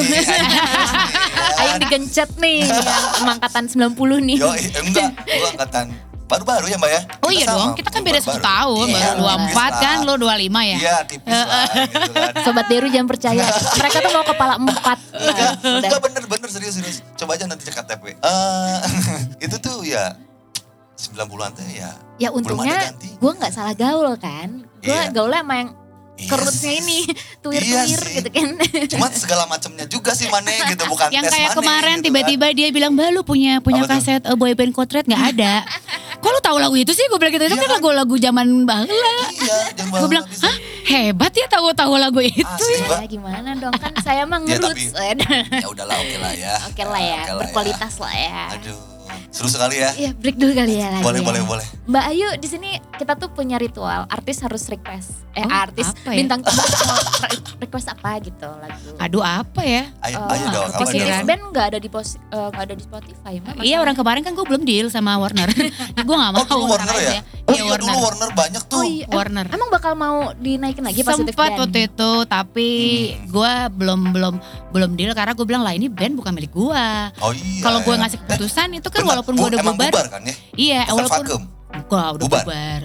Ayo 1.60 1.74
digencet 1.82 2.30
nih 2.38 2.70
yang 3.18 3.30
angkatan 3.32 3.66
90 3.66 3.98
nih. 4.24 4.38
Yo, 4.38 4.50
eh, 4.54 4.70
enggak, 4.78 5.10
gua 5.18 5.50
angkatan 5.52 5.86
baru-baru 6.24 6.66
ya 6.66 6.78
Mbak 6.78 6.90
ya? 6.90 7.02
Oh 7.20 7.30
iya 7.30 7.46
sama, 7.46 7.58
dong, 7.60 7.72
kita 7.74 7.90
kan 7.90 8.02
beda 8.02 8.18
10 8.18 8.26
baru-baru. 8.26 8.42
tahun, 8.44 8.86
Iya, 8.88 8.98
baru 9.04 9.22
24 9.22 9.44
tipis 9.44 9.74
kan, 9.76 9.98
lo 10.00 10.14
25 10.16 10.30
ya. 10.64 10.78
Iya, 10.80 10.96
tipis 11.04 11.30
lah 11.34 11.66
gitu 11.94 12.12
kan. 12.12 12.32
Sobat 12.42 12.66
Deru 12.68 12.88
jangan 12.88 13.08
percaya. 13.08 13.44
Mereka 13.76 13.98
tuh 14.00 14.12
mau 14.12 14.24
kepala 14.24 14.54
empat. 14.56 14.98
Enggak, 15.12 15.36
Nah, 15.36 15.54
udah. 15.58 15.82
enggak 15.84 16.00
bener-bener 16.04 16.50
serius-serius. 16.50 16.98
Coba 17.14 17.32
aja 17.34 17.46
nanti 17.46 17.64
cek 17.64 17.76
KTP. 17.76 18.04
Eh, 18.16 18.78
itu 19.42 19.56
tuh 19.58 19.82
ya 19.82 20.14
90-an 20.96 21.52
tuh 21.52 21.66
ya. 21.68 21.92
Ya 22.18 22.30
untungnya 22.30 22.78
gue 22.96 23.32
nggak 23.36 23.52
salah 23.52 23.74
gaul 23.74 24.14
kan. 24.16 24.62
Gue 24.80 24.90
Iya. 24.90 25.10
gaulnya 25.12 25.42
sama 25.42 25.54
yang 25.56 25.70
Iya 26.14 26.30
kerutnya 26.30 26.72
ini. 26.76 27.00
Iya 27.04 27.42
Tuir-tuir 27.42 28.00
sih. 28.00 28.14
gitu 28.16 28.30
kan. 28.30 28.48
Cuma 28.88 29.08
segala 29.10 29.44
macamnya 29.46 29.86
juga 29.86 30.14
sih 30.14 30.30
Mane 30.30 30.54
gitu 30.72 30.84
bukan 30.86 31.10
Yang 31.10 31.24
tes 31.26 31.34
kayak 31.34 31.50
Mane 31.50 31.58
kemarin 31.60 31.96
gitu 31.96 32.06
tiba-tiba 32.08 32.46
dia 32.54 32.68
bilang, 32.70 32.92
Mbak 32.94 33.08
lu 33.12 33.22
punya 33.24 33.54
punya 33.60 33.82
Apa 33.84 33.98
kaset 33.98 34.22
uh, 34.24 34.34
boyband 34.34 34.72
Kotret 34.72 35.04
nggak 35.04 35.24
ada. 35.34 35.66
Kok 36.24 36.30
lu 36.30 36.40
tahu 36.40 36.56
lagu 36.56 36.76
itu 36.76 36.88
sih? 36.90 37.04
Gue 37.06 37.20
bilang 37.20 37.34
gitu, 37.34 37.44
itu 37.44 37.52
Iya 37.52 37.60
kan 37.60 37.68
kan? 37.68 37.76
lagu-lagu 37.76 38.16
zaman 38.16 38.48
bahula. 38.64 38.88
kan. 39.20 39.32
Iya, 39.36 39.58
Gue 39.92 40.08
bilang, 40.08 40.24
hah 40.24 40.56
hebat 40.86 41.34
ya 41.34 41.46
tahu-tahu 41.52 41.94
lagu 41.98 42.24
itu. 42.24 42.40
Asli. 42.40 42.80
Ya 42.80 43.04
gimana 43.04 43.50
dong 43.60 43.76
kan 43.76 43.92
saya 44.00 44.24
mah 44.24 44.40
Ya, 44.40 44.56
ngeroots. 44.56 44.96
Ya 44.96 45.68
udahlah 45.68 45.98
oke 46.00 46.16
lah 46.16 46.32
ya. 46.32 46.56
Oke 46.64 46.84
lah 46.86 47.02
ya, 47.02 47.20
Oke 47.20 47.28
lah 47.28 47.40
berkualitas 47.44 47.94
lah 48.00 48.14
ya. 48.14 48.44
Aduh, 48.56 48.80
seru 49.34 49.50
sekali 49.50 49.76
ya. 49.76 49.90
Iya 49.94 50.12
break 50.14 50.38
dulu 50.38 50.54
kali 50.54 50.78
ya 50.78 50.88
lagi. 50.92 51.02
Boleh, 51.02 51.20
ya. 51.20 51.26
boleh, 51.26 51.42
boleh. 51.44 51.66
Mbak 51.84 52.04
Ayu 52.08 52.28
di 52.38 52.48
sini 52.48 52.70
kita 52.94 53.18
tuh 53.18 53.28
punya 53.28 53.58
ritual 53.58 54.06
artis 54.08 54.38
harus 54.40 54.70
request. 54.70 55.26
Eh 55.34 55.42
Oh, 55.42 55.50
artis 55.50 55.90
apa 55.90 56.14
ya? 56.14 56.22
bintang 56.22 56.40
tamu 56.40 56.62
request 57.58 57.88
apa 57.90 58.22
gitu 58.22 58.46
lagu. 58.54 58.90
Aduh 58.96 59.20
apa 59.20 59.62
ya? 59.62 59.90
Ayo, 60.00 60.22
Eh, 60.22 60.34
ayo 60.38 60.46
dong, 60.48 60.70
dong? 60.70 61.26
Band 61.26 61.42
nggak 61.50 61.66
ada 61.68 61.78
di 61.78 61.90
pos 61.90 62.14
eh, 62.16 62.48
nggak 62.48 62.64
ada 62.64 62.76
di 62.76 62.84
Spotify. 62.84 63.34
Mbak, 63.40 63.66
Iya 63.66 63.78
orang 63.80 63.96
kemarin 63.96 64.22
kan 64.22 64.32
gue 64.32 64.46
belum 64.46 64.62
deal 64.62 64.88
sama 64.88 65.18
Warner. 65.18 65.50
gue 65.98 66.16
gak 66.16 66.32
mau. 66.32 66.38
Oh 66.38 66.46
dulu 66.46 66.66
Warner 66.70 66.94
ya? 66.94 67.10
aja. 67.18 67.20
Oh 67.44 67.52
Iya 67.52 67.62
iya 67.66 67.76
dulu 67.76 67.96
Warner 68.00 68.30
banyak 68.32 68.64
tuh. 68.64 68.78
Oh 68.78 68.86
iya. 68.86 69.06
Em- 69.06 69.12
Warner. 69.12 69.46
Emang 69.50 69.70
bakal 69.70 69.94
mau 69.94 70.18
dinaikin 70.38 70.84
lagi 70.84 71.02
Positive 71.02 71.34
Sempat 71.34 71.50
Band? 71.50 71.60
waktu 71.60 71.80
itu 71.84 72.12
tapi 72.30 72.70
Hmm. 73.10 73.26
gue 73.28 73.54
belum 73.74 74.00
belum 74.12 74.34
belum 74.70 74.92
deal 74.94 75.12
karena 75.12 75.34
gue 75.34 75.46
bilang 75.46 75.64
lah 75.64 75.74
ini 75.74 75.90
band 75.90 76.14
bukan 76.14 76.32
milik 76.32 76.52
gue. 76.52 76.86
Oh 77.20 77.34
iya. 77.34 77.62
Kalau 77.62 77.82
gue 77.82 77.92
ya. 77.92 78.00
ngasih 78.00 78.18
keputusan 78.22 78.68
itu 78.76 78.88
kan 78.88 79.02
Bentar, 79.02 79.23
walaupun 79.24 79.34
gue 79.34 79.48
udah 79.48 79.60
emang 79.62 79.76
bubar, 79.76 79.90
bubar 79.90 80.06
kan 80.10 80.22
ya? 80.22 80.36
iya 80.54 80.82
Bukan 80.86 80.96
walaupun 81.00 81.42
gua 81.84 82.04
udah 82.12 82.22
Bubar. 82.22 82.44
bubar. 82.44 82.82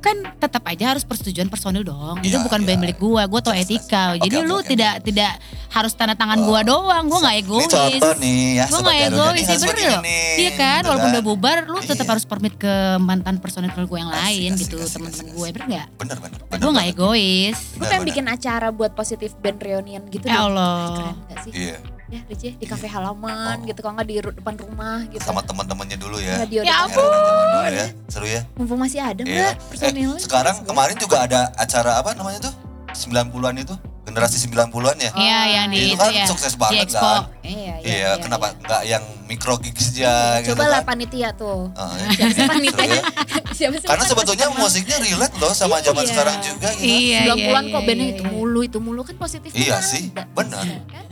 Kan 0.00 0.18
tetap 0.34 0.66
aja 0.66 0.84
harus 0.88 1.04
persetujuan 1.04 1.46
personil 1.46 1.84
dong. 1.84 2.18
itu 2.20 2.34
Iya, 2.34 2.42
bukan 2.42 2.58
iya. 2.58 2.66
band 2.66 2.80
milik 2.80 2.98
gua, 2.98 3.22
gua 3.24 3.38
tau 3.38 3.54
etika. 3.54 4.18
jelas. 4.18 4.24
Jadi 4.24 4.34
Oke, 4.36 4.48
lu 4.48 4.56
oke, 4.56 4.66
tidak 4.66 4.94
tidak 5.00 5.38
harus 5.68 5.92
tanda 5.92 6.16
tangan 6.16 6.42
gua 6.42 6.60
doang. 6.62 7.06
Gua 7.06 7.22
nggak 7.22 7.36
Ini 7.36 7.44
egois. 7.44 7.68
contoh 7.68 8.12
nih 8.18 8.34
ya. 8.52 8.64
Gua 8.64 8.72
Sobat 8.72 8.82
nggak 8.88 8.98
egois 9.06 9.30
sih 9.36 9.46
harus 9.46 9.62
bener 9.62 9.70
begini 9.70 9.86
loh. 9.88 10.02
nih, 10.02 10.26
Iya 10.34 10.50
kan, 10.56 10.80
walaupun 10.82 11.04
kan. 11.04 11.12
udah 11.12 11.22
bubar, 11.22 11.56
lu 11.68 11.78
tetap 11.78 11.94
Iya. 12.00 12.10
harus 12.10 12.24
permit 12.24 12.54
ke 12.56 12.74
mantan 12.98 13.38
personil 13.38 13.70
gue 13.70 13.94
yang 13.94 14.10
lain 14.10 14.50
asik, 14.50 14.62
gitu, 14.64 14.76
asik, 14.76 14.90
teman-teman 14.92 15.26
gue, 15.30 15.46
bener 15.52 15.66
nggak? 15.68 15.86
Bener 15.96 16.16
bener. 16.18 16.38
Gue 16.40 16.50
bener 16.50 16.66
nggak 16.66 16.82
banget. 16.82 16.98
egois. 16.98 17.54
Gue 17.54 17.70
Bener, 17.76 17.78
pengen 17.84 18.00
bener. 18.00 18.10
bikin 18.10 18.24
acara 18.28 18.66
buat 18.70 18.90
Positive 18.92 19.32
Band 19.36 19.58
reunion 19.60 20.02
gitu 20.08 20.26
Ya. 20.26 20.34
Allah. 20.40 20.82
Keren 20.90 21.14
gak 21.28 21.38
sih? 21.44 21.52
Iya. 21.52 21.76
Ya 22.12 22.20
Rije 22.28 22.52
di 22.54 22.66
kafe 22.68 22.84
halaman 22.84 23.56
Oh. 23.56 23.64
gitu 23.64 23.80
kalau 23.80 23.96
nggak 23.96 24.04
di 24.04 24.14
depan 24.20 24.52
rumah 24.54 25.00
gitu. 25.08 25.24
Sama 25.24 25.40
teman-temannya 25.40 25.96
dulu 25.96 26.20
ya. 26.20 26.36
Radio 26.38 26.60
Ya 26.60 26.84
depan 26.84 26.92
ampun. 26.92 27.72
ya. 27.72 27.86
Seru 28.06 28.26
ya. 28.28 28.42
Mumpung 28.52 28.76
masih 28.76 29.00
ada 29.00 29.22
Iya. 29.24 29.56
mbak 29.56 29.72
personilnya. 29.72 30.04
Eh, 30.12 30.20
sekarang 30.20 30.56
kemarin 30.62 30.96
juga 31.00 31.24
ada 31.24 31.48
acara 31.56 31.96
apa 31.96 32.12
namanya 32.12 32.52
tuh? 32.52 32.54
90-an 32.92 33.56
itu. 33.58 33.72
Generasi 34.02 34.36
90-an 34.42 34.96
ya. 34.98 35.10
Iya 35.14 35.38
yang 35.48 35.66
di 35.68 35.78
itu 35.78 35.94
itu 35.94 35.96
kan 35.96 36.10
ya. 36.10 36.26
sukses 36.26 36.52
banget 36.54 36.84
Expo. 36.84 36.98
kan. 37.00 37.22
Iya, 37.40 37.74
Iya, 37.80 38.10
kenapa 38.18 38.50
enggak 38.52 38.82
yang 38.84 38.98
micro 39.24 39.54
gigs 39.56 39.90
aja 39.92 40.38
gitu 40.40 40.52
Coba 40.52 40.66
lah 40.68 40.80
kan? 40.80 40.90
panitia 40.90 41.30
tuh. 41.32 41.70
Ah, 41.72 41.94
Siapa 42.08 42.28
sih 42.28 42.34
Seru 42.34 42.50
panitia? 42.50 42.84
ya. 42.88 43.02
Siapa 43.58 43.74
sih 43.76 43.86
Karena 43.86 44.02
kan 44.02 44.08
sebetulnya 44.08 44.46
musiknya 44.52 44.96
relate 44.98 45.34
loh 45.36 45.52
sama 45.52 45.78
zaman 45.78 46.02
Iya. 46.02 46.10
sekarang 46.10 46.36
juga 46.40 46.68
gitu. 46.72 46.82
Iya, 46.84 47.18
90-an 47.28 47.38
iya, 47.62 47.72
kok 47.72 47.82
bandnya 47.84 48.04
iya, 48.04 48.12
itu 48.12 48.22
iya. 48.22 48.30
mulu, 48.32 48.60
itu 48.60 48.78
mulu 48.78 49.00
kan 49.02 49.16
positif 49.16 49.50
Iya 49.52 49.76
kan 49.76 49.82
sih, 49.84 50.02
benar. 50.10 50.64
Kan? 50.66 51.04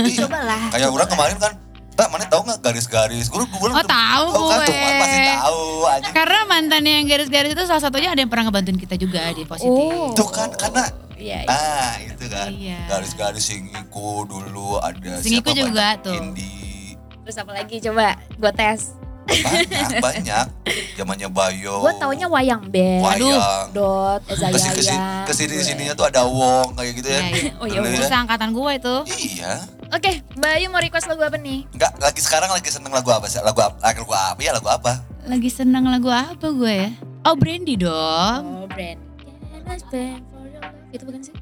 Iya. 0.00 0.16
Coba 0.24 0.38
lah. 0.40 0.60
Kayak 0.70 0.88
orang 0.90 1.08
kemarin 1.08 1.36
kan, 1.36 1.52
tak 1.94 2.08
mana 2.08 2.24
tahu 2.24 2.42
nggak 2.42 2.60
garis-garis? 2.60 3.26
Gue 3.26 3.42
gue 3.42 3.70
Oh 3.70 3.80
tahu 3.80 4.28
kan 4.44 4.58
gue. 4.60 4.66
tuh 4.66 4.74
pasti 4.98 5.18
tahu 5.28 5.62
aja. 5.84 6.10
Karena 6.10 6.40
mantannya 6.44 6.92
yang 6.96 7.06
garis-garis 7.06 7.50
itu 7.50 7.64
salah 7.64 7.80
satunya 7.80 8.08
ada 8.08 8.18
yang 8.18 8.28
pernah 8.28 8.46
ngebantuin 8.46 8.76
kita 8.76 8.94
juga 8.96 9.30
di 9.30 9.42
positif. 9.42 9.70
Oh. 9.70 10.10
Tuh 10.12 10.28
kan 10.28 10.50
karena 10.52 10.84
Iya, 11.14 11.40
iya. 11.40 11.48
ah 11.48 11.94
itu 11.96 12.24
kan 12.26 12.50
Iya. 12.50 12.78
garis-garis 12.86 13.44
singiku 13.44 14.22
dulu 14.24 14.76
ada 14.76 15.16
Singiku 15.16 15.48
siapa 15.48 15.60
juga 15.62 15.86
banyak 15.88 16.02
tuh. 16.02 16.14
Indie 16.16 16.98
Terus 17.22 17.36
apa 17.38 17.52
lagi 17.54 17.76
coba 17.80 18.06
gue 18.30 18.52
tes. 18.52 18.80
banyak 19.24 20.04
banyak 20.04 20.46
zamannya 20.92 21.28
Bayo 21.30 21.80
Gue 21.80 21.96
taunya 21.96 22.28
wayang 22.28 22.68
band. 22.68 23.00
wayang 23.00 23.72
Dot, 23.72 24.20
Eza 24.26 24.46
ke 24.46 24.58
sini 24.58 24.74
ke 24.74 24.82
sini 24.84 25.00
ke 25.24 25.32
sini 25.32 25.54
sininya 25.64 25.94
tuh 25.94 26.04
ada 26.04 26.28
Wong 26.28 26.76
kayak 26.76 26.92
gitu 26.94 27.08
ya 27.08 27.20
Iya, 27.22 27.32
iya. 27.32 27.52
Oh, 27.56 27.64
iya, 27.64 27.78
Terus 27.80 28.12
angkatan 28.12 28.52
gue 28.52 28.70
itu. 28.74 28.96
iya 29.32 29.52
Oke, 29.92 30.24
Mbak 30.38 30.50
Ayu 30.56 30.66
mau 30.72 30.80
request 30.80 31.06
lagu 31.10 31.20
apa 31.20 31.36
nih? 31.36 31.68
Enggak, 31.76 31.92
lagi 32.00 32.20
sekarang 32.24 32.50
lagi 32.52 32.68
seneng 32.72 32.92
lagu 32.94 33.10
apa 33.12 33.26
sih? 33.28 33.42
Lagu 33.44 33.60
apa? 33.60 33.76
Lagu 33.82 34.08
apa? 34.08 34.40
Ya 34.40 34.52
lagu 34.56 34.68
apa? 34.70 35.04
Lagi 35.28 35.50
seneng 35.52 35.84
lagu 35.88 36.08
apa 36.08 36.46
gue 36.48 36.72
ya? 36.72 36.90
Oh 37.24 37.36
Brandy 37.36 37.76
dong. 37.76 38.42
Oh, 38.44 38.66
brand. 38.68 39.00
Can 39.20 39.64
I 39.64 39.76
spend 39.80 40.22
for 40.28 40.44
your 40.44 40.60
love? 40.60 40.92
Itu 40.92 41.04
bukan 41.08 41.20
sih? 41.24 41.34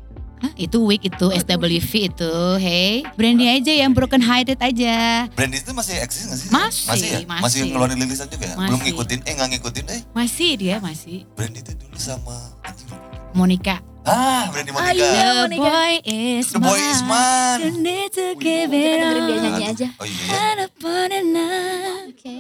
Hah, 0.43 0.51
itu 0.59 0.79
Wig 0.83 1.07
itu 1.07 1.27
SWV 1.31 1.93
itu. 2.11 2.35
Hey, 2.59 3.07
Brandy 3.15 3.47
aja 3.47 3.71
yang 3.71 3.95
broken 3.95 4.19
hearted 4.19 4.59
aja. 4.59 5.31
Brandy 5.39 5.63
itu 5.63 5.71
masih 5.71 6.03
eksis 6.03 6.27
gak 6.27 6.39
sih? 6.39 6.49
Masih, 6.51 6.87
masih 6.91 7.07
ya? 7.07 7.19
Masih, 7.23 7.43
masih. 7.47 7.61
ngeluarin 7.71 7.99
lilisan 7.99 8.27
juga 8.27 8.51
ya? 8.51 8.57
Belum 8.59 8.83
ngikutin, 8.83 9.19
eh 9.23 9.33
nggak 9.39 9.49
ngikutin 9.55 9.85
eh. 9.95 10.01
Masih 10.11 10.51
dia 10.59 10.77
masih. 10.83 11.23
Brandy 11.39 11.63
itu 11.63 11.79
dulu 11.79 11.95
sama 11.95 12.35
anjing. 12.67 12.91
Monica. 13.33 13.81
Ah, 14.03 14.51
Brandy 14.51 14.71
Monica. 14.71 14.93
iya. 14.93 15.47
The 15.47 15.47
Monica. 15.47 15.63
boy 15.65 15.93
is 16.05 16.45
The 16.49 16.59
boy 16.59 16.81
is 16.81 17.01
mine. 17.03 17.61
You 17.61 17.71
need 17.79 18.11
to 18.13 18.27
give 18.37 18.69
Kita 18.69 18.77
it 18.77 18.99
dengerin 18.99 19.23
dia 19.23 19.31
all. 19.31 19.43
nyanyi 19.47 19.65
aja. 19.69 19.89
Oh 19.95 20.05
iya 20.05 20.21
ya. 20.21 20.35
And 20.35 20.59
upon 20.65 21.09
a 21.09 21.21
night. 21.23 22.11
Oke. 22.11 22.37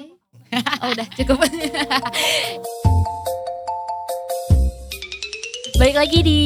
Oh 0.82 0.90
udah 0.90 1.08
cukup. 1.14 1.38
Balik 5.74 5.96
lagi 5.96 6.18
di 6.20 6.40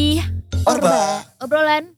Orba. 0.62 1.26
obrolan. 1.38 1.90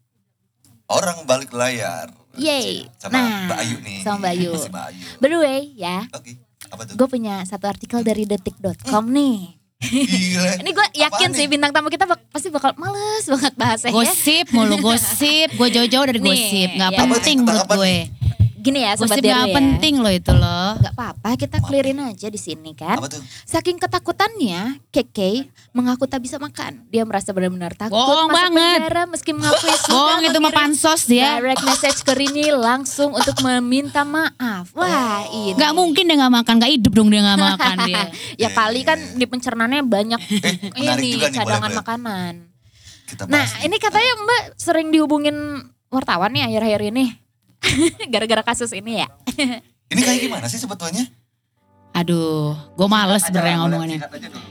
Orang 0.89 1.23
balik 1.23 1.53
layar. 1.53 2.09
Yeay. 2.35 2.89
Sama 2.97 3.13
Nah, 3.13 3.45
Mbak 3.47 3.59
Ayu 3.61 3.77
nih. 3.79 3.99
sama 4.01 4.17
Mbak 4.19 4.33
Ayu. 4.33 4.51
Masih 4.57 4.71
Mbak 4.71 4.85
Ayu. 4.89 5.05
By 5.19 5.29
the 5.29 5.37
way 5.37 5.61
ya, 5.77 5.97
Oke. 6.11 6.33
Apa 6.67 6.83
tuh? 6.85 6.95
gue 6.97 7.09
punya 7.09 7.45
satu 7.45 7.67
artikel 7.67 8.01
dari 8.01 8.25
detik.com 8.25 9.05
nih. 9.07 9.58
Gila. 9.79 10.53
Ini 10.61 10.71
gue 10.73 10.87
yakin 10.93 11.07
Apaan 11.25 11.33
sih 11.33 11.47
nih? 11.47 11.51
bintang 11.51 11.71
tamu 11.71 11.87
kita 11.87 12.03
bak- 12.05 12.27
pasti 12.29 12.51
bakal 12.51 12.75
males 12.75 13.23
banget 13.25 13.55
bahasnya 13.55 13.89
ya. 13.89 13.95
Gosip 13.95 14.47
mulu 14.51 14.77
gosip. 14.83 15.49
Gue 15.55 15.69
jauh-jauh 15.71 16.03
dari 16.05 16.19
Nih, 16.19 16.27
gosip. 16.27 16.69
Gak 16.75 16.91
ya. 16.91 16.99
penting 16.99 17.37
nih? 17.37 17.47
menurut 17.47 17.69
gue. 17.69 17.79
nih? 17.87 18.03
Gini 18.59 18.83
ya 18.83 18.93
sobat 18.93 19.17
Gosip 19.17 19.25
gak 19.25 19.45
ya. 19.45 19.55
penting 19.55 19.95
loh 19.99 20.11
itu 20.11 20.31
loh. 20.31 20.75
Gak 20.77 20.93
apa-apa 20.93 21.35
kita 21.35 21.57
clearin 21.59 22.03
aja 22.03 22.27
di 22.27 22.37
sini 22.37 22.73
kan. 22.73 22.99
Apa 22.99 23.07
tuh? 23.07 23.23
Saking 23.45 23.79
ketakutannya, 23.79 24.83
Keke 24.89 25.47
mengaku 25.71 26.05
tak 26.05 26.21
bisa 26.21 26.37
makan. 26.37 26.83
Dia 26.87 27.03
merasa 27.03 27.31
benar-benar 27.31 27.73
takut 27.73 27.95
Bohong 27.95 28.27
masuk 28.27 28.35
banget. 28.37 28.79
penjara 28.83 29.03
meski 29.07 29.31
mengakui 29.31 29.63
sudah 29.79 29.79
Bohong 29.89 30.23
itu 30.25 30.39
mah 30.39 30.53
pansos 30.53 31.01
dia. 31.05 31.39
direct 31.39 31.63
message 31.63 32.01
ke 32.03 32.13
Rini 32.13 32.51
langsung 32.51 33.13
untuk 33.13 33.39
meminta 33.41 34.03
maaf. 34.03 34.71
Wah 34.73 35.23
ini. 35.29 35.55
Gak 35.55 35.73
mungkin 35.73 36.05
dia 36.05 36.19
gak 36.19 36.35
makan. 36.35 36.55
Gak 36.59 36.73
hidup 36.73 36.93
dong 36.93 37.09
dia 37.09 37.23
gak 37.23 37.39
makan 37.39 37.77
dia. 37.89 38.03
Ya 38.37 38.49
kali 38.51 38.83
kan 38.83 38.99
di 39.15 39.25
pencernaannya 39.25 39.83
banyak 39.83 40.21
Eh, 40.21 40.75
menarik 40.75 40.99
ini 41.01 41.15
juga 41.15 41.27
nih, 41.27 41.37
cadangan 41.37 41.63
boleh, 41.65 41.79
makanan. 41.79 42.33
Kita 43.07 43.23
Nah 43.25 43.47
ini 43.63 43.77
katanya 43.77 44.13
Mbak 44.19 44.43
sering 44.55 44.89
dihubungin 44.89 45.37
wartawan 45.89 46.29
nih 46.31 46.45
akhir-akhir 46.45 46.83
ini. 46.91 47.07
Gara-gara 48.13 48.43
kasus 48.43 48.71
ini 48.75 49.03
ya. 49.03 49.09
Ini 49.93 50.01
kayak 50.05 50.21
gimana 50.21 50.47
sih 50.53 50.61
sebetulnya? 50.61 51.09
Aduh, 51.97 52.53
gue 52.77 52.89
males 52.93 53.25
sebenarnya 53.25 53.57
ngomongannya. 53.65 53.97
Singkat 53.97 54.13
aja 54.21 54.29
dulu. 54.29 54.49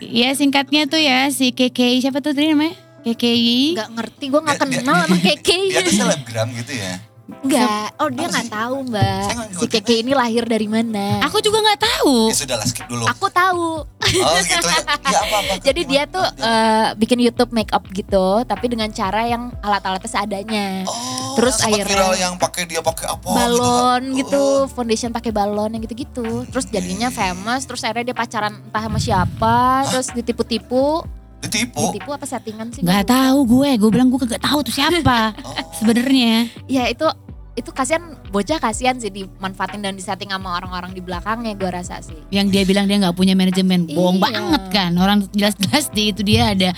Iya 0.00 0.30
singkatnya 0.32 0.88
tuh 0.88 0.96
ya 0.96 1.28
si 1.28 1.52
KKI 1.52 2.00
siapa 2.00 2.24
tuh 2.24 2.32
tadi 2.32 2.48
namanya? 2.48 2.72
KKI. 3.04 3.76
Gak 3.76 3.90
ngerti 3.92 4.24
gue 4.32 4.40
gak 4.40 4.56
kenal 4.56 4.96
sama 5.04 5.16
Keke. 5.20 5.58
Dia 5.68 5.84
tuh 5.84 5.92
selebgram 5.92 6.48
gitu 6.56 6.72
ya. 6.72 6.96
Enggak, 7.40 7.86
oh 7.96 8.08
dia 8.08 8.26
Apa 8.26 8.32
nggak 8.32 8.48
tahu 8.50 8.76
mbak. 8.86 9.30
Si 9.54 9.66
Keke 9.66 9.94
ini 9.98 10.12
lahir 10.12 10.44
dari 10.44 10.66
mana? 10.66 11.22
Aku 11.24 11.38
juga 11.38 11.58
nggak 11.58 11.80
tahu. 11.80 12.28
Ya 12.28 12.36
sudah 12.36 12.56
lah 12.58 12.66
skip 12.66 12.86
dulu. 12.86 13.04
Aku 13.06 13.26
tahu. 13.28 13.86
Oh 13.86 14.36
gitu 14.42 14.58
ya. 14.58 14.82
Ya 15.06 15.18
apa-apa. 15.22 15.54
Jadi 15.62 15.80
dia 15.86 16.02
tuh 16.04 16.22
eh, 16.22 16.88
bikin 16.94 17.18
YouTube 17.18 17.50
make 17.50 17.70
up 17.70 17.86
gitu, 17.90 18.42
tapi 18.42 18.66
dengan 18.66 18.90
cara 18.90 19.22
yang 19.24 19.54
alat-alatnya 19.60 20.10
seadanya. 20.10 20.66
Oh, 20.84 21.38
terus 21.38 21.62
akhirnya- 21.62 21.86
viral 21.86 22.14
yang 22.14 22.34
pakai 22.34 22.66
dia 22.66 22.82
pakai 22.82 23.06
apa 23.06 23.26
balon 23.26 24.02
gitu. 24.10 24.18
gitu, 24.26 24.42
Oh, 24.60 24.66
foundation 24.66 25.10
pakai 25.10 25.30
balon 25.30 25.70
yang 25.70 25.80
gitu-gitu. 25.80 26.44
Terus 26.46 26.66
jadinya 26.66 27.08
famous, 27.08 27.64
terus 27.64 27.80
akhirnya 27.80 28.10
dia 28.10 28.16
pacaran 28.16 28.52
entah 28.52 28.82
sama 28.82 28.98
siapa, 28.98 29.56
terus 29.88 30.10
ditipu-tipu. 30.10 31.06
Ditipu. 31.40 31.90
Ditipu 31.90 32.10
apa 32.10 32.24
settingan 32.24 32.68
sih? 32.70 32.80
Nggak 32.80 33.04
tahu 33.06 33.38
gue. 33.46 33.70
Gue 33.76 33.90
bilang 33.90 34.08
gue 34.08 34.20
kagak 34.20 34.40
tahu 34.40 34.60
tuh 34.60 34.70
siapa 34.70 35.32
Oh. 35.40 35.54
sebenarnya. 35.74 36.48
Ya 36.66 36.86
itu 36.86 37.04
itu 37.52 37.70
kasihan 37.70 38.00
bocah 38.30 38.56
kasihan 38.56 38.96
sih 38.96 39.10
dimanfaatin 39.10 39.80
dan 39.80 39.92
disetting 39.92 40.30
sama 40.30 40.54
orang-orang 40.54 40.90
di 40.90 41.00
belakangnya 41.00 41.52
gue 41.54 41.68
rasa 41.68 42.00
sih. 42.00 42.16
Yang 42.28 42.46
dia 42.50 42.62
bilang 42.64 42.84
dia 42.84 42.96
nggak 42.98 43.12
punya 43.12 43.34
manajemen. 43.34 43.84
Bohong 43.86 44.16
Iya. 44.16 44.24
banget 44.26 44.62
kan. 44.70 44.90
Orang 44.94 45.18
jelas-jelas 45.30 45.90
di 45.90 46.02
itu 46.08 46.22
dia 46.22 46.52
ada 46.52 46.70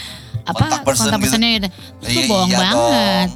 apa 0.43 0.59
Kontak 0.59 0.83
person 0.83 1.07
kontak 1.07 1.19
gitu. 1.19 1.25
personnya 1.29 1.51
gitu. 1.55 1.69
Itu 2.03 2.19
Iya, 2.19 2.27
bohong 2.27 2.51
iya 2.51 2.59
banget. 2.59 3.29
dong. 3.29 3.31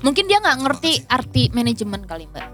Mungkin 0.00 0.24
dia 0.24 0.38
nggak 0.38 0.56
ngerti 0.60 0.92
arti 1.06 1.42
manajemen 1.50 2.00
kali 2.04 2.24
mbak. 2.26 2.46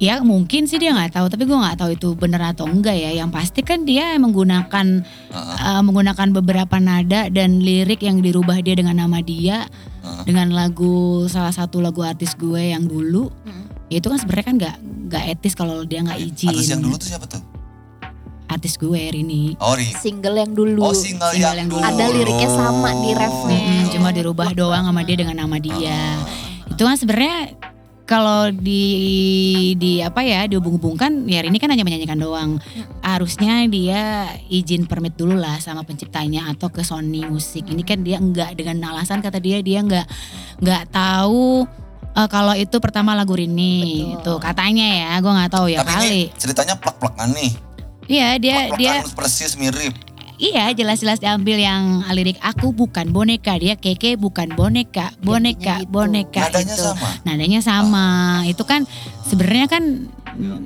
Ya 0.00 0.24
mungkin 0.24 0.64
sih 0.64 0.80
dia 0.80 0.96
nggak 0.96 1.12
tahu, 1.12 1.28
tapi 1.28 1.44
gue 1.44 1.52
nggak 1.52 1.76
tahu 1.76 1.90
itu 1.92 2.16
benar 2.16 2.56
atau 2.56 2.64
enggak 2.64 2.96
ya. 2.96 3.12
Yang 3.12 3.30
pasti 3.36 3.60
kan 3.60 3.84
dia 3.84 4.16
menggunakan 4.16 5.04
Heeh. 5.04 5.56
uh, 5.60 5.82
menggunakan 5.84 6.32
beberapa 6.40 6.80
nada 6.80 7.28
dan 7.28 7.60
lirik 7.60 8.00
yang 8.00 8.24
dirubah 8.24 8.64
dia 8.64 8.80
dengan 8.80 8.96
nama 8.96 9.20
dia, 9.20 9.68
Heeh. 10.00 10.24
dengan 10.24 10.56
lagu 10.56 11.28
salah 11.28 11.52
satu 11.52 11.84
lagu 11.84 12.00
artis 12.00 12.32
gue 12.32 12.72
yang 12.72 12.88
dulu. 12.88 13.28
Ya 13.92 14.00
itu 14.00 14.08
kan 14.08 14.16
sebenarnya 14.16 14.46
kan 14.46 14.56
nggak 14.56 14.76
nggak 15.12 15.24
etis 15.36 15.52
kalau 15.52 15.84
dia 15.84 16.00
nggak 16.00 16.16
izin. 16.16 16.48
Artis 16.48 16.68
yang 16.72 16.80
dulu 16.80 16.94
tuh 16.96 17.08
siapa 17.10 17.26
tuh? 17.28 17.42
Artis 18.50 18.74
gue 18.80 18.98
Rini. 19.14 19.54
Oh, 19.62 19.78
Ri. 19.78 19.86
Single 19.94 20.34
yang 20.42 20.56
dulu. 20.56 20.82
Oh, 20.82 20.90
single, 20.90 21.30
Single 21.30 21.54
yang, 21.54 21.54
yang 21.66 21.68
dulu. 21.70 21.84
Ada 21.86 22.04
liriknya 22.10 22.48
sama 22.50 22.90
di 22.98 23.10
refnya. 23.14 23.62
Mm, 23.62 23.84
cuma 23.94 24.08
dirubah 24.10 24.48
doang 24.56 24.90
sama 24.90 25.06
dia 25.06 25.16
dengan 25.22 25.46
nama 25.46 25.56
dia. 25.62 26.18
Itu 26.66 26.82
kan 26.82 26.98
sebenarnya 26.98 27.54
kalau 28.10 28.50
di 28.50 28.82
di 29.78 30.02
apa 30.02 30.26
ya 30.26 30.50
dihubung-hubungkan 30.50 31.30
ya 31.30 31.46
ini 31.46 31.62
kan 31.62 31.70
hanya 31.70 31.86
menyanyikan 31.86 32.18
doang. 32.18 32.58
Harusnya 33.06 33.62
dia 33.70 34.26
izin 34.50 34.90
permit 34.90 35.14
dulu 35.14 35.38
lah 35.38 35.62
sama 35.62 35.86
penciptanya 35.86 36.50
atau 36.50 36.74
ke 36.74 36.82
Sony 36.82 37.22
Musik. 37.22 37.70
Ini 37.70 37.86
kan 37.86 38.02
dia 38.02 38.18
enggak 38.18 38.58
dengan 38.58 38.82
alasan 38.90 39.22
kata 39.22 39.38
dia 39.38 39.62
dia 39.62 39.78
enggak 39.86 40.10
enggak 40.58 40.90
tahu 40.90 41.70
eh, 42.18 42.28
kalau 42.28 42.58
itu 42.58 42.76
pertama 42.82 43.14
lagu 43.14 43.38
Rini 43.38 44.10
Betul. 44.18 44.18
itu 44.18 44.32
katanya 44.42 44.86
ya 44.90 45.10
gue 45.22 45.30
nggak 45.30 45.52
tahu 45.54 45.66
ya 45.70 45.78
Tapi 45.86 45.90
kali 45.94 46.10
ini 46.10 46.20
ceritanya 46.34 46.74
plak-plakan 46.74 47.30
nih. 47.30 47.52
iya 48.10 48.28
dia 48.42 48.74
dia 48.74 48.92
Plak-plakan 49.06 49.14
persis 49.14 49.54
mirip. 49.54 49.94
Iya 50.40 50.72
jelas-jelas 50.72 51.20
diambil 51.20 51.60
yang 51.60 52.00
lirik 52.16 52.40
aku 52.40 52.72
bukan 52.72 53.12
boneka. 53.12 53.60
Dia 53.60 53.76
keke 53.76 54.16
bukan 54.16 54.56
boneka. 54.56 55.12
Boneka 55.20 55.84
gitu. 55.84 55.92
boneka 55.92 56.48
Nadanya 56.48 56.72
itu 56.72 56.80
sama. 56.80 57.08
nadanya 57.28 57.60
sama. 57.60 58.06
Itu 58.48 58.64
kan 58.64 58.88
sebenarnya 59.28 59.68
kan 59.68 60.08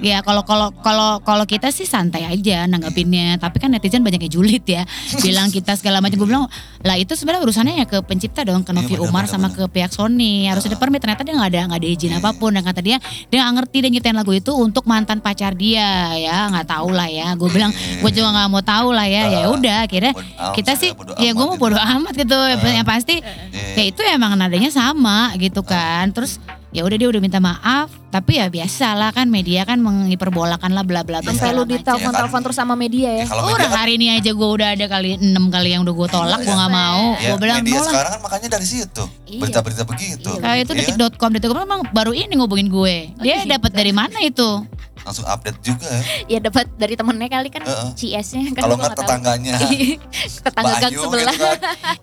ya 0.00 0.20
kalau 0.20 0.42
kalau 0.42 0.68
kalau 0.76 1.18
kalau 1.18 1.44
kita 1.44 1.68
sih 1.68 1.84
santai 1.84 2.24
aja 2.24 2.64
nanggapinnya 2.64 3.36
tapi 3.36 3.56
kan 3.56 3.68
netizen 3.68 4.00
banyak 4.00 4.20
yang 4.22 4.34
julid 4.34 4.64
ya. 4.64 4.82
Bilang 5.18 5.48
kita 5.48 5.74
segala 5.74 5.98
macam. 5.98 6.16
Gue 6.16 6.28
bilang 6.28 6.46
lah 6.80 6.96
itu 6.96 7.12
sebenarnya 7.12 7.42
urusannya 7.42 7.74
ya 7.80 7.86
ke 7.86 7.98
pencipta 8.00 8.42
dong 8.42 8.60
ke 8.60 8.70
Iya, 8.70 8.78
Novi 8.80 8.94
benar, 8.94 9.06
Umar 9.06 9.24
sama 9.24 9.48
ke 9.48 9.64
pihak 9.64 9.90
Sony. 9.90 10.46
Harus 10.46 10.66
Ah. 10.66 10.70
ada 10.70 10.76
permit. 10.76 11.00
Ternyata 11.00 11.22
dia 11.22 11.34
nggak 11.34 11.50
ada 11.50 11.60
nggak 11.68 11.80
ada 11.80 11.88
izin 11.88 12.10
Iya. 12.10 12.18
apa 12.18 12.30
pun. 12.32 12.50
Dan 12.52 12.62
kata 12.62 12.80
dia 12.80 12.96
dia 13.26 13.38
nggak 13.40 13.54
ngerti 13.56 13.76
dia 13.78 13.90
nyiptain 13.90 14.14
lagu 14.14 14.32
itu 14.32 14.52
untuk 14.52 14.84
mantan 14.84 15.18
pacar 15.18 15.54
dia. 15.54 16.12
Ya 16.14 16.48
nggak 16.48 16.66
tahu 16.66 16.92
lah 16.92 17.08
ya. 17.08 17.32
Gue 17.34 17.48
bilang 17.48 17.70
gue 17.72 18.10
juga 18.10 18.28
nggak 18.30 18.48
mau 18.48 18.60
tahu 18.60 18.88
lah 18.90 19.06
ya. 19.06 19.22
Ya 19.26 19.40
Ah. 19.44 19.52
udah 19.52 19.76
akhirnya 19.84 20.12
kita 20.52 20.74
sih 20.74 20.90
ya 21.18 21.30
gue 21.30 21.44
mau 21.44 21.56
bodo 21.56 21.76
amat 21.76 22.12
gitu. 22.14 22.36
Yang 22.62 22.86
pasti 22.86 23.14
Iya. 23.18 23.74
ya 23.74 23.84
itu 23.86 24.00
emang 24.04 24.34
nadanya 24.34 24.68
sama 24.68 25.32
gitu 25.36 25.62
kan. 25.62 26.10
Terus 26.10 26.36
ya 26.74 26.82
udah 26.82 26.96
dia 26.98 27.06
udah 27.06 27.22
minta 27.22 27.38
maaf 27.38 27.86
tapi 28.10 28.38
ya 28.38 28.50
biasa 28.50 28.94
lah 28.94 29.10
kan 29.10 29.26
media 29.26 29.62
kan 29.62 29.78
menghiperbolakan 29.78 30.70
lah 30.70 30.82
bla 30.82 31.06
bla 31.06 31.22
bla 31.22 31.30
Sampai 31.30 31.54
lu 31.54 31.62
macam. 31.62 31.70
ditelepon-telepon 31.78 32.40
terus 32.42 32.54
sama 32.54 32.74
media 32.74 33.10
ya. 33.10 33.24
Ya, 33.24 33.30
Orang 33.30 33.58
kan, 33.58 33.70
hari 33.74 33.94
ini 33.94 34.10
aja 34.10 34.30
gue 34.30 34.48
udah 34.50 34.74
ada 34.74 34.86
kali 34.86 35.14
enam 35.16 35.50
kali 35.50 35.70
yang 35.70 35.82
udah 35.82 35.94
gue 35.94 36.08
tolak 36.10 36.38
gue 36.40 36.50
nggak 36.50 36.72
mau 36.72 37.14
ya, 37.16 37.30
gue 37.30 37.38
bilang 37.38 37.58
media 37.62 37.78
sekarang 37.80 38.10
kan 38.12 38.20
makanya 38.20 38.48
dari 38.54 38.66
situ. 38.66 39.04
Iya. 39.24 39.40
Berita-berita 39.40 39.82
begitu. 39.84 40.30
Iya, 40.30 40.40
kayak 40.40 40.60
itu 40.60 40.72
Iya 40.74 40.82
kan? 40.84 40.96
detik.com 40.98 41.30
detik.com 41.32 41.62
emang 41.62 41.80
baru 41.90 42.10
ini 42.10 42.32
ngubungin 42.34 42.66
gue 42.68 42.96
dia 43.18 43.42
gitu. 43.42 43.50
dapat 43.50 43.70
dari 43.70 43.92
mana 43.94 44.18
itu 44.18 44.66
Langsung 44.96 45.24
update 45.24 45.58
juga 45.60 45.84
ya. 45.84 46.02
Ya 46.28 46.38
dapat 46.40 46.70
dari 46.72 46.94
temennya 46.94 47.28
kali 47.28 47.48
kan 47.48 47.60
Heeh. 47.60 47.90
CS-nya 47.92 48.52
kan 48.52 48.62
Kalau 48.62 48.76
nggak 48.76 48.94
tetangganya. 48.94 49.56
Tetangga 50.44 50.70
Mbak 50.70 50.80
gang 50.80 50.90
Ayu 50.90 51.00
sebelah. 51.02 51.34
gitu 51.34 51.44
kan. 51.44 51.58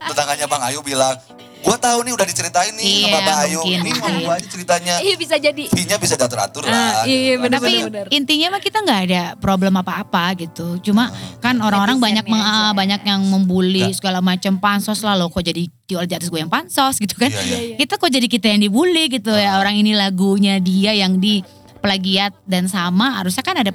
Tetangganya 0.06 0.46
Bang 0.46 0.62
Ayu 0.62 0.80
bilang, 0.82 1.16
gua 1.60 1.78
tahu 1.78 2.00
nih 2.02 2.12
udah 2.12 2.26
diceritain 2.26 2.74
nih 2.74 2.84
sama 2.84 3.10
Iya, 3.10 3.22
Mbak 3.22 3.38
Ayu. 3.40 3.60
mungkin, 3.60 3.80
Ini 3.80 3.92
mau 3.96 4.10
gua 4.22 4.34
aja 4.36 4.48
ceritanya. 4.48 4.94
Iya 5.00 5.16
bisa 5.16 5.36
jadi. 5.36 5.64
Fee-nya 5.68 5.98
bisa 5.98 6.14
diatur-atur 6.16 6.64
lah. 6.64 6.74
Ah, 6.74 7.04
iya, 7.04 7.34
gitu. 7.34 7.42
bener, 7.42 7.58
tapi 7.58 7.74
bener. 7.84 8.06
intinya 8.12 8.48
mah 8.50 8.62
kita 8.62 8.78
nggak 8.80 9.02
ada 9.04 9.24
problem 9.36 9.74
apa-apa 9.76 10.24
gitu 10.38 10.68
cuma 10.82 11.10
kan 11.40 11.58
orang-orang 11.58 11.98
banyak 11.98 12.22
Netizennya 12.22 12.44
meng- 12.44 12.68
aja. 12.68 12.76
banyak 12.76 13.02
yang 13.04 13.22
membuli 13.24 13.82
Nggak. 13.84 13.98
segala 13.98 14.20
macam 14.20 14.54
pansos 14.58 15.00
lah 15.00 15.14
loh 15.14 15.28
kok 15.28 15.42
jadi 15.42 15.62
jual 15.84 16.04
di 16.04 16.14
atas 16.14 16.28
gue 16.28 16.38
yang 16.38 16.48
pansos 16.48 16.96
gitu 16.96 17.16
kan 17.16 17.30
Iya, 17.30 17.42
iya. 17.68 17.76
kita 17.76 17.96
kok 17.96 18.08
jadi 18.08 18.26
kita 18.26 18.48
yang 18.48 18.62
dibully 18.62 19.10
gitu 19.10 19.32
ya 19.32 19.58
orang 19.58 19.76
ini 19.76 19.92
lagunya 19.92 20.58
dia 20.58 20.94
yang 20.94 21.18
di 21.18 21.42
plagiat 21.82 22.38
dan 22.46 22.70
sama 22.70 23.18
harusnya 23.20 23.42
kan 23.42 23.58
ada 23.58 23.74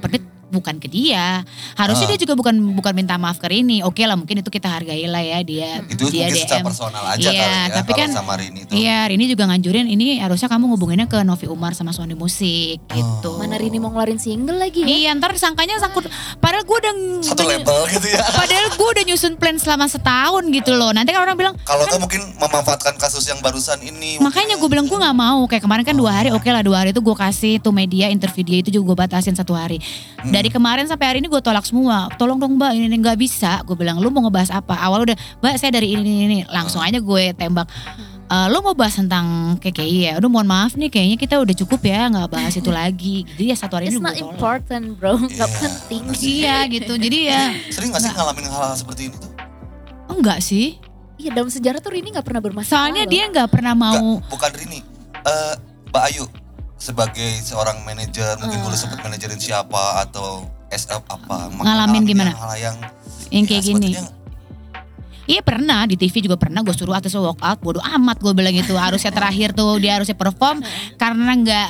bukan 0.49 0.77
ke 0.77 0.87
dia. 0.87 1.43
Harusnya 1.75 2.07
Ah. 2.07 2.11
dia 2.13 2.21
juga 2.21 2.35
bukan 2.35 2.55
bukan 2.73 2.93
minta 2.93 3.15
maaf 3.15 3.37
ke 3.37 3.47
Rini. 3.47 3.81
Oke 3.81 4.03
lah 4.03 4.15
mungkin 4.15 4.39
itu 4.39 4.49
kita 4.49 4.69
hargai 4.69 5.03
lah 5.05 5.19
ya 5.19 5.39
dia 5.41 5.83
Itu 5.85 6.07
dia 6.07 6.27
mungkin 6.27 6.39
secara 6.39 6.61
DM. 6.61 6.67
personal 6.67 7.05
aja 7.05 7.19
Iya, 7.25 7.31
kali 7.37 7.51
ya. 7.51 7.75
tapi 7.75 7.91
kan- 7.93 8.13
sama 8.13 8.33
Rini 8.35 8.61
itu. 8.63 8.73
Iya, 8.73 8.99
Rini 9.07 9.25
juga 9.27 9.45
nganjurin 9.45 9.87
ini 9.87 10.07
harusnya 10.17 10.47
kamu 10.47 10.65
ngubunginnya 10.69 11.07
ke 11.07 11.19
Novi 11.21 11.47
Umar 11.47 11.73
sama 11.73 11.91
Sony 11.91 12.15
Musik 12.15 12.79
gitu. 12.87 13.29
Oh. 13.29 13.39
Mana 13.39 13.57
Rini 13.57 13.77
mau 13.77 13.91
ngeluarin 13.91 14.17
single 14.17 14.57
lagi 14.57 14.81
ya? 14.81 14.89
Iya, 14.89 15.11
ntar 15.15 15.35
sangkanya 15.35 15.77
sangkut. 15.77 16.07
Padahal 16.37 16.63
gue 16.63 16.77
udah 16.77 16.95
Satu 17.21 17.43
udah- 17.43 17.51
label 17.57 17.79
gitu 17.91 18.07
ya. 18.09 18.23
Padahal 18.23 18.67
gue 18.71 18.89
udah 18.89 19.05
nyusun 19.05 19.35
plan 19.35 19.57
selama 19.57 19.87
setahun 19.87 20.47
gitu 20.49 20.73
loh. 20.73 20.91
Nanti 20.91 21.11
kan 21.11 21.21
orang 21.21 21.35
bilang, 21.35 21.55
Kalau 21.61 21.85
tuh 21.85 21.99
mungkin 21.99 22.23
memanfaatkan 22.37 22.95
kasus 22.97 23.25
yang 23.25 23.39
barusan 23.39 23.79
ini. 23.81 24.19
makanya 24.19 24.55
gue 24.55 24.67
bilang 24.67 24.85
gue 24.85 24.95
nggak 24.95 25.13
mau. 25.13 25.45
Kayak 25.47 25.63
kemarin 25.63 25.85
kan 25.85 25.95
dua 25.95 26.13
hari, 26.13 26.29
oke 26.31 26.47
lah 26.47 26.61
dua 26.61 26.77
hari 26.79 26.91
itu 26.91 27.01
gue 27.01 27.17
kasih 27.17 27.59
tuh 27.59 27.71
media 27.71 28.07
interview 28.07 28.43
dia 28.43 28.59
itu 28.59 28.71
juga 28.71 28.85
gue 28.87 28.97
batasin 29.03 29.33
satu 29.33 29.53
hari. 29.53 29.79
Dari 30.23 30.46
kemarin 30.49 30.85
sampai 30.85 31.07
hari 31.07 31.19
ini 31.19 31.27
gue 31.27 31.39
tolak 31.39 31.63
semua. 31.63 32.11
Tolong 32.15 32.37
dong 32.37 32.55
mbak, 32.55 32.73
ini 32.73 32.91
nggak 32.93 33.15
bisa. 33.15 33.61
Gue 33.63 33.75
bilang 33.75 33.99
lu 33.99 34.09
mau 34.09 34.23
ngebahas 34.23 34.51
apa? 34.51 34.77
Awal 34.77 35.05
udah, 35.05 35.17
mbak 35.39 35.55
saya 35.57 35.71
dari 35.71 35.93
ini 35.93 36.03
ini, 36.03 36.23
ini. 36.25 36.39
Langsung 36.47 36.81
aja 36.81 36.97
gue 36.97 37.25
tembak. 37.33 37.67
"Eh, 38.27 38.47
lu 38.51 38.59
mau 38.59 38.75
bahas 38.75 38.93
tentang 38.93 39.55
KKI 39.57 39.99
ya? 40.03 40.13
Udah 40.19 40.27
mohon 40.27 40.45
maaf 40.45 40.75
nih, 40.75 40.91
kayaknya 40.91 41.15
kita 41.15 41.39
udah 41.39 41.55
cukup 41.57 41.81
ya 41.81 42.07
nggak 42.07 42.27
bahas 42.29 42.53
itu 42.53 42.71
lagi. 42.83 43.23
Jadi 43.33 43.45
ya 43.49 43.57
satu 43.57 43.77
hari 43.77 43.87
It's 43.87 43.95
ini 43.95 44.03
gue 44.03 44.07
not 44.07 44.19
important 44.19 44.85
bro, 44.97 45.15
nggak 45.17 45.31
Iya, 45.47 45.59
penting. 45.59 46.03
Iya 46.17 46.57
gitu. 46.69 46.93
Jadi 46.97 47.19
ya 47.25 47.43
Sering 47.71 47.91
gak 47.91 48.03
sih 48.03 48.11
ngalamin 48.11 48.45
hal-hal 48.47 48.75
seperti 48.75 49.09
ini 49.09 49.17
tuh? 49.17 49.31
enggak 50.09 50.39
sih. 50.41 50.79
Iya 51.17 51.33
dalam 51.33 51.49
sejarah 51.49 51.79
tuh 51.79 51.93
Rini 51.93 52.11
nggak 52.11 52.25
pernah 52.25 52.41
bermasalah. 52.41 52.73
Soalnya 52.89 53.05
loh. 53.05 53.11
dia 53.11 53.25
nggak 53.27 53.49
pernah 53.49 53.73
mau 53.73 53.95
Enggak, 54.19 54.29
bukan 54.29 54.51
Rini. 54.53 54.81
Eh, 55.23 55.55
Mbak 55.87 56.03
Ayu 56.11 56.25
sebagai 56.87 57.27
seorang 57.43 57.83
manajer, 57.83 58.39
mungkin 58.39 58.63
dulu 58.63 58.73
sempat 58.73 59.03
manajerin 59.03 59.37
siapa 59.37 60.01
atau 60.01 60.47
SF 60.71 61.03
apa. 61.07 61.51
Hmm. 61.51 61.67
Ngalamin 61.67 62.03
gimana? 62.05 62.31
Hal 62.31 62.55
yang 62.55 62.77
yang 63.29 63.45
ya, 63.45 63.51
kayak 63.51 63.65
gini. 63.67 63.91
Iya 65.27 65.43
pernah 65.43 65.83
di 65.85 65.99
TV 65.99 66.23
juga 66.23 66.39
pernah 66.39 66.63
gue 66.63 66.71
suruh 66.71 66.95
artis 66.95 67.11
walk 67.19 67.43
out 67.43 67.59
bodo 67.59 67.83
amat 67.83 68.23
gue 68.23 68.31
bilang 68.31 68.55
gitu 68.55 68.79
harusnya 68.79 69.11
terakhir 69.11 69.51
tuh 69.51 69.75
dia 69.83 69.99
harusnya 69.99 70.15
perform 70.15 70.63
karena 71.03 71.35
nggak 71.35 71.69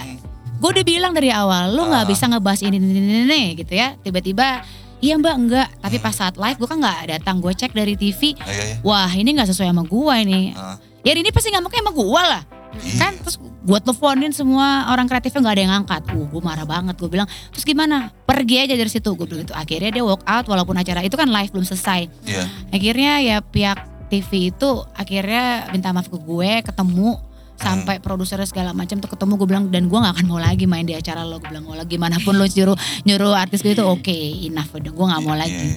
gue 0.61 0.71
udah 0.77 0.85
bilang 0.85 1.17
dari 1.17 1.33
awal 1.33 1.73
lu 1.73 1.89
nggak 1.89 2.05
Ah. 2.05 2.09
bisa 2.09 2.29
ngebahas 2.29 2.61
ini 2.61 2.77
ini, 2.77 2.89
ini, 2.93 3.17
ini, 3.25 3.41
gitu 3.57 3.73
ya 3.73 3.97
tiba-tiba 3.97 4.61
iya 5.01 5.17
mbak 5.17 5.35
enggak 5.35 5.69
tapi 5.81 5.97
pas 5.97 6.13
saat 6.13 6.37
live 6.37 6.61
gue 6.61 6.69
kan 6.69 6.77
nggak 6.77 7.17
datang 7.17 7.41
gue 7.41 7.49
cek 7.51 7.73
dari 7.73 7.97
TV 7.97 8.37
Ya, 8.37 8.45
ya, 8.45 8.65
ya. 8.73 8.77
wah 8.85 9.09
ini 9.09 9.33
nggak 9.33 9.49
sesuai 9.49 9.73
sama 9.73 9.89
gue 9.89 10.15
ini 10.21 10.41
Ah. 10.53 10.77
ya 11.01 11.17
ini 11.17 11.33
pasti 11.33 11.49
ngamuknya 11.49 11.81
sama 11.81 11.93
gue 11.93 12.23
lah 12.29 12.43
Iya. 12.77 12.95
kan 13.01 13.13
terus 13.19 13.37
gue 13.41 13.79
teleponin 13.83 14.31
semua 14.31 14.87
orang 14.95 15.11
kreatifnya 15.11 15.43
nggak 15.43 15.55
ada 15.59 15.63
yang 15.67 15.75
angkat 15.83 16.03
uh 16.15 16.27
gue 16.31 16.43
marah 16.43 16.63
banget 16.63 16.95
gue 16.95 17.11
bilang 17.11 17.27
terus 17.51 17.67
gimana? 17.67 18.15
Pergi 18.25 18.63
aja 18.63 18.75
dari 18.79 18.91
situ. 18.91 19.11
Gue 19.17 19.27
bilang 19.27 19.43
gitu. 19.43 19.55
Akhirnya 19.57 19.91
dia 19.91 20.05
walk 20.07 20.23
out 20.23 20.47
walaupun 20.47 20.79
acara 20.79 21.03
itu 21.03 21.19
kan 21.19 21.27
live 21.27 21.51
belum 21.51 21.67
selesai. 21.67 22.07
Iya. 22.27 22.45
akhirnya 22.71 23.13
ya 23.23 23.37
pihak 23.43 23.79
TV 24.07 24.55
itu 24.55 24.71
akhirnya 24.95 25.67
minta 25.75 25.91
maaf 25.91 26.07
ke 26.07 26.15
gue 26.15 26.51
ketemu 26.63 27.19
sampai 27.57 27.99
produsernya 27.99 28.47
segala 28.47 28.71
macam 28.71 29.01
tuh 29.03 29.11
ketemu. 29.11 29.33
Gue 29.35 29.49
bilang 29.49 29.65
dan 29.73 29.91
gue 29.91 29.99
nggak 29.99 30.15
akan 30.21 30.27
mau 30.29 30.39
lagi 30.39 30.69
main 30.71 30.87
di 30.87 30.95
acara 30.95 31.27
lo. 31.27 31.43
Gue 31.43 31.51
bilang 31.51 31.67
mau 31.67 31.75
lagi 31.75 31.99
gimana 31.99 32.23
pun 32.23 32.39
lo 32.39 32.47
nyuruh 32.47 32.77
nyuruh 33.03 33.35
artis 33.35 33.65
gue 33.67 33.75
itu 33.75 33.83
oke 33.83 34.15
enough 34.47 34.71
udah 34.71 34.93
gue 34.93 35.05
nggak 35.11 35.23
mau 35.27 35.35
Iya, 35.35 35.43
lagi. 35.43 35.67
Iya, 35.67 35.77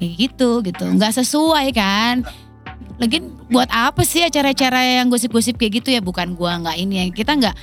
kayak 0.00 0.12
gitu 0.16 0.50
gitu. 0.64 0.84
Nggak 0.88 1.12
sesuai 1.20 1.66
kan 1.76 2.24
lagi 3.00 3.18
buat 3.48 3.72
apa 3.72 4.04
sih 4.04 4.20
acara-acara 4.20 5.00
yang 5.00 5.08
gosip-gosip 5.08 5.56
kayak 5.56 5.80
gitu 5.80 5.88
ya 5.90 6.04
bukan 6.04 6.36
gua 6.36 6.60
nggak 6.60 6.76
ini 6.76 6.94
ya 7.00 7.04
kita 7.10 7.32
nggak 7.32 7.56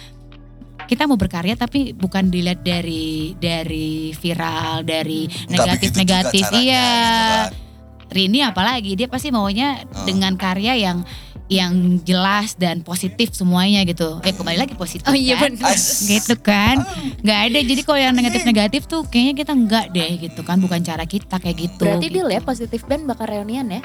kita 0.88 1.04
mau 1.06 1.20
berkarya 1.20 1.54
tapi 1.54 1.92
bukan 1.94 2.32
dilihat 2.32 2.64
dari 2.64 3.36
dari 3.38 4.16
viral 4.16 4.88
dari 4.88 5.28
juga 5.28 5.78
negatif-negatif 5.78 6.44
iya 6.58 6.88
gitu 6.88 7.54
kan. 7.54 7.66
Rini 8.08 8.40
apalagi 8.40 8.96
dia 8.96 9.12
pasti 9.12 9.36
maunya 9.36 9.84
Oh. 9.84 10.08
dengan 10.08 10.40
karya 10.40 10.80
yang 10.80 11.04
yang 11.48 12.04
jelas 12.04 12.60
dan 12.60 12.84
positif 12.84 13.32
semuanya 13.32 13.84
gitu. 13.88 14.20
Eh 14.24 14.36
kembali 14.36 14.60
lagi 14.60 14.76
positif. 14.76 15.08
Oh 15.08 15.16
iya 15.16 15.40
kan? 15.40 15.56
benar. 15.56 15.76
Gitu 15.80 16.36
kan. 16.44 16.76
nggak 17.24 17.40
ada. 17.52 17.60
Jadi 17.64 17.82
kalau 17.88 18.00
yang 18.00 18.16
negatif-negatif 18.16 18.84
tuh 18.88 19.08
kayaknya 19.08 19.44
kita 19.44 19.54
enggak 19.56 19.86
deh 19.96 20.12
gitu 20.20 20.44
kan. 20.44 20.60
Bukan 20.60 20.84
cara 20.84 21.08
kita 21.08 21.40
kayak 21.40 21.56
gitu. 21.56 21.88
Berarti 21.88 22.08
gitu. 22.12 22.16
deal 22.20 22.28
ya 22.32 22.42
positif 22.44 22.84
band 22.84 23.08
bakal 23.08 23.32
reunian 23.32 23.68
ya. 23.68 23.80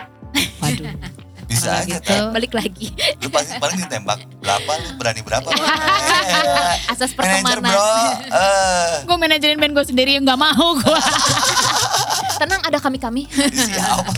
Waduh. 0.62 0.90
Bisa 1.52 1.68
Kalau 1.68 1.78
aja 1.78 1.94
gitu. 1.94 2.08
kan. 2.08 2.22
Balik 2.32 2.52
lagi. 2.52 2.86
Lu 3.18 3.28
pasti 3.28 3.52
paling 3.54 3.78
ditembak 3.78 4.18
berapa 4.38 4.70
lu 4.78 4.88
berani 4.96 5.20
berapa? 5.20 5.48
Asas 6.88 7.12
Manajer 7.12 7.60
pertemanan. 7.60 7.60
bro. 7.62 7.92
Eh, 8.26 8.92
Gue 9.04 9.16
manajerin 9.18 9.56
band 9.56 9.72
gue 9.72 9.84
sendiri 9.84 10.16
yang 10.16 10.24
nggak 10.24 10.40
mau 10.40 10.68
gue. 10.74 11.00
Tenang 12.40 12.62
ada 12.62 12.78
kami-kami. 12.78 13.28
siap. 13.30 14.08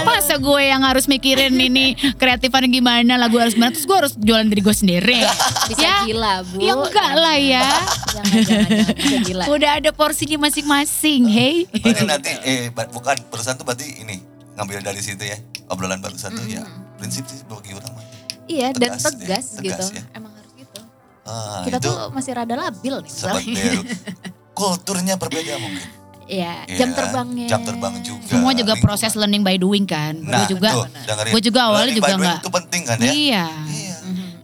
Masa 0.00 0.38
gue 0.38 0.62
yang 0.62 0.80
harus 0.80 1.04
mikirin 1.04 1.50
ini 1.52 1.92
kreatifannya 2.14 2.70
gimana, 2.70 3.18
lagu 3.18 3.36
harus 3.36 3.52
gimana, 3.52 3.74
terus 3.74 3.82
gue 3.82 3.96
harus 3.96 4.12
jualan 4.14 4.46
diri 4.46 4.62
gue 4.62 4.76
sendiri. 4.76 5.18
Bisa 5.66 5.82
ya, 5.82 5.96
gila 6.06 6.34
bu. 6.46 6.62
ya 6.62 6.72
enggak 6.78 7.12
lah 7.12 7.36
ya. 7.36 7.66
Jangan, 8.06 8.30
jangan, 8.30 8.68
jangan. 8.70 8.94
Bisa 8.94 9.16
gila. 9.24 9.44
Udah 9.50 9.70
ada 9.82 9.90
porsinya 9.90 10.38
masing-masing, 10.40 11.26
hey. 11.26 11.54
Berarti 11.66 12.02
nanti 12.06 12.30
eh 12.48 12.60
bukan 12.70 13.16
barusan 13.28 13.58
tuh 13.58 13.66
berarti 13.66 13.86
ini 13.98 14.22
ngambil 14.54 14.78
dari 14.82 15.00
situ 15.00 15.22
ya 15.22 15.38
obrolan 15.66 15.98
barusan 15.98 16.32
tuh 16.32 16.44
ya 16.44 16.66
prinsip 16.98 17.24
sih 17.26 17.40
bagi 17.44 17.72
orang 17.72 17.92
mah. 17.94 18.04
Iya 18.44 18.74
dan 18.74 18.98
Tegas 18.98 19.02
deh, 19.04 19.10
tegas, 19.16 19.46
tegas 19.54 19.62
gitu. 19.62 19.84
ya. 19.94 20.02
Emang 20.12 20.32
harus 20.34 20.52
gitu. 20.52 20.80
Ah, 21.22 21.62
Kita 21.62 21.78
itu 21.78 21.86
tuh 21.86 21.96
masih 22.10 22.32
rada 22.34 22.54
labil 22.58 22.94
nih. 22.98 23.78
Kulturnya 24.58 25.14
berbeda 25.14 25.54
mungkin. 25.56 25.86
Iya, 26.30 26.62
Iya, 26.66 26.78
jam 26.78 26.90
terbangnya. 26.94 27.46
Jam 27.50 27.60
terbang 27.66 27.94
juga. 28.06 28.22
Semua 28.26 28.54
juga 28.54 28.74
lingkungan. 28.74 28.82
proses 28.86 29.12
learning 29.18 29.42
by 29.42 29.58
doing 29.58 29.82
kan. 29.82 30.14
Nah, 30.14 30.46
gue 30.46 30.54
juga, 30.54 30.70
gue 31.26 31.40
juga 31.42 31.60
awalnya 31.66 31.90
Learning 31.90 31.98
juga 31.98 32.06
by 32.06 32.12
doing 32.12 32.22
nggak. 32.22 32.38
Itu 32.38 32.50
penting 32.54 32.82
kan 32.86 32.96
ya? 32.98 33.10
iya. 33.10 33.44
Iya. 33.66 33.89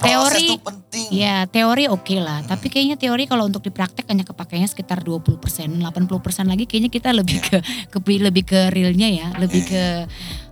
Teori, 0.07 0.47
tuh 0.49 0.61
penting. 0.63 1.09
ya 1.11 1.37
teori 1.47 1.85
oke 1.91 2.17
lah. 2.19 2.41
Tapi 2.43 2.67
kayaknya 2.69 2.97
teori 2.97 3.25
kalau 3.27 3.47
untuk 3.47 3.63
dipraktek 3.63 4.07
hanya 4.07 4.23
kepakainya 4.23 4.67
sekitar 4.67 5.03
20 5.03 5.37
persen, 5.37 5.69
80 5.79 6.07
persen 6.23 6.47
lagi 6.47 6.65
kayaknya 6.65 6.91
kita 6.91 7.11
lebih 7.11 7.39
ke, 7.43 7.59
ke 7.91 7.99
lebih 8.19 8.45
ke 8.45 8.61
realnya 8.71 9.09
ya, 9.09 9.29
lebih 9.37 9.67
Iya. 9.67 9.71
ke 9.71 9.83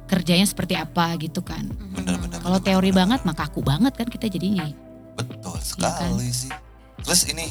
kerjanya 0.04 0.44
seperti 0.44 0.76
apa 0.76 1.16
gitu 1.16 1.40
kan. 1.40 1.64
Bener-bener. 1.96 2.38
Kalau 2.38 2.60
teori 2.60 2.90
banget 2.92 3.24
mah 3.24 3.32
kaku 3.32 3.64
banget 3.64 3.96
kan 3.96 4.06
kita 4.06 4.28
jadinya. 4.28 4.68
Betul 5.16 5.56
Iya 5.56 5.64
kan? 5.80 6.10
sekali 6.10 6.28
sih. 6.28 6.52
Terus 7.00 7.22
ini 7.28 7.46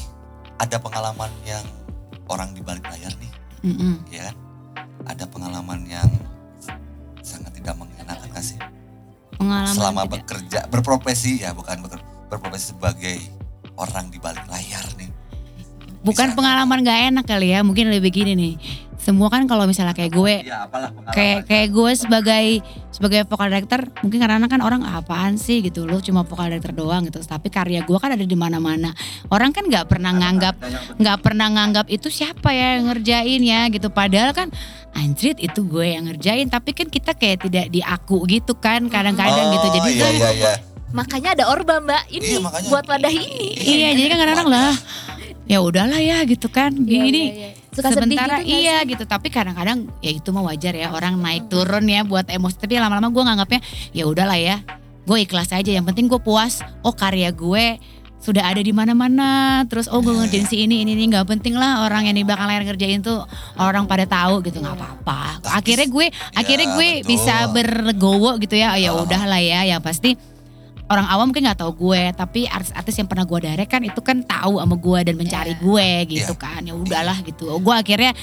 ada 0.56 0.78
pengalaman 0.78 1.30
yang 1.42 1.64
orang 2.30 2.54
di 2.54 2.62
balik 2.62 2.86
layar 2.88 3.10
nih, 3.18 3.32
Mm-mm. 3.66 3.94
ya 4.08 4.30
kan? 4.30 4.36
Ada 5.04 5.24
pengalaman 5.28 5.84
yang 5.84 6.08
sangat 7.20 7.52
tidak 7.56 7.74
mengenakan 7.76 8.28
gak 8.32 8.44
sih? 8.44 8.56
Pengalaman 9.34 9.70
Selama 9.70 10.00
tidak- 10.00 10.12
bekerja, 10.14 10.60
berprofesi 10.66 11.32
ya, 11.40 11.50
bukan 11.50 11.76
beker- 11.80 12.04
berprofesi 12.28 12.72
sebagai 12.72 13.16
orang 13.74 14.08
di 14.08 14.18
balik 14.18 14.46
layar 14.46 14.86
nih. 14.94 15.10
bukan 16.00 16.28
Bisa. 16.30 16.36
pengalaman 16.36 16.84
gak 16.84 17.00
enak 17.08 17.24
kali 17.24 17.48
ya, 17.48 17.64
mungkin 17.64 17.88
lebih 17.88 18.12
gini 18.12 18.36
nih. 18.36 18.54
Semua 18.94 19.28
kan 19.28 19.44
kalau 19.44 19.64
misalnya 19.64 19.92
kayak 19.92 20.12
gue 20.12 20.34
Ya 20.44 20.64
kayak 21.12 21.44
kayak 21.44 21.68
gue 21.72 21.92
sebagai 21.92 22.44
sebagai 22.88 23.24
vokal 23.24 23.48
director 23.48 23.84
mungkin 24.00 24.16
karena 24.16 24.48
kan 24.48 24.60
orang 24.60 24.80
apaan 24.80 25.36
sih? 25.36 25.60
gitu. 25.60 25.84
Lu 25.84 26.00
cuma 26.00 26.24
vokal 26.24 26.48
director 26.48 26.72
doang 26.72 27.04
gitu. 27.04 27.20
Tapi 27.20 27.48
karya 27.48 27.84
gue 27.84 27.98
kan 27.98 28.12
ada 28.12 28.20
di 28.20 28.32
mana-mana. 28.32 28.92
Orang 29.28 29.52
kan 29.52 29.64
nggak 29.64 29.88
pernah 29.88 30.08
nganggap 30.08 30.56
nggak 30.96 31.18
pernah 31.20 31.52
nganggap 31.52 31.88
itu 31.88 32.08
siapa 32.08 32.48
ya 32.48 32.80
yang 32.80 32.88
ngerjain 32.88 33.40
ya 33.40 33.60
gitu. 33.68 33.88
Padahal 33.88 34.32
kan 34.32 34.48
anjrit 34.94 35.38
itu 35.38 35.60
gue 35.62 35.86
yang 35.86 36.06
ngerjain 36.06 36.46
tapi 36.46 36.70
kan 36.70 36.86
kita 36.86 37.12
kayak 37.12 37.44
tidak 37.44 37.66
diaku 37.68 38.22
gitu 38.26 38.54
kan 38.54 38.86
kadang-kadang 38.86 39.52
gitu 39.52 39.66
jadi 39.74 39.88
iya, 39.90 40.00
tuh 40.00 40.10
iya, 40.14 40.30
iya. 40.32 40.54
Makanya 40.94 41.34
ada 41.34 41.44
Orba 41.50 41.82
mbak 41.82 42.06
Iya, 42.06 42.22
ini 42.22 42.38
makanya. 42.38 42.68
buat 42.70 42.84
wadah 42.86 43.10
ini. 43.10 43.50
iya 43.58 43.88
jadi 43.98 44.08
kan 44.14 44.18
kadang-kadang 44.22 44.48
lah 44.54 44.74
ya 45.44 45.58
udahlah 45.60 45.98
ya 45.98 46.22
gitu 46.24 46.46
kan 46.46 46.70
Iya, 46.70 46.86
gini 46.86 47.24
iya, 47.34 47.34
iya. 47.34 47.50
Suka 47.74 47.90
sementara 47.90 48.38
gitu 48.46 48.54
iya 48.54 48.76
sih? 48.86 48.94
gitu 48.94 49.04
tapi 49.04 49.28
kadang-kadang 49.34 49.90
ya 49.98 50.14
itu 50.14 50.30
mah 50.30 50.46
wajar 50.46 50.70
ya 50.70 50.94
orang 50.94 51.18
naik 51.18 51.50
turun 51.50 51.84
ya 51.90 52.06
buat 52.06 52.30
emosi 52.30 52.56
tapi 52.62 52.78
lama-lama 52.78 53.10
gue 53.10 53.22
nganggapnya 53.26 53.60
ya 53.90 54.06
udahlah 54.06 54.38
ya 54.38 54.62
gue 55.04 55.18
ikhlas 55.20 55.50
aja 55.50 55.68
yang 55.68 55.82
penting 55.82 56.06
gue 56.06 56.22
puas 56.22 56.62
oh 56.86 56.94
karya 56.94 57.34
gue 57.34 57.76
sudah 58.24 58.40
ada 58.40 58.56
di 58.58 58.72
mana-mana 58.72 59.28
terus 59.68 59.84
oh 59.84 60.00
gue 60.00 60.08
ngerjain 60.10 60.48
si 60.48 60.64
ini 60.64 60.80
ini 60.80 60.96
ini 60.96 61.12
nggak 61.12 61.28
penting 61.28 61.52
lah 61.52 61.84
orang 61.84 62.08
yang 62.08 62.16
di 62.16 62.24
belakang 62.24 62.48
layar 62.48 62.64
ngerjain 62.64 63.04
tuh 63.04 63.20
orang 63.54 63.84
pada 63.84 64.08
tahu 64.08 64.40
gitu 64.40 64.64
nggak 64.64 64.72
apa-apa 64.74 65.44
akhirnya 65.52 65.84
gue 65.84 66.06
akhirnya 66.32 66.66
gue 66.72 66.88
betul. 66.96 67.08
bisa 67.12 67.34
berlegowo 67.52 68.40
gitu 68.40 68.56
ya 68.56 68.72
ya 68.74 68.90
Ah. 68.90 69.04
udahlah 69.04 69.38
ya 69.38 69.60
yang 69.68 69.84
pasti 69.84 70.16
orang 70.84 71.04
awam 71.04 71.28
mungkin 71.28 71.44
nggak 71.44 71.60
tahu 71.60 71.92
gue 71.92 72.16
tapi 72.16 72.48
artis-artis 72.48 72.96
yang 72.96 73.08
pernah 73.08 73.24
gue 73.24 73.38
direct 73.40 73.68
kan 73.68 73.84
itu 73.84 74.00
kan 74.00 74.24
tahu 74.24 74.56
sama 74.56 74.76
gue 74.76 74.98
dan 75.04 75.14
mencari 75.16 75.52
Iya. 75.52 75.60
gue 75.60 75.88
gitu 76.16 76.32
kan 76.34 76.60
ya 76.60 76.72
udahlah 76.72 77.20
gitu 77.20 77.52
gue 77.52 77.74
akhirnya 77.76 78.16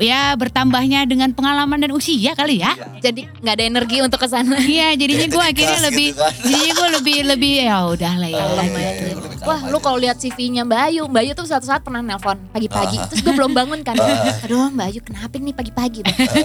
ya 0.00 0.32
bertambahnya 0.32 1.04
dengan 1.04 1.30
pengalaman 1.30 1.78
dan 1.78 1.92
usia 1.92 2.32
kali 2.32 2.58
ya 2.58 2.72
Jadi 2.98 3.28
nggak 3.38 3.54
ada 3.54 3.64
energi 3.64 3.96
untuk 4.00 4.16
ke 4.16 4.26
sana. 4.26 4.56
iya 4.58 4.92
jadinya 4.92 5.18
Ya, 5.20 5.28
gue 5.30 5.44
akhirnya 5.46 5.80
lebih 5.84 6.08
gitu 6.10 6.18
kan. 6.18 6.32
jadinya 6.34 6.72
gue 6.74 6.88
lebih 6.96 7.18
lebih 7.26 7.54
ya 7.62 7.76
udahlah 7.86 8.28
ya 8.28 8.40
Kalem 8.40 8.64
gitu. 8.64 8.78
aja. 8.78 9.04
Lebih 9.10 9.28
kalem 9.30 9.46
Wah 9.46 9.60
lu 9.66 9.78
kalau 9.78 9.96
lihat 9.96 10.16
CV-nya 10.16 10.62
Mbak 10.62 10.80
Ayu, 10.82 11.02
Mbak 11.06 11.20
Ayu 11.22 11.32
tuh 11.34 11.46
suatu 11.46 11.64
saat 11.64 11.80
pernah 11.80 12.00
nelpon 12.00 12.36
pagi-pagi, 12.50 12.96
Ah. 12.96 13.06
terus 13.06 13.20
gue 13.20 13.32
belum 13.32 13.52
bangun 13.52 13.80
kan. 13.80 13.96
Aduh 13.96 14.68
Mbak 14.70 14.86
Ayu 14.86 15.00
kenapa 15.00 15.34
nih 15.34 15.54
pagi-pagi? 15.54 16.00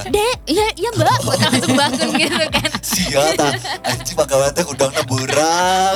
Dek, 0.05 0.35
iya 0.45 0.67
iya 0.73 0.89
Mbak, 0.91 1.15
gue 1.21 1.35
langsung 1.37 1.73
bangun 1.73 2.07
gitu 2.13 2.43
kan. 2.49 2.69
Sia 2.81 3.23
ta, 3.33 3.51
anjing 3.83 4.15
pegawai 4.15 4.51
neburang. 4.95 5.93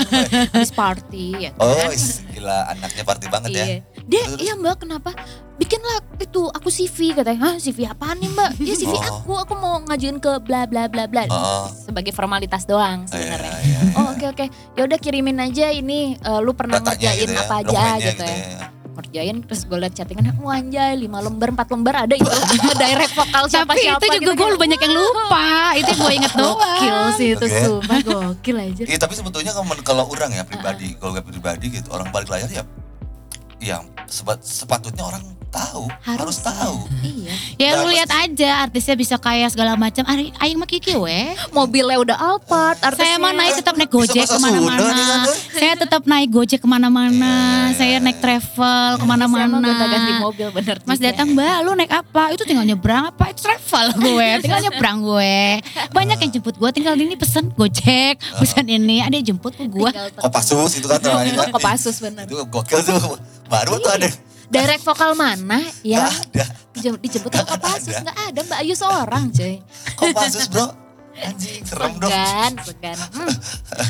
Habis 0.51 0.72
party 0.72 1.26
ya 1.39 1.49
kan. 1.53 1.62
Oh, 1.62 1.89
gila 2.30 2.57
anaknya 2.68 3.03
party 3.03 3.26
banget 3.28 3.49
ya. 3.51 3.66
Iya. 3.66 3.78
Dek, 4.05 4.26
iya 4.38 4.53
Mbak 4.55 4.76
kenapa? 4.80 5.12
Bikinlah 5.60 5.97
itu 6.18 6.41
aku 6.47 6.68
CV 6.68 7.12
katanya. 7.12 7.39
Hah 7.45 7.55
CV 7.55 7.84
apaan 7.84 8.16
nih 8.18 8.32
Mbak? 8.32 8.49
Ya 8.60 8.74
CV 8.74 8.93
Oh. 8.99 9.03
aku, 9.20 9.32
aku 9.38 9.53
mau 9.53 9.84
ngajuin 9.84 10.18
ke 10.18 10.39
bla 10.39 10.64
bla 10.64 10.88
bla 10.88 11.03
bla. 11.05 11.28
Oh. 11.28 11.68
Sebagai 11.70 12.10
formalitas 12.10 12.64
doang 12.64 13.03
Iya, 13.05 13.12
sebenarnya. 13.12 13.53
iya, 13.60 13.80
iya. 13.84 13.93
Oh 13.93 14.07
oke 14.10 14.26
oke. 14.30 14.45
Ya 14.74 14.82
udah 14.86 14.97
kirimin 14.97 15.38
aja 15.38 15.68
ini 15.70 16.16
eh, 16.16 16.39
lu 16.39 16.51
pernah 16.53 16.80
Datanya 16.80 16.95
ngerjain 17.12 17.20
gitu 17.22 17.34
ya, 17.34 17.41
apa 17.41 17.55
aja 17.55 17.68
dokumennya 17.68 18.07
gitu, 18.07 18.24
ya. 18.24 18.68
Ngerjain 18.89 19.36
terus 19.41 19.62
gue 19.64 19.78
liat 19.78 19.93
chattingan, 19.93 20.36
wah 20.38 20.55
anjay 20.55 20.91
5 20.93 21.07
lembar, 21.07 21.49
4 21.55 21.72
lembar 21.72 21.95
ada 22.03 22.14
itu 22.14 22.28
direct 22.82 23.14
vokal 23.14 23.43
siapa 23.47 23.72
Tapi 23.72 23.80
siapa 23.82 24.03
itu 24.05 24.16
juga 24.22 24.32
gue 24.38 24.49
banyak 24.57 24.80
yang 24.80 24.93
lupa. 24.93 25.45
Itu 25.76 25.91
gue 25.93 26.12
inget 26.14 26.34
doang. 26.36 26.55
Gokil 26.55 26.97
sih 27.16 27.28
itu 27.32 27.45
Oke. 27.45 27.60
sumpah 27.62 27.97
gokil 28.01 28.57
aja. 28.60 28.84
Iya 28.86 28.97
tapi 28.97 29.14
sebetulnya 29.16 29.51
kalau 29.82 30.03
orang 30.05 30.32
ya 30.32 30.43
pribadi, 30.43 30.95
kalau 30.95 31.12
gue 31.14 31.24
pribadi 31.26 31.66
gitu, 31.70 31.88
orang 31.91 32.07
balik 32.12 32.28
layar 32.28 32.47
ya, 32.47 32.64
ya 33.60 33.78
sebat, 34.05 34.39
sepatutnya 34.39 35.03
orang 35.03 35.24
tahu, 35.50 35.84
harus, 36.02 36.20
Harus. 36.20 36.38
tahu. 36.39 36.78
Iya. 37.02 37.34
Ya 37.58 37.70
lu 37.76 37.89
lihat 37.89 38.08
aja 38.08 38.64
artisnya 38.64 38.95
bisa 38.95 39.16
kaya 39.18 39.45
segala 39.45 39.74
macam. 39.74 40.02
Ari 40.04 40.32
aing 40.38 40.56
mah 40.56 40.66
kiki 40.66 40.95
we. 40.95 41.34
Mobilnya 41.50 41.97
udah 41.97 42.18
Alphard, 42.18 42.80
artisnya. 42.80 43.06
Saya 43.10 43.16
mah 43.18 43.34
naik 43.34 43.54
tetap 43.58 43.76
naik 43.76 43.91
gojek 43.91 44.26
ke 44.26 44.38
mana-mana. 44.38 44.80
kan? 44.80 45.20
Saya 45.52 45.74
tetap 45.76 46.02
naik 46.06 46.30
gojek 46.30 46.60
ke 46.60 46.68
mana-mana. 46.68 47.32
Iya, 47.68 47.76
Saya 47.76 47.95
naik 48.00 48.20
travel 48.20 48.89
Saya 48.95 49.06
mah 49.06 49.18
gonta-ganti 49.28 49.60
ke 49.60 49.76
mana-mana. 49.76 50.20
mobil 50.22 50.47
bener 50.52 50.78
Mas 50.86 51.00
datang 51.00 51.34
mbak, 51.34 51.58
lu 51.62 51.72
naik 51.76 51.91
apa? 51.91 52.24
Itu 52.32 52.43
tinggal 52.45 52.64
nyebrang 52.64 53.10
apa? 53.10 53.34
Itu 53.34 53.41
travel 53.43 53.86
gue, 53.97 54.30
tinggal 54.39 54.62
nyebrang 54.62 54.97
gue. 55.02 55.38
Banyak 55.89 56.18
yang 56.20 56.32
jemput 56.32 56.56
gue, 56.56 56.70
tinggal 56.72 56.93
ini 56.93 57.18
pesen 57.18 57.50
gojek, 57.52 58.22
pesen 58.38 58.66
ini, 58.66 59.02
ada 59.02 59.14
yang 59.14 59.36
jemput 59.36 59.54
ke 59.54 59.66
gue. 59.66 59.89
Kopassus 60.16 60.78
itu 60.78 60.88
kan 60.88 61.02
namanya 61.02 61.45
kan. 61.45 61.52
Kopassus 61.52 61.97
bener. 62.00 62.24
Itu 62.24 62.39
gokil 62.45 62.80
tuh. 62.82 63.18
Baru 63.50 63.82
tuh 63.82 63.89
ada. 63.89 64.10
Direct 64.50 64.82
vokal 64.82 65.14
mana 65.14 65.62
ya 65.80 66.10
ada. 66.10 66.45
jem- 66.74 66.97
dijemput 66.97 67.30
ke 67.30 67.38
Nggak 67.38 67.50
Kopassus 67.54 67.93
ada. 67.93 68.02
nggak 68.04 68.18
ada 68.26 68.39
Mbak 68.43 68.60
Ayu 68.60 68.74
seorang 68.74 69.24
cuy. 69.30 69.56
Kopassus 69.95 70.45
bro. 70.47 70.66
Anjing 71.20 71.62
serem 71.62 71.91
dong. 72.00 72.08
Segan, 72.08 72.52
segan. 72.64 72.97
Hmm, 73.12 73.34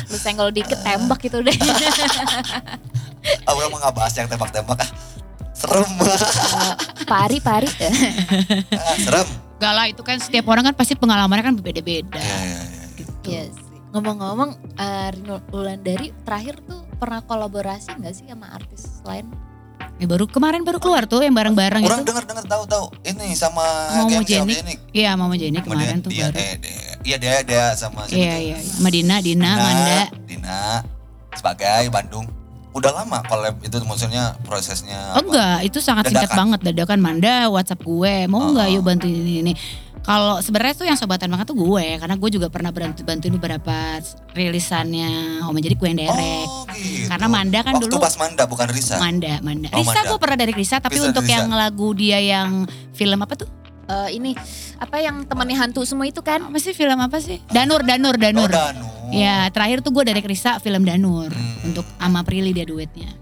lu 0.04 0.16
senggol 0.16 0.50
dikit 0.50 0.82
tembak 0.82 1.22
gitu 1.22 1.38
deh. 1.40 1.54
Orang 3.46 3.70
mau 3.70 3.78
nggak 3.78 3.94
bahas 3.94 4.12
yang 4.14 4.26
tembak-tembak 4.26 4.78
ah. 4.80 4.90
Serem. 5.52 5.86
pari, 7.12 7.38
pari. 7.38 7.68
Ah, 8.74 8.96
serem. 8.96 9.28
Gak 9.60 9.72
lah, 9.72 9.86
itu 9.86 10.00
kan 10.00 10.16
setiap 10.16 10.48
orang 10.48 10.64
kan 10.64 10.74
pasti 10.74 10.96
pengalamannya 10.96 11.44
kan 11.44 11.54
berbeda-beda. 11.54 12.16
Iya, 12.16 12.38
iya, 12.40 12.60
iya. 12.64 13.04
Iya 13.22 13.42
sih. 13.52 13.76
Ngomong-ngomong, 13.92 14.50
eh, 14.74 15.08
Rino 15.12 15.36
Wulandari 15.50 16.16
terakhir 16.24 16.64
tuh 16.64 16.80
pernah 16.96 17.20
kolaborasi 17.20 17.92
nggak 17.94 18.14
sih 18.14 18.24
sama 18.24 18.48
artis 18.50 19.04
lain? 19.04 19.28
Ya, 20.00 20.08
baru 20.08 20.24
kemarin 20.24 20.64
baru 20.64 20.80
keluar 20.80 21.04
tuh 21.04 21.20
yang 21.20 21.36
bareng-bareng 21.36 21.84
Orang 21.84 22.00
itu. 22.00 22.08
dengar-dengar 22.08 22.40
tahu-tahu 22.42 22.88
ini 23.04 23.36
sama 23.36 23.60
Momo 24.00 24.24
GMC 24.24 24.48
Jenik. 24.56 24.78
Iya, 24.90 25.12
Mama 25.12 25.36
Jenny 25.36 25.60
kemarin 25.60 26.00
dia- 26.00 26.00
tuh 26.00 26.10
dia- 26.10 26.32
Iya 27.00 27.16
dia 27.16 27.34
dia 27.42 27.64
sama 27.74 28.08
Iya, 28.08 28.16
iya, 28.40 28.56
iya. 28.56 28.58
Sama 28.58 28.88
Dina, 28.88 29.20
Dina, 29.20 29.50
Manda. 29.54 30.00
Dina 30.24 30.60
sebagai 31.30 31.84
Bandung. 31.90 32.24
Udah 32.70 32.94
lama 32.94 33.20
collab 33.26 33.60
itu 33.60 33.76
maksudnya 33.82 34.40
prosesnya. 34.40 35.12
Oh 35.12 35.22
enggak, 35.22 35.66
itu 35.66 35.78
sangat 35.78 36.06
singkat 36.06 36.28
Dadakan. 36.28 36.38
banget 36.38 36.60
dadakan 36.62 36.98
Manda 36.98 37.34
WhatsApp 37.48 37.82
gue. 37.82 38.14
Mau 38.24 38.40
Oh. 38.40 38.48
enggak 38.48 38.68
yuk 38.70 38.80
bantuin 38.80 39.12
ini 39.12 39.32
ini. 39.42 39.52
Kalau 40.00 40.40
sebenarnya 40.40 40.74
tuh 40.74 40.86
yang 40.88 40.96
sobatan 40.96 41.28
banget 41.28 41.46
tuh 41.46 41.54
gue 41.54 41.86
karena 41.96 42.16
gue 42.16 42.30
juga 42.32 42.48
pernah 42.48 42.72
bantu 42.72 43.04
bantuin 43.04 43.36
beberapa 43.36 44.00
rilisannya 44.32 45.44
Om 45.44 45.56
jadi 45.56 45.76
gue 45.76 45.86
yang 45.86 45.98
derek. 46.00 46.48
Oh 46.48 46.64
gitu. 46.72 47.06
Karena 47.06 47.26
Manda 47.28 47.58
kan 47.60 47.72
Waktu 47.76 47.86
dulu 47.86 48.00
pas 48.00 48.16
Manda 48.16 48.44
bukan 48.44 48.66
Risa. 48.68 48.96
Manda, 48.96 49.38
Manda. 49.40 49.68
Oh, 49.70 49.78
Risa 49.78 50.00
gue 50.02 50.18
pernah 50.18 50.36
dari 50.36 50.52
Risa 50.52 50.76
tapi 50.78 50.96
Risa, 50.96 51.06
untuk 51.06 51.22
Risa. 51.22 51.34
yang 51.36 51.46
lagu 51.48 51.92
dia 51.92 52.18
yang 52.18 52.64
film 52.90 53.20
apa 53.20 53.36
tuh? 53.36 53.48
Eh, 53.86 54.16
ini 54.16 54.32
apa 54.78 54.96
yang 54.98 55.26
temannya 55.26 55.56
hantu 55.58 55.84
semua 55.84 56.06
itu 56.06 56.22
kan? 56.22 56.48
Apa 56.48 56.56
sih 56.56 56.72
film 56.72 56.96
apa 56.96 57.20
sih? 57.20 57.36
Danur, 57.50 57.84
Danur, 57.84 58.14
Oh, 58.14 58.20
Danur. 58.20 58.48
Danu. 58.48 58.86
Ya, 59.10 59.50
terakhir 59.50 59.82
tuh 59.82 59.92
gue 59.92 60.06
dari 60.06 60.22
Risa 60.22 60.56
film 60.58 60.80
Danur 60.80 61.28
Hmm. 61.28 61.68
untuk 61.68 61.84
ama 61.98 62.24
Prilly 62.24 62.50
dia 62.50 62.64
duetnya. 62.64 63.19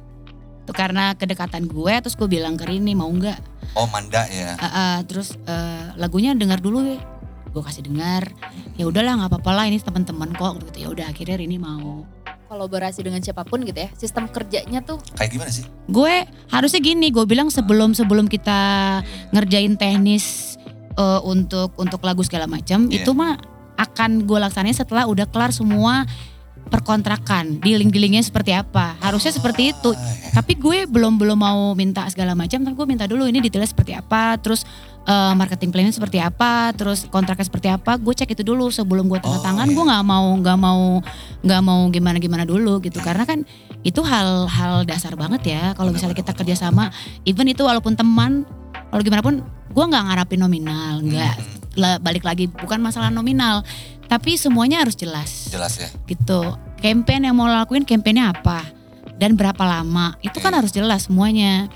Tuh 0.69 0.77
karena 0.77 1.16
kedekatan 1.16 1.64
gue 1.64 1.95
terus 1.99 2.12
gue 2.12 2.29
bilang 2.29 2.53
ke 2.53 2.62
Rini 2.62 2.93
mau 2.93 3.09
nggak 3.09 3.41
Oh 3.73 3.85
Manda 3.87 4.29
ya. 4.29 4.53
Ah, 4.55 4.69
ah, 4.69 4.97
terus 5.01 5.33
eh, 5.43 5.97
lagunya 5.97 6.33
dengar 6.33 6.61
dulu 6.61 6.85
ya 6.85 7.01
gue 7.49 7.62
kasih 7.64 7.81
dengar 7.83 8.29
ya 8.77 8.85
udahlah 8.85 9.16
nggak 9.16 9.31
apa-apa 9.33 9.51
lah 9.51 9.64
ini 9.64 9.81
teman-teman 9.81 10.29
kok 10.31 10.61
gitu 10.62 10.79
ya 10.79 10.89
udah 10.93 11.07
akhirnya 11.09 11.37
Rini 11.37 11.57
mau 11.57 12.05
Kolaborasi 12.45 13.01
dengan 13.01 13.21
siapa 13.21 13.45
pun 13.45 13.61
gitu 13.61 13.77
ya. 13.79 13.89
Sistem 13.95 14.25
kerjanya 14.25 14.81
tuh 14.81 15.01
Kayak 15.14 15.31
gimana 15.31 15.51
sih? 15.51 15.64
gue 15.85 16.14
harusnya 16.49 16.81
gini 16.83 17.09
gue 17.09 17.25
bilang 17.25 17.49
sebelum 17.49 17.93
sebelum 17.93 18.25
kita 18.25 18.61
ngerjain 19.33 19.73
teknis 19.75 20.57
eh, 20.93 21.21
untuk 21.23 21.73
untuk 21.77 22.01
lagu 22.03 22.21
segala 22.21 22.45
macam 22.45 22.87
Iya. 22.87 23.03
itu 23.03 23.12
mah 23.12 23.41
akan 23.75 24.25
gue 24.25 24.39
laksanain 24.39 24.73
setelah 24.73 25.05
udah 25.05 25.25
kelar 25.25 25.49
semua 25.51 26.05
perkontrakan 26.69 27.59
dealing-dealingnya 27.59 28.23
seperti 28.23 28.53
apa? 28.53 28.95
Harusnya 29.01 29.33
seperti 29.33 29.73
itu. 29.73 29.91
Ah, 29.91 29.99
ya. 29.99 30.39
tapi 30.39 30.55
gue 30.55 30.87
belum 30.87 31.19
belum 31.19 31.35
mau 31.35 31.73
minta 31.73 32.05
segala 32.07 32.37
macam 32.37 32.62
tapi 32.62 32.75
gue 32.77 32.87
minta 32.87 33.05
dulu 33.09 33.27
ini 33.27 33.41
detailnya 33.41 33.66
seperti 33.66 33.97
apa 33.97 34.37
terus 34.39 34.62
eh, 35.03 35.33
marketing 35.35 35.73
plannya 35.73 35.91
seperti 35.91 36.21
apa 36.21 36.71
terus 36.73 37.09
kontraknya 37.09 37.49
seperti 37.49 37.69
apa 37.73 37.97
gue 37.97 38.14
cek 38.14 38.37
itu 38.37 38.45
dulu 38.45 38.69
sebelum 38.69 39.09
gue 39.09 39.19
tanda 39.19 39.37
Oh, 39.37 39.43
tangan. 39.43 39.66
iya. 39.66 39.75
gue 39.75 39.85
nggak 39.89 40.05
mau 40.05 40.27
nggak 40.39 40.59
mau 40.61 40.81
nggak 41.43 41.61
mau 41.64 41.81
gimana 41.91 42.16
gimana 42.21 42.45
dulu 42.45 42.79
gitu. 42.81 43.01
Karena 43.01 43.25
kan 43.25 43.43
itu 43.83 44.01
hal-hal 44.03 44.85
dasar 44.85 45.14
banget 45.14 45.55
ya 45.55 45.62
kalau 45.75 45.91
misalnya 45.91 46.14
kita 46.14 46.35
kerjasama 46.35 46.91
even 47.25 47.47
itu 47.47 47.62
walaupun 47.62 47.95
teman 47.95 48.43
kalau 48.91 49.03
gimana 49.03 49.23
pun 49.23 49.41
gue 49.69 49.85
nggak 49.85 50.05
ngarapin 50.11 50.41
nominal 50.41 51.01
nggak 51.01 51.35
Hmm, 51.79 52.03
balik 52.03 52.27
lagi 52.27 52.51
bukan 52.51 52.83
masalah 52.83 53.07
nominal 53.07 53.62
tapi 54.09 54.35
semuanya 54.35 54.83
harus 54.83 54.97
jelas 54.97 55.53
jelas 55.53 55.77
ya. 55.77 55.89
gitu. 56.09 56.57
Campaign 56.79 57.29
yang 57.29 57.37
mau 57.37 57.47
lakuin 57.51 57.85
campaignnya 57.85 58.33
apa 58.33 58.65
dan 59.19 59.35
berapa 59.35 59.61
lama 59.67 60.15
itu 60.23 60.39
kan 60.39 60.55
Oke. 60.55 60.59
harus 60.65 60.73
jelas 60.73 61.07
semuanya. 61.07 61.69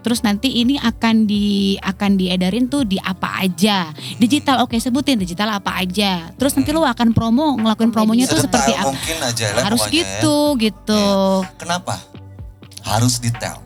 Terus 0.00 0.24
nanti 0.24 0.48
ini 0.64 0.80
akan 0.80 1.28
di 1.28 1.76
akan 1.76 2.16
diedarin 2.16 2.72
tuh 2.72 2.88
di 2.88 2.96
apa 2.96 3.44
aja. 3.44 3.92
Digital 4.16 4.64
oke 4.64 4.72
sebutin 4.80 5.20
digital 5.20 5.60
apa 5.60 5.76
aja. 5.76 6.32
Terus 6.40 6.56
nanti 6.56 6.72
lo 6.72 6.88
akan 6.88 7.12
promo 7.12 7.60
ngelakuin 7.60 7.92
promonya 7.92 8.24
tuh 8.24 8.40
seperti 8.40 8.72
apa. 8.72 8.96
mungkin 8.96 9.16
aja 9.20 9.46
lah 9.52 9.62
Harus 9.68 9.84
pokoknya 9.84 9.92
ya. 9.92 10.00
gitu 10.00 10.36
gitu. 10.56 11.04
Kenapa? 11.60 12.00
Harus 12.80 13.20
detail. 13.20 13.60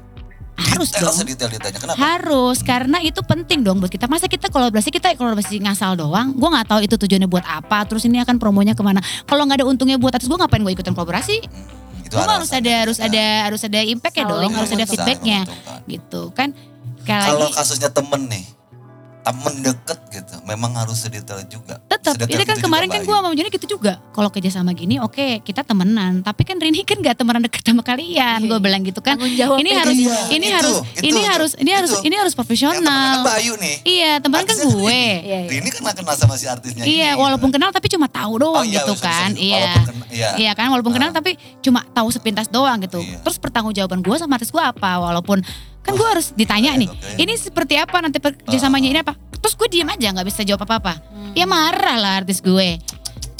Harus 0.54 0.94
detail 0.94 1.10
dong. 1.10 1.18
sedetail 1.18 1.50
detailnya. 1.50 1.80
Kenapa? 1.82 1.98
Harus 1.98 2.58
karena 2.62 2.98
itu 3.02 3.20
penting 3.26 3.66
dong 3.66 3.82
buat 3.82 3.90
kita. 3.90 4.06
Masa 4.06 4.30
kita 4.30 4.50
kolaborasi 4.54 4.94
kita 4.94 5.18
kolaborasi 5.18 5.58
ngasal 5.62 5.98
doang. 5.98 6.30
Gue 6.34 6.48
nggak 6.50 6.66
tahu 6.70 6.80
itu 6.86 6.94
tujuannya 6.94 7.26
buat 7.26 7.42
apa. 7.42 7.82
Terus 7.90 8.06
ini 8.06 8.22
akan 8.22 8.38
promonya 8.38 8.78
ke 8.78 8.82
mana. 8.86 9.02
Kalau 9.26 9.42
nggak 9.46 9.62
ada 9.62 9.66
untungnya 9.66 9.98
buat 9.98 10.14
atas 10.14 10.30
gue 10.30 10.38
ngapain 10.38 10.62
gue 10.62 10.72
ikutan 10.74 10.94
kolaborasi? 10.94 11.42
Hmm, 11.42 12.06
itu 12.06 12.14
harus 12.14 12.50
ada 12.54 12.72
harus 12.86 12.98
juga. 13.02 13.10
ada 13.10 13.24
harus 13.50 13.60
ada 13.66 13.80
impact 13.82 14.14
ya 14.14 14.24
Saling 14.24 14.30
dong. 14.46 14.52
Harus 14.54 14.70
ada 14.70 14.86
feedbacknya 14.86 15.40
gitu 15.90 16.22
kan. 16.30 16.54
Kalau 17.04 17.52
kasusnya 17.52 17.92
temen 17.92 18.32
nih, 18.32 18.44
temen 19.24 19.54
deket 19.58 19.98
gitu, 20.10 20.34
memang 20.44 20.76
harus 20.76 21.00
sedetail 21.00 21.40
juga. 21.44 21.80
tetap 21.88 22.20
ini 22.20 22.44
kan 22.44 22.54
itu 22.54 22.62
kemarin 22.62 22.86
kan 22.86 23.00
gue 23.00 23.16
sama 23.16 23.32
Jonny 23.32 23.48
gitu 23.48 23.66
juga. 23.70 23.96
Kalau 24.12 24.28
kerja 24.28 24.50
sama 24.52 24.70
gini 24.70 25.00
oke 25.00 25.40
kita 25.40 25.64
temenan. 25.64 26.20
Tapi 26.20 26.44
kan 26.44 26.60
Rini 26.60 26.84
kan 26.84 27.00
gak 27.00 27.16
temenan 27.16 27.40
deket 27.40 27.64
sama 27.64 27.80
kalian. 27.80 28.44
Gue 28.44 28.60
bilang 28.60 28.84
gitu 28.84 29.00
kan. 29.00 29.16
Ini 29.16 29.32
ya. 29.32 29.48
harus 29.80 29.96
Iya, 29.96 30.16
ini 30.30 30.44
itu, 30.44 30.52
harus 30.52 30.76
itu, 30.76 31.00
ini 31.00 31.08
itu, 31.16 31.24
harus 31.24 31.52
ini 31.56 31.70
harus 31.72 31.90
ini 31.98 32.14
harus 32.14 32.34
profesional. 32.34 33.24
kan 33.24 33.26
Bayu 33.26 33.56
nih. 33.56 33.76
Iya 33.82 34.12
teman 34.20 34.44
kan 34.44 34.52
gue. 34.54 35.00
Iya, 35.24 35.38
iya. 35.48 35.56
Ini 35.56 35.68
kan 35.72 35.82
kenal 35.94 36.12
sama 36.12 36.36
si 36.36 36.44
artisnya 36.44 36.84
Iya, 36.84 37.16
ini. 37.16 37.18
walaupun 37.18 37.48
kenal 37.48 37.72
tapi 37.72 37.88
cuma 37.88 38.04
tahu 38.04 38.36
doang 38.38 38.60
Oh 38.60 38.62
iya, 38.62 38.84
gitu 38.84 38.92
bisa, 38.92 39.08
kan. 39.08 39.30
bisa. 39.32 39.40
Iya. 39.40 39.56
Walaupun 39.56 39.84
kena- 39.88 40.08
Iya. 40.14 40.28
Iya 40.36 40.52
kan, 40.52 40.66
walaupun 40.68 40.92
kenal 40.92 41.10
Ah. 41.10 41.16
tapi 41.16 41.32
cuma 41.58 41.80
tahu 41.88 42.08
sepintas 42.08 42.46
doang 42.46 42.76
gitu. 42.78 43.00
Iya. 43.00 43.18
Terus 43.18 43.40
pertanggungjawaban 43.40 43.98
gue 43.98 44.16
sama 44.20 44.36
artis 44.36 44.52
gue 44.52 44.60
apa? 44.60 45.00
Walaupun 45.00 45.40
kan 45.84 45.92
gue 45.94 46.08
harus 46.08 46.32
ditanya 46.32 46.72
nih, 46.74 46.88
ini 47.20 47.36
seperti 47.36 47.76
apa 47.76 48.00
nanti 48.00 48.16
kerjasamanya 48.18 48.88
ini 48.88 48.98
apa? 49.04 49.12
Terus 49.36 49.54
gue 49.54 49.68
diem 49.68 49.84
aja 49.84 50.08
nggak 50.10 50.26
bisa 50.26 50.40
jawab 50.40 50.64
apa-apa. 50.64 50.96
Hmm. 51.12 51.36
Ya 51.36 51.44
marah 51.44 52.00
lah 52.00 52.12
artis 52.24 52.40
gue. 52.40 52.80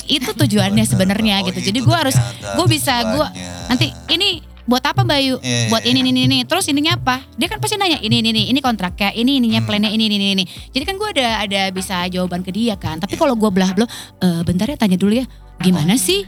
Itu 0.04 0.36
tujuannya 0.44 0.84
sebenarnya 0.84 1.40
Oh, 1.40 1.48
gitu. 1.48 1.72
Jadi 1.72 1.80
gue 1.80 1.96
harus, 1.96 2.12
gue 2.44 2.66
bisa 2.68 3.00
gue 3.08 3.26
nanti 3.66 3.88
ini 4.12 4.44
buat 4.64 4.84
apa 4.84 5.04
Bayu? 5.04 5.40
Iya, 5.40 5.68
buat 5.68 5.84
iya, 5.84 5.92
ini, 5.92 6.00
ini, 6.08 6.20
ini, 6.24 6.38
Terus 6.44 6.68
ininya 6.68 6.96
apa? 6.96 7.24
Dia 7.36 7.48
kan 7.48 7.60
pasti 7.60 7.76
nanya 7.76 8.00
ini, 8.00 8.20
ini, 8.20 8.32
ini, 8.32 8.42
ini 8.52 8.60
kontraknya, 8.60 9.12
ini, 9.12 9.40
ininya 9.40 9.60
Hmm. 9.60 9.68
plannya, 9.68 9.90
ini, 9.92 10.08
ini, 10.08 10.16
ini, 10.20 10.26
ini. 10.36 10.44
Jadi 10.44 10.84
kan 10.84 10.96
gue 11.00 11.08
ada 11.16 11.44
ada 11.44 11.62
bisa 11.72 12.04
jawaban 12.08 12.44
ke 12.44 12.52
dia 12.52 12.76
kan. 12.76 13.00
Tapi 13.00 13.16
kalau 13.16 13.36
gue 13.36 13.48
belah 13.48 13.72
belah, 13.72 13.88
"Eh, 14.20 14.40
bentar 14.44 14.68
ya 14.68 14.76
tanya 14.76 14.96
dulu 14.96 15.16
ya, 15.16 15.24
gimana 15.60 15.96
Oh. 15.96 16.00
sih? 16.00 16.24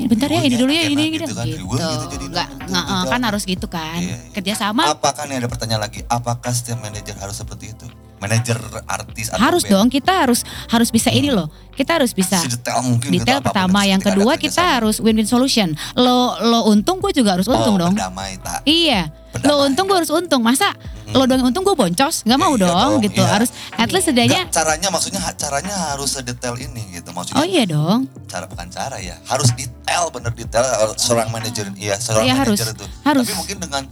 "Ya, 0.00 0.06
bentar 0.08 0.28
ya 0.32 0.40
ini 0.40 0.56
dulu 0.56 0.72
ya 0.72 0.84
ini 0.88 1.04
gitu 1.12 1.28
gitu. 1.28 1.34
kan, 1.36 1.44
gitu. 1.44 1.64
gitu 1.68 2.06
jadi 2.08 2.24
Nggak, 2.32 2.48
nggak, 2.72 2.84
gitu. 2.88 3.08
kan 3.12 3.20
harus 3.20 3.42
gitu 3.44 3.66
kan. 3.68 4.00
Iya, 4.00 4.16
iya. 4.16 4.32
Kerjasama 4.32 4.82
Apakah 4.96 5.28
nih 5.28 5.36
ada 5.44 5.48
pertanyaan 5.52 5.82
lagi? 5.84 6.00
Apakah 6.08 6.52
setiap 6.56 6.80
manajer 6.80 7.12
harus 7.20 7.36
seperti 7.36 7.76
itu? 7.76 7.84
Manajer 8.20 8.60
artis 8.84 9.32
atau 9.32 9.40
harus 9.40 9.64
band? 9.64 9.72
dong 9.72 9.86
kita 9.88 10.12
harus 10.12 10.44
harus 10.68 10.92
bisa 10.92 11.08
ini 11.08 11.32
loh. 11.32 11.48
Kita 11.72 11.96
harus 11.96 12.12
bisa 12.12 12.36
Sedetail 12.36 12.84
mungkin 12.84 13.08
detail 13.08 13.40
pertama, 13.40 13.88
yang 13.88 13.96
kedua 13.96 14.36
kita 14.36 14.76
harus 14.76 15.00
win-win 15.00 15.24
solution. 15.24 15.72
Lo 15.96 16.36
lo 16.44 16.68
untung 16.68 17.00
gue 17.00 17.16
juga 17.16 17.40
harus 17.40 17.48
untung 17.48 17.80
oh, 17.80 17.88
dong. 17.88 17.94
Berdamai 17.96 18.36
tak. 18.36 18.60
Iya. 18.68 19.08
Berdamai. 19.32 19.48
Lo 19.48 19.64
untung 19.64 19.88
gue 19.88 19.96
harus 19.96 20.12
untung. 20.12 20.44
Masa 20.44 20.76
lo 21.10 21.24
doang 21.24 21.48
untung 21.48 21.64
gue 21.64 21.72
boncos? 21.72 22.22
Nggak 22.28 22.36
mau 22.38 22.52
Iya 22.54 22.62
dong, 22.68 22.90
dong, 23.00 23.08
gitu. 23.08 23.22
iya. 23.24 23.32
Harus 23.32 23.50
at 23.72 23.88
least 23.88 24.12
Nggak, 24.12 24.52
caranya 24.52 24.88
maksudnya 24.92 25.20
caranya 25.32 25.74
harus 25.96 26.08
sedetail 26.12 26.54
ini 26.60 27.00
gitu. 27.00 27.08
Maksudnya 27.16 27.40
Oh 27.40 27.46
iya 27.48 27.64
dong. 27.64 28.04
cara 28.28 28.44
bukan 28.44 28.68
cara 28.68 29.00
ya. 29.00 29.16
Harus 29.24 29.48
detail 29.56 30.12
bener 30.12 30.36
detail 30.36 30.62
seorang 31.00 31.32
manajer 31.32 31.64
iya 31.80 31.96
seorang 31.96 32.28
Iya, 32.28 32.34
harus. 32.36 32.60
manajer 32.60 32.76
itu. 32.76 32.86
Harus. 33.00 33.24
Tapi 33.24 33.36
mungkin 33.40 33.56
dengan 33.56 33.82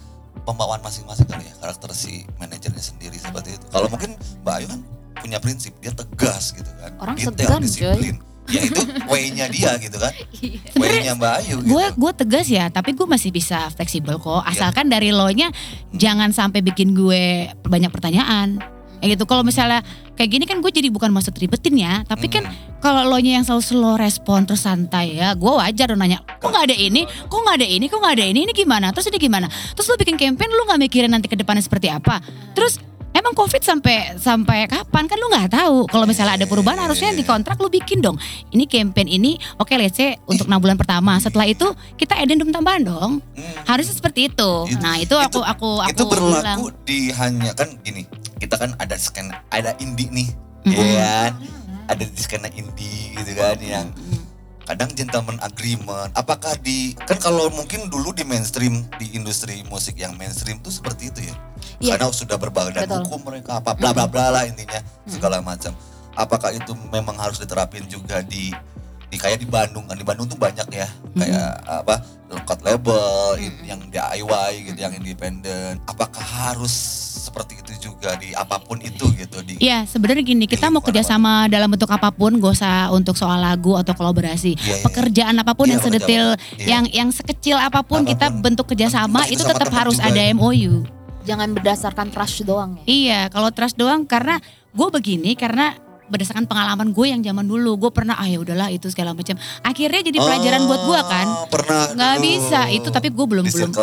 pembawaan 0.48 0.80
masing-masing 0.80 1.28
kali 1.28 1.44
ya 1.44 1.54
karakter 1.60 1.92
si 1.92 2.24
manajernya 2.40 2.80
sendiri 2.80 3.20
seperti 3.20 3.60
itu. 3.60 3.66
Kalau 3.68 3.92
mungkin 3.92 4.16
Mbak 4.40 4.54
Ayu 4.56 4.66
kan 4.72 4.80
punya 5.20 5.38
prinsip 5.44 5.76
dia 5.84 5.92
tegas 5.92 6.56
gitu 6.56 6.70
kan. 6.80 6.96
Orang 6.96 7.16
detail 7.20 7.36
segan, 7.36 7.60
disiplin. 7.60 8.16
Ya 8.48 8.64
itu 8.64 8.80
way-nya 9.12 9.46
dia 9.54 9.76
gitu 9.76 10.00
kan. 10.00 10.12
Way-nya 10.72 11.12
Mbak 11.20 11.32
Ayu 11.44 11.54
gitu. 11.60 11.68
Gue 11.68 11.84
gue 11.92 12.12
tegas 12.16 12.48
ya, 12.48 12.72
tapi 12.72 12.96
gue 12.96 13.04
masih 13.04 13.28
bisa 13.28 13.68
fleksibel 13.76 14.16
kok. 14.16 14.40
Asalkan 14.48 14.88
dari 14.88 15.12
lo 15.12 15.28
nya 15.28 15.52
jangan 15.92 16.32
sampai 16.32 16.64
bikin 16.64 16.96
gue 16.96 17.52
banyak 17.68 17.92
pertanyaan. 17.92 18.77
Ya 18.98 19.14
gitu. 19.14 19.24
Kalau 19.24 19.42
misalnya 19.42 19.80
kayak 20.14 20.30
gini 20.30 20.44
kan 20.44 20.58
gue 20.58 20.70
jadi 20.70 20.90
bukan 20.90 21.08
maksud 21.08 21.30
ribetin 21.34 21.78
ya, 21.78 22.02
tapi 22.02 22.26
kan 22.26 22.42
Hmm. 22.44 22.54
kalau 22.78 23.06
lo 23.06 23.18
nya 23.18 23.38
yang 23.38 23.44
selalu 23.46 23.62
slow 23.62 23.94
respon 23.94 24.42
terus 24.42 24.62
santai 24.62 25.14
ya, 25.14 25.38
gue 25.38 25.52
wajar 25.52 25.88
dong 25.88 26.02
nanya, 26.02 26.18
kok 26.38 26.48
nggak 26.48 26.66
ada 26.66 26.76
ini, 26.76 27.06
kok 27.06 27.38
nggak 27.38 27.56
ada 27.62 27.66
ini, 27.66 27.84
kok 27.86 27.98
nggak 27.98 28.14
ada 28.18 28.24
ini, 28.26 28.40
ini 28.42 28.52
gimana? 28.52 28.90
Terus 28.90 29.06
ini 29.08 29.18
gimana? 29.18 29.46
Terus 29.46 29.86
lo 29.86 29.94
bikin 29.94 30.18
campaign 30.18 30.50
lo 30.50 30.66
nggak 30.66 30.80
mikirin 30.82 31.10
nanti 31.10 31.30
ke 31.30 31.38
depannya 31.38 31.62
seperti 31.62 31.86
apa? 31.86 32.18
Terus 32.52 32.82
Emang 33.08 33.32
COVID 33.34 33.64
sampai 33.64 34.14
sampai 34.14 34.68
kapan 34.70 35.08
kan 35.08 35.18
lu 35.18 35.26
nggak 35.26 35.50
tahu. 35.50 35.90
Kalau 35.90 36.06
misalnya 36.06 36.38
ada 36.38 36.46
perubahan 36.46 36.78
harusnya 36.78 37.10
di 37.10 37.26
kontrak 37.26 37.58
lu 37.58 37.66
bikin 37.66 37.98
dong. 37.98 38.14
Ini 38.52 38.68
campaign 38.68 39.08
ini 39.10 39.34
oke 39.58 39.74
let's 39.74 39.96
say 39.96 40.14
untuk 40.22 40.46
enam 40.46 40.60
bulan 40.60 40.78
pertama. 40.78 41.18
Setelah 41.18 41.48
itu 41.48 41.66
kita 41.96 42.14
addendum 42.14 42.52
tambahan 42.52 42.84
dong. 42.86 43.18
Hmm. 43.34 43.54
Harusnya 43.66 43.96
seperti 43.96 44.30
itu. 44.30 44.50
Itu- 44.70 44.78
Nah, 44.78 45.00
itu 45.00 45.16
aku 45.18 45.34
itu- 45.34 45.42
aku 45.42 45.70
aku 45.82 45.90
itu 45.90 46.04
bilang. 46.04 46.62
berlaku 46.62 46.64
di 46.86 46.98
hanya 47.10 47.50
kan 47.56 47.74
gini 47.80 48.06
kita 48.38 48.54
kan 48.56 48.74
ada 48.78 48.94
scan 48.94 49.34
ada 49.50 49.74
indie 49.82 50.10
nih 50.10 50.30
Mm-mm. 50.66 50.74
ya 50.74 50.94
kan? 50.94 51.32
Ada 51.88 52.04
di 52.04 52.20
skena 52.20 52.48
indie 52.52 53.16
gitu 53.16 53.32
kan 53.38 53.56
yang 53.62 53.88
kadang 54.68 54.92
gentleman 54.92 55.40
agreement. 55.40 56.12
Apakah 56.12 56.52
di 56.60 56.92
kan 57.08 57.16
kalau 57.16 57.48
mungkin 57.48 57.88
dulu 57.88 58.12
di 58.12 58.28
mainstream 58.28 58.84
di 59.00 59.16
industri 59.16 59.64
musik 59.72 59.96
yang 59.96 60.12
mainstream 60.20 60.60
tuh 60.60 60.68
seperti 60.68 61.08
itu 61.08 61.32
ya? 61.32 61.36
Iya. 61.78 61.94
karena 61.94 62.10
sudah 62.10 62.36
berbadan 62.36 62.90
Betul. 62.90 63.06
hukum 63.06 63.20
mereka 63.30 63.62
apa 63.62 63.72
bla 63.78 63.94
bla 63.94 64.10
bla 64.10 64.34
lah 64.34 64.44
intinya 64.44 64.82
segala 65.08 65.38
macam. 65.40 65.72
Apakah 66.18 66.50
itu 66.50 66.74
memang 66.90 67.14
harus 67.14 67.38
diterapin 67.38 67.86
juga 67.86 68.20
di 68.20 68.50
di 69.08 69.16
kayak 69.16 69.38
di 69.38 69.48
Bandung 69.48 69.84
kan 69.84 69.96
di 69.96 70.04
Bandung 70.04 70.26
tuh 70.26 70.36
banyak 70.36 70.68
ya 70.68 70.84
kayak 71.14 71.48
apa 71.64 71.96
record 72.28 72.60
label 72.60 73.00
in- 73.38 73.64
yang 73.64 73.80
DIY 73.82 74.50
gitu 74.66 74.78
yang 74.78 74.92
independen 74.92 75.80
apakah 75.84 76.20
harus 76.20 76.72
seperti 77.18 77.56
itu 77.58 77.90
juga 77.90 78.16
di 78.16 78.32
apa 78.32 78.56
pun 78.58 78.76
itu 78.78 79.04
gitu 79.12 79.40
di 79.42 79.56
Iya, 79.58 79.84
sebenarnya 79.84 80.24
gini, 80.24 80.44
kita 80.44 80.68
mau 80.68 80.80
kerjasama 80.80 81.44
dalam 81.46 81.68
bentuk 81.68 81.86
apa 81.86 82.08
pun, 82.08 82.32
gak 82.32 82.56
usah 82.56 82.88
untuk 82.88 83.14
soal 83.14 83.36
lagu 83.36 83.74
atau 83.74 83.92
kolaborasi. 83.92 84.54
Iya, 84.54 84.64
iya. 84.72 84.76
Pekerjaan 84.80 85.34
apa 85.36 85.52
pun 85.52 85.66
Iya, 85.66 85.76
yang 85.76 85.82
sedetil. 85.82 86.24
Iya. 86.56 86.64
yang 86.64 86.84
yang 86.88 87.08
sekecil 87.10 87.58
apa 87.58 87.82
pun, 87.82 88.02
kita 88.02 88.28
Apa 88.28 88.32
pun. 88.32 88.42
bentuk 88.48 88.66
kerjasama 88.66 89.28
itu 89.28 89.42
tetap 89.42 89.68
harus 89.68 89.98
juga 89.98 90.08
ada 90.08 90.22
ya. 90.22 90.32
MOU. 90.32 90.88
Jangan 91.22 91.52
berdasarkan 91.52 92.06
trust 92.08 92.40
doang 92.42 92.80
ya. 92.80 92.84
Iya, 92.86 93.20
kalau 93.28 93.52
trust 93.52 93.76
doang 93.76 94.08
karena 94.08 94.40
gue 94.70 94.88
begini 94.88 95.34
karena 95.34 95.76
berdasarkan 96.08 96.44
pengalaman 96.44 96.90
gue 96.90 97.06
yang 97.06 97.20
zaman 97.20 97.44
dulu 97.44 97.76
gue 97.78 97.90
pernah 97.92 98.16
ah 98.16 98.24
ya 98.24 98.40
udahlah 98.40 98.68
itu 98.68 98.88
segala 98.88 99.12
macam 99.12 99.36
akhirnya 99.60 100.02
jadi 100.02 100.18
pelajaran 100.18 100.62
buat 100.64 100.82
gue 100.82 101.00
kan 101.04 101.26
Oh, 101.28 101.46
pernah 101.46 101.92
nggak 101.92 102.14
dulu. 102.14 102.24
bisa 102.24 102.60
itu 102.68 102.88
tapi 102.88 103.08
gue 103.08 103.26
belum 103.28 103.44
belum 103.44 103.70
itu 103.70 103.80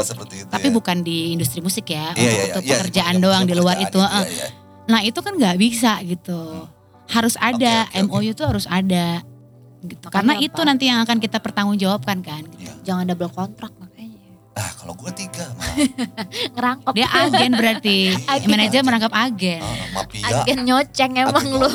tapi 0.50 0.68
ya. 0.68 0.74
bukan 0.74 0.98
di 1.02 1.32
industri 1.32 1.62
musik 1.62 1.86
ya 1.88 2.12
Iya, 2.12 2.18
untuk, 2.18 2.20
iya, 2.20 2.44
untuk 2.50 2.64
iya, 2.64 2.72
pekerjaan 2.76 3.16
iya, 3.16 3.24
doang 3.24 3.44
di 3.46 3.54
luar 3.54 3.78
itu 3.78 3.98
heeh. 3.98 4.26
iya. 4.28 4.48
nah 4.86 5.00
itu 5.02 5.20
kan 5.20 5.34
nggak 5.34 5.56
bisa 5.56 5.92
gitu 6.02 6.66
harus 7.06 7.38
ada 7.38 7.86
oke, 7.86 8.02
oke. 8.02 8.10
MOU 8.10 8.32
tuh 8.34 8.46
harus 8.50 8.66
ada 8.66 9.22
gitu 9.86 10.06
karena 10.10 10.34
itu 10.42 10.62
nanti 10.62 10.90
yang 10.90 11.06
akan 11.06 11.22
kita 11.22 11.38
pertanggungjawabkan 11.38 12.26
kan 12.26 12.42
gitu. 12.58 12.66
Iya. 12.66 12.74
Jangan 12.82 13.06
double 13.06 13.30
kontrak. 13.30 13.70
Ah 14.56 14.72
kalau 14.74 14.96
gue 14.96 15.12
tiga 15.14 15.52
malah 15.54 15.76
Ngerangkap. 16.56 16.94
dia 16.96 17.08
agen 17.10 17.52
berarti 17.54 17.98
Agen. 18.32 18.48
manajer 18.48 18.82
merangkap 18.82 19.12
agen 19.12 19.60
Ah, 19.60 19.76
mafia 19.94 20.24
Agen 20.34 20.58
nyoceng 20.64 21.12
emang 21.14 21.44
Agen 21.46 21.60
lu. 21.60 21.70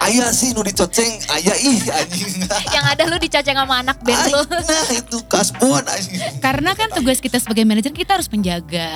ayah 0.00 0.28
sih 0.30 0.50
nu 0.50 0.60
dicoceng 0.60 1.12
ayah 1.30 1.52
ih 1.54 1.76
anjing 1.86 2.40
Yang 2.74 2.84
ada 2.88 3.02
lu 3.04 3.16
dicoceng 3.16 3.52
sama 3.54 3.74
anak 3.78 4.00
band 4.00 4.22
lu. 4.26 4.40
nah 4.48 4.88
itu 4.90 5.18
kasbon 5.24 5.84
anjing 5.84 6.16
Karena 6.40 6.72
kan 6.72 6.88
tugas 6.90 7.20
kita 7.20 7.36
sebagai 7.36 7.62
manajer 7.62 7.92
kita 7.92 8.16
harus 8.16 8.28
menjaga 8.28 8.88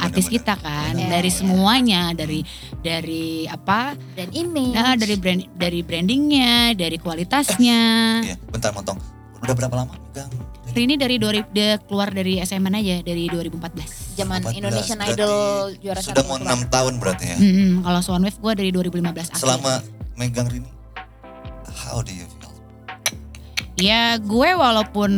artis 0.00 0.26
kita 0.26 0.54
kan 0.54 0.94
dari 0.96 1.28
semuanya, 1.28 2.10
dari 2.12 2.46
dari 2.78 3.44
apa? 3.44 3.92
Dan 4.12 4.30
image. 4.32 4.72
Nah, 4.72 4.94
dari 4.94 5.14
brand 5.14 5.42
dari 5.52 5.80
brandingnya, 5.80 6.72
dari 6.72 6.96
kualitasnya. 6.96 7.80
iya 8.22 8.36
bentar 8.46 8.70
motong 8.70 8.96
udah 9.38 9.54
berapa 9.54 9.74
lama 9.74 9.92
megang 9.94 10.30
Rini 10.72 10.94
dari 10.94 11.16
2000 11.16 11.50
dia 11.50 11.76
keluar 11.78 12.08
dari 12.08 12.38
SMN 12.38 12.74
aja 12.74 12.96
dari 13.00 13.26
2014. 13.26 14.16
Zaman 14.16 14.40
14, 14.44 14.54
Indonesian 14.54 14.96
berarti 14.96 15.12
Idol 15.14 15.34
juara 15.78 16.00
sudah 16.00 16.14
satu 16.14 16.22
mau 16.24 16.36
keluar. 16.36 16.46
enam 16.46 16.60
tahun 16.66 16.94
berarti 16.96 17.24
ya 17.26 17.36
Mm-mm, 17.36 17.70
kalau 17.80 18.00
Swan 18.00 18.20
Wave 18.20 18.36
gue 18.36 18.52
dari 18.54 18.70
2015 18.70 19.00
akhir. 19.26 19.36
selama 19.36 19.72
megang 20.14 20.46
Rini 20.46 20.70
how 21.80 21.98
do 21.98 22.10
you 22.10 22.26
feel 22.28 22.52
Ya 23.76 24.02
gue 24.16 24.50
walaupun 24.52 25.10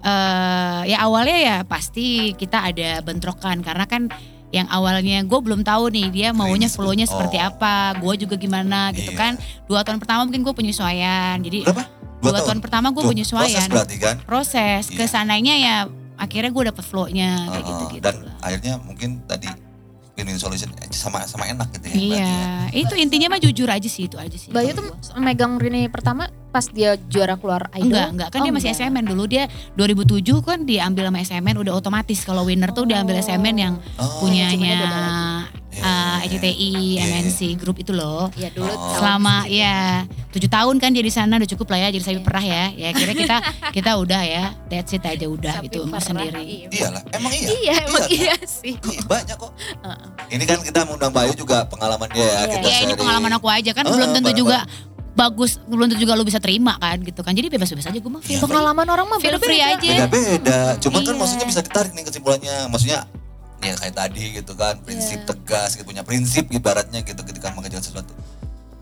eh 0.00 0.80
ya 0.86 1.02
awalnya 1.02 1.34
ya 1.36 1.56
pasti 1.64 2.06
kita 2.32 2.62
ada 2.64 3.00
bentrokan 3.00 3.58
karena 3.58 3.84
kan 3.84 4.06
yang 4.50 4.68
awalnya 4.68 5.18
gue 5.20 5.40
belum 5.40 5.62
tahu 5.62 5.90
nih 5.90 6.06
dia 6.08 6.28
maunya 6.30 6.64
Rini 6.64 6.70
flow-nya 6.70 7.04
sebelum- 7.04 7.26
seperti 7.26 7.38
oh. 7.38 7.48
apa, 7.50 7.74
gue 7.98 8.14
juga 8.16 8.36
gimana 8.36 8.94
gitu 8.94 9.10
Iya. 9.10 9.18
kan. 9.18 9.32
Dua 9.66 9.82
tahun 9.82 9.98
pertama 9.98 10.22
mungkin 10.22 10.40
gue 10.40 10.54
penyesuaian, 10.54 11.42
jadi 11.42 11.66
berapa 11.66 11.82
dua, 12.26 12.40
tahun. 12.40 12.58
pertama 12.60 12.86
gue 12.88 13.02
penyesuaian. 13.02 13.44
proses 13.50 13.68
berarti 13.68 13.96
kan 13.98 14.16
Proses, 14.22 14.82
Iya. 14.86 14.96
ke 14.96 15.04
sananya 15.04 15.54
ya 15.54 15.74
akhirnya 16.14 16.48
gue 16.48 16.64
dapet 16.64 16.84
flow-nya 16.84 17.30
kayak 17.44 17.60
Uh, 17.60 17.68
gitu-gitu. 17.68 18.02
dan 18.02 18.14
lah. 18.22 18.34
akhirnya 18.40 18.72
mungkin 18.78 19.10
tadi 19.24 19.48
win-win 20.14 20.38
solution 20.38 20.70
eh, 20.78 20.86
sama 20.88 21.26
sama 21.26 21.42
enak 21.44 21.74
gitu 21.74 21.86
ya 21.86 21.94
Iya, 21.94 22.22
ya. 22.22 22.46
itu 22.72 22.94
intinya 22.94 23.26
mah 23.28 23.40
jujur 23.40 23.66
aja 23.66 23.84
sih 23.84 24.06
itu 24.06 24.14
aja 24.14 24.32
sih. 24.32 24.48
Bayu 24.48 24.70
tuh 24.70 24.86
megang 25.16 25.58
Rini 25.58 25.86
pertama 25.88 26.30
pas 26.54 26.64
dia 26.64 26.94
juara 27.04 27.34
keluar 27.34 27.66
Idol. 27.74 27.90
Enggak, 27.90 28.06
enggak 28.08 28.28
kan 28.30 28.38
Oh, 28.38 28.44
dia 28.44 28.52
masih 28.52 28.70
enggak. 28.70 28.86
SMN 28.88 29.04
dulu 29.04 29.24
dia 29.26 29.44
2007 29.74 30.22
kan 30.40 30.58
diambil 30.62 31.10
sama 31.10 31.18
SMN 31.20 31.56
udah 31.58 31.72
otomatis 31.74 32.22
kalau 32.22 32.46
winner 32.46 32.70
tuh 32.70 32.86
diambil 32.86 33.18
SMN 33.18 33.56
yang 33.58 33.74
Oh, 33.96 34.22
punyanya 34.22 35.42
Iya, 35.74 35.82
uh, 35.82 36.22
iya, 36.22 36.30
ECTI, 36.30 36.70
iya. 36.94 37.02
MNC 37.10 37.40
grup 37.56 37.74
itu 37.76 37.90
loh. 37.90 38.30
Iya 38.32 38.46
dulu 38.48 38.70
Oh. 38.70 38.94
Selama 38.94 39.42
ya 39.44 40.06
tujuh 40.30 40.46
tahun 40.46 40.78
kan 40.78 40.90
dia 40.90 41.02
di 41.02 41.10
sana 41.10 41.34
udah 41.34 41.46
cukup 41.48 41.66
lah 41.68 41.78
ya 41.80 41.88
jadi 41.90 42.04
saya 42.04 42.14
Iya. 42.14 42.22
perah 42.22 42.44
ya. 42.44 42.64
Ya 42.72 42.88
kira 42.90 43.10
kita 43.12 43.36
kita 43.74 43.90
udah 43.96 44.22
ya 44.22 44.44
that's 44.68 44.92
it 44.92 45.02
aja 45.02 45.26
udah 45.26 45.58
Sapi 45.58 45.66
itu 45.68 45.82
emas 45.82 45.98
perah, 46.00 46.06
sendiri. 46.22 46.42
iya. 46.44 46.66
iyalah 46.70 47.02
emang 47.10 47.32
iya 47.32 47.48
Iya 47.50 47.74
emang 47.84 48.00
kan? 48.00 48.10
iya 48.12 48.34
sih. 48.44 48.74
Iya, 48.78 49.00
banyak 49.04 49.34
kok 49.36 49.50
Heeh. 49.82 49.98
ini 50.30 50.44
kan 50.44 50.58
kita 50.60 50.78
mengundang 50.84 51.10
Bayu 51.10 51.34
juga 51.34 51.66
pengalaman 51.66 52.06
dia 52.08 52.22
ya 52.22 52.30
Iya. 52.30 52.42
kita 52.52 52.64
Ya 52.64 52.78
ini 52.80 52.92
pengalaman 52.94 53.32
aku 53.32 53.46
aja 53.48 53.70
kan 53.72 53.84
belum 53.84 54.08
tentu 54.12 54.30
juga 54.32 54.62
bagus, 55.14 55.62
belum 55.62 55.86
tentu 55.86 56.02
juga 56.02 56.12
lu 56.12 56.22
bisa 56.22 56.36
terima 56.36 56.74
kan 56.76 56.98
gitu 56.98 57.20
kan. 57.20 57.30
Jadi 57.30 57.46
bebas-bebas 57.48 57.86
aja 57.86 57.94
gue 57.94 58.06
mah 58.08 58.18
feel 58.18 58.36
free. 58.36 58.44
Pengalaman 58.44 58.86
orang 58.88 59.06
mah 59.06 59.18
Feel 59.18 59.34
beda-beda. 59.34 59.46
free 59.46 59.62
aja. 59.62 59.92
beda-beda 60.04 60.58
cuman 60.78 61.00
kan 61.00 61.08
Iya. 61.08 61.20
maksudnya 61.20 61.46
bisa 61.46 61.60
ditarik 61.60 61.92
nih 61.92 62.04
kesimpulannya 62.04 62.56
maksudnya 62.66 62.98
ya 63.58 63.74
kayak 63.74 63.94
tadi 63.94 64.22
gitu 64.34 64.52
kan 64.52 64.74
prinsip 64.78 65.18
Iya. 65.18 65.26
tegas 65.26 65.70
gitu 65.72 65.86
punya 65.86 66.02
prinsip 66.02 66.44
ibaratnya 66.48 67.00
gitu 67.00 67.22
ketika 67.22 67.48
mengejar 67.50 67.80
sesuatu 67.80 68.12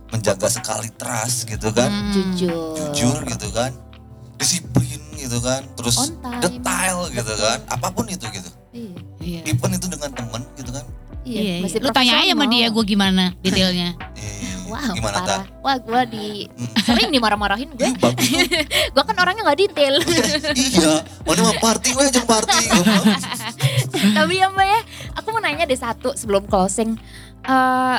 menjaga 0.08 0.48
sekali 0.48 0.90
trust 0.92 1.46
gitu 1.46 1.68
kan 1.70 1.86
Hmm. 1.86 2.12
Jujur. 2.12 2.74
jujur 2.90 3.16
gitu 3.26 3.48
kan 3.50 3.70
disiplin 4.34 4.98
gitu 5.14 5.38
kan 5.38 5.62
terus 5.72 5.96
On 5.96 6.10
time. 6.18 6.40
detail 6.42 6.98
gitu 7.08 7.32
kan 7.36 7.58
apa 7.68 7.86
pun 7.88 8.04
itu 8.06 8.26
gitu 8.26 8.50
Iya. 8.72 8.96
Iya. 9.20 9.40
even 9.46 9.70
itu 9.70 9.86
dengan 9.86 10.10
temen 10.10 10.42
gitu 10.54 10.70
kan 10.70 10.84
Iya, 11.22 11.40
Iya, 11.40 11.54
iya. 11.62 11.78
Lu 11.78 11.90
tanya 11.90 12.12
aja 12.18 12.32
sama 12.32 12.46
dia 12.46 12.66
gue 12.66 12.84
gimana 12.84 13.24
detailnya. 13.38 13.94
eh, 14.18 14.50
Wow, 14.66 14.96
gimana 14.96 15.12
tak 15.12 15.22
parah. 15.22 15.44
Wah, 15.60 15.76
gue 15.76 16.00
di 16.08 16.26
Hmm. 16.48 16.68
sering 16.82 17.08
dimarah-marahin 17.08 17.70
gue. 17.70 17.88
Gue 18.94 19.02
kan 19.02 19.16
orangnya 19.16 19.44
nggak 19.44 19.60
detail. 19.60 19.94
iya 20.56 20.92
mana 21.22 21.40
mah 21.44 21.56
party 21.58 21.88
gue 21.92 22.04
jeng 22.08 22.24
party 22.24 22.56
Tapi 23.92 24.32
ya 24.34 24.48
Mbak 24.48 24.66
ya, 24.66 24.80
aku 25.14 25.28
mau 25.30 25.40
nanya 25.40 25.64
deh 25.64 25.76
satu 25.76 26.12
sebelum 26.12 26.44
closing. 26.44 26.96
Eh 27.42 27.98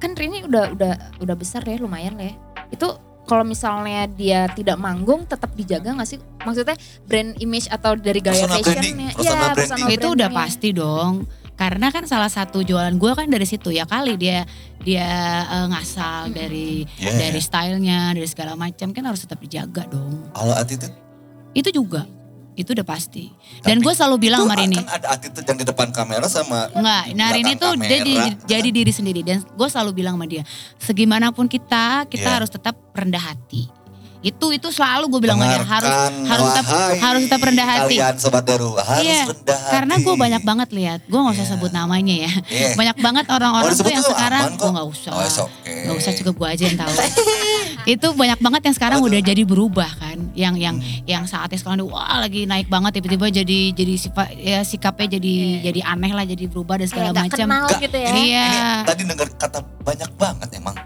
kan 0.00 0.10
Rini 0.12 0.42
udah 0.42 0.72
udah 0.72 0.92
udah 1.20 1.34
besar 1.36 1.60
ya, 1.62 1.76
lumayan 1.76 2.16
ya. 2.16 2.32
Itu 2.70 2.96
kalau 3.22 3.44
misalnya 3.44 4.08
dia 4.08 4.48
tidak 4.48 4.74
manggung 4.76 5.22
tetap 5.22 5.52
dijaga 5.52 5.92
nggak 5.92 6.08
sih? 6.08 6.18
Maksudnya 6.40 6.74
brand 7.04 7.36
image 7.36 7.68
atau 7.68 7.94
dari 7.94 8.18
gaya 8.18 8.42
Personal 8.42 8.58
branding, 8.58 8.72
fashionnya? 8.96 9.08
personal 9.12 9.20
Iya, 9.20 9.36
branding. 9.36 9.58
personal 9.60 9.88
itu 9.92 10.06
udah 10.10 10.28
pasti 10.32 10.68
dong 10.72 11.14
karena 11.60 11.92
kan 11.92 12.08
salah 12.08 12.32
satu 12.32 12.64
jualan 12.64 12.96
gue 12.96 13.12
kan 13.12 13.28
dari 13.28 13.44
situ 13.44 13.68
ya 13.68 13.84
kali. 13.84 14.16
Dia 14.16 14.48
dia 14.80 15.08
eh, 15.44 15.66
ngasal 15.68 16.32
dari 16.32 16.88
Iya, 16.96 17.28
dari 17.28 17.36
stylenya 17.36 18.16
dari 18.16 18.24
segala 18.24 18.56
macam. 18.56 18.96
Kan 18.96 19.04
harus 19.04 19.20
tetap 19.20 19.36
dijaga 19.36 19.84
dong. 19.86 20.32
Kalau 20.32 20.56
attitude? 20.56 20.96
Itu 21.52 21.68
juga. 21.68 22.08
Itu 22.56 22.72
udah 22.72 22.84
pasti. 22.84 23.28
Dan 23.60 23.80
gue 23.80 23.92
selalu 23.92 24.16
bilang 24.26 24.44
sama 24.44 24.56
Rini. 24.56 24.80
kan 24.80 24.88
ada 24.90 25.12
attitude 25.12 25.44
yang 25.44 25.56
di 25.56 25.64
depan 25.64 25.88
kamera 25.92 26.26
sama 26.26 26.68
Enggak, 26.72 27.04
di 27.06 27.12
nah 27.14 27.28
Rini 27.30 27.52
tuh 27.56 27.72
dia 27.72 27.80
kamera. 27.80 27.92
jadi, 28.00 28.12
jadi 28.44 28.68
diri 28.72 28.92
sendiri. 28.92 29.20
Dan 29.20 29.44
gue 29.44 29.68
selalu 29.68 29.90
bilang 29.94 30.16
sama 30.16 30.26
dia, 30.26 30.42
segimanapun 30.76 31.44
kita, 31.44 32.08
kita 32.08 32.24
Iya. 32.24 32.36
harus 32.40 32.50
tetap 32.50 32.74
rendah 32.92 33.22
hati. 33.22 33.68
Itu 34.20 34.52
itu 34.52 34.68
selalu 34.68 35.08
gue 35.08 35.20
bilang 35.22 35.40
dia 35.40 35.56
harus 35.58 35.88
harus 36.28 36.46
tetap 36.52 36.66
harus 37.00 37.20
tetap 37.24 37.40
rendah 37.40 37.64
hati. 37.64 37.96
Kalian 37.96 38.16
sobat 38.20 38.44
Deru 38.44 38.76
harus 38.76 39.00
Iya, 39.00 39.32
rendah 39.32 39.56
hati. 39.56 39.72
Karena 39.72 39.94
gue 39.96 40.14
banyak 40.14 40.42
banget 40.44 40.68
lihat, 40.70 41.00
gue 41.04 41.16
nggak 41.16 41.34
usah 41.34 41.46
Iya. 41.46 41.52
sebut 41.56 41.70
namanya 41.72 42.14
ya. 42.14 42.32
Iya. 42.46 42.68
Banyak 42.76 42.96
banget 43.00 43.24
orang-orang 43.26 43.72
Oh, 43.72 43.76
tuh 43.76 43.88
yang 43.88 44.04
sekarang 44.04 44.44
gue 44.54 44.70
nggak 44.70 44.88
usah. 44.88 45.10
Oh, 45.10 45.22
it's 45.22 45.38
okay. 45.38 45.88
Gak 45.88 45.96
usah 45.96 46.12
cukup 46.14 46.34
gue 46.36 46.48
aja 46.52 46.62
yang 46.64 46.76
tahu. 46.76 46.92
itu 47.88 48.06
banyak 48.12 48.38
banget 48.38 48.62
yang 48.62 48.76
sekarang 48.76 48.98
Apa 49.00 49.08
udah 49.08 49.20
jadi 49.24 49.42
berubah 49.42 49.90
kan. 49.96 50.18
Yang 50.30 50.54
yang 50.58 50.76
Hmm. 50.76 51.02
yang 51.04 51.22
saatnya 51.24 51.56
sekarang 51.56 51.80
udah, 51.82 51.88
wah 51.90 52.20
lagi 52.20 52.44
naik 52.44 52.68
banget 52.68 53.00
tiba-tiba 53.00 53.26
jadi 53.34 53.72
jadi 53.72 53.94
sifat 53.96 54.28
ya 54.36 54.60
sikapnya 54.60 55.16
jadi 55.16 55.32
jadi 55.64 55.80
aneh 55.86 56.12
lah 56.12 56.22
jadi 56.22 56.44
berubah 56.44 56.76
dan 56.76 56.86
segala 56.86 57.10
nggak 57.10 57.24
macam. 57.32 57.46
Nggak, 57.48 57.80
gitu 57.80 57.96
ya. 57.96 58.10
Iya. 58.12 58.46
Ini 58.46 58.84
tadi 58.84 59.02
dengar 59.02 59.26
kata 59.32 59.58
banyak 59.80 60.10
banget 60.14 60.48
emang. 60.54 60.76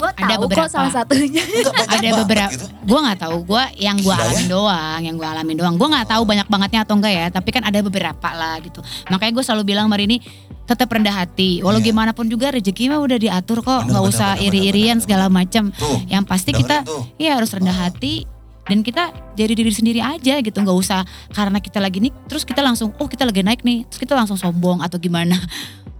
Gue 0.00 0.10
Ada 0.10 0.24
tahu 0.32 0.42
beberapa. 0.48 0.64
kok 0.64 0.70
salah 0.72 0.88
satunya. 0.90 1.44
Ada 1.86 2.08
beberapa 2.16 2.50
gitu. 2.50 2.66
gue 2.66 2.98
nggak 2.98 3.18
tahu 3.20 3.36
gue 3.44 3.64
yang 3.78 3.96
gue 3.96 4.10
ya? 4.10 4.18
alamin 4.18 4.48
doang 4.48 5.00
yang 5.00 5.14
gue 5.14 5.28
alamin 5.28 5.56
doang 5.56 5.74
gue 5.76 5.84
nggak 5.86 6.08
tahu 6.08 6.22
banyak 6.24 6.46
bangetnya 6.48 6.80
atau 6.82 6.94
enggak 6.96 7.12
ya 7.12 7.26
tapi 7.28 7.48
kan 7.50 7.62
ada 7.62 7.78
beberapa 7.78 8.28
lah 8.32 8.58
gitu 8.58 8.80
makanya 9.06 9.32
gue 9.32 9.44
selalu 9.44 9.62
bilang 9.64 9.86
sama 9.86 10.00
ini 10.00 10.18
tetap 10.64 10.88
rendah 10.88 11.12
hati 11.12 11.60
walau 11.60 11.78
Iya. 11.78 11.86
gimana 11.86 12.10
pun 12.10 12.26
juga 12.26 12.50
rezeki 12.50 12.88
mah 12.88 12.98
udah 12.98 13.14
diatur 13.16 13.60
kok 13.60 13.86
nggak 13.86 14.04
usah 14.04 14.40
iri-irian 14.40 14.98
segala 14.98 15.28
macam 15.28 15.70
yang 16.06 16.24
pasti 16.24 16.50
kita 16.50 16.82
tuh. 16.82 17.04
ya 17.14 17.36
harus 17.36 17.52
rendah 17.52 17.76
hati 17.76 18.24
dan 18.62 18.80
kita 18.80 19.10
jadi 19.34 19.52
diri 19.52 19.70
sendiri 19.70 20.00
aja 20.00 20.38
gitu 20.38 20.56
nggak 20.56 20.78
usah 20.78 21.02
karena 21.30 21.58
kita 21.58 21.78
lagi 21.78 21.98
nih 22.00 22.12
terus 22.26 22.42
kita 22.42 22.58
langsung 22.60 22.90
oh 22.96 23.06
kita 23.06 23.22
lagi 23.22 23.42
naik 23.42 23.60
nih 23.60 23.82
terus 23.84 23.98
kita 23.98 24.14
langsung 24.14 24.34
sombong 24.34 24.80
atau 24.80 24.96
gimana 24.96 25.36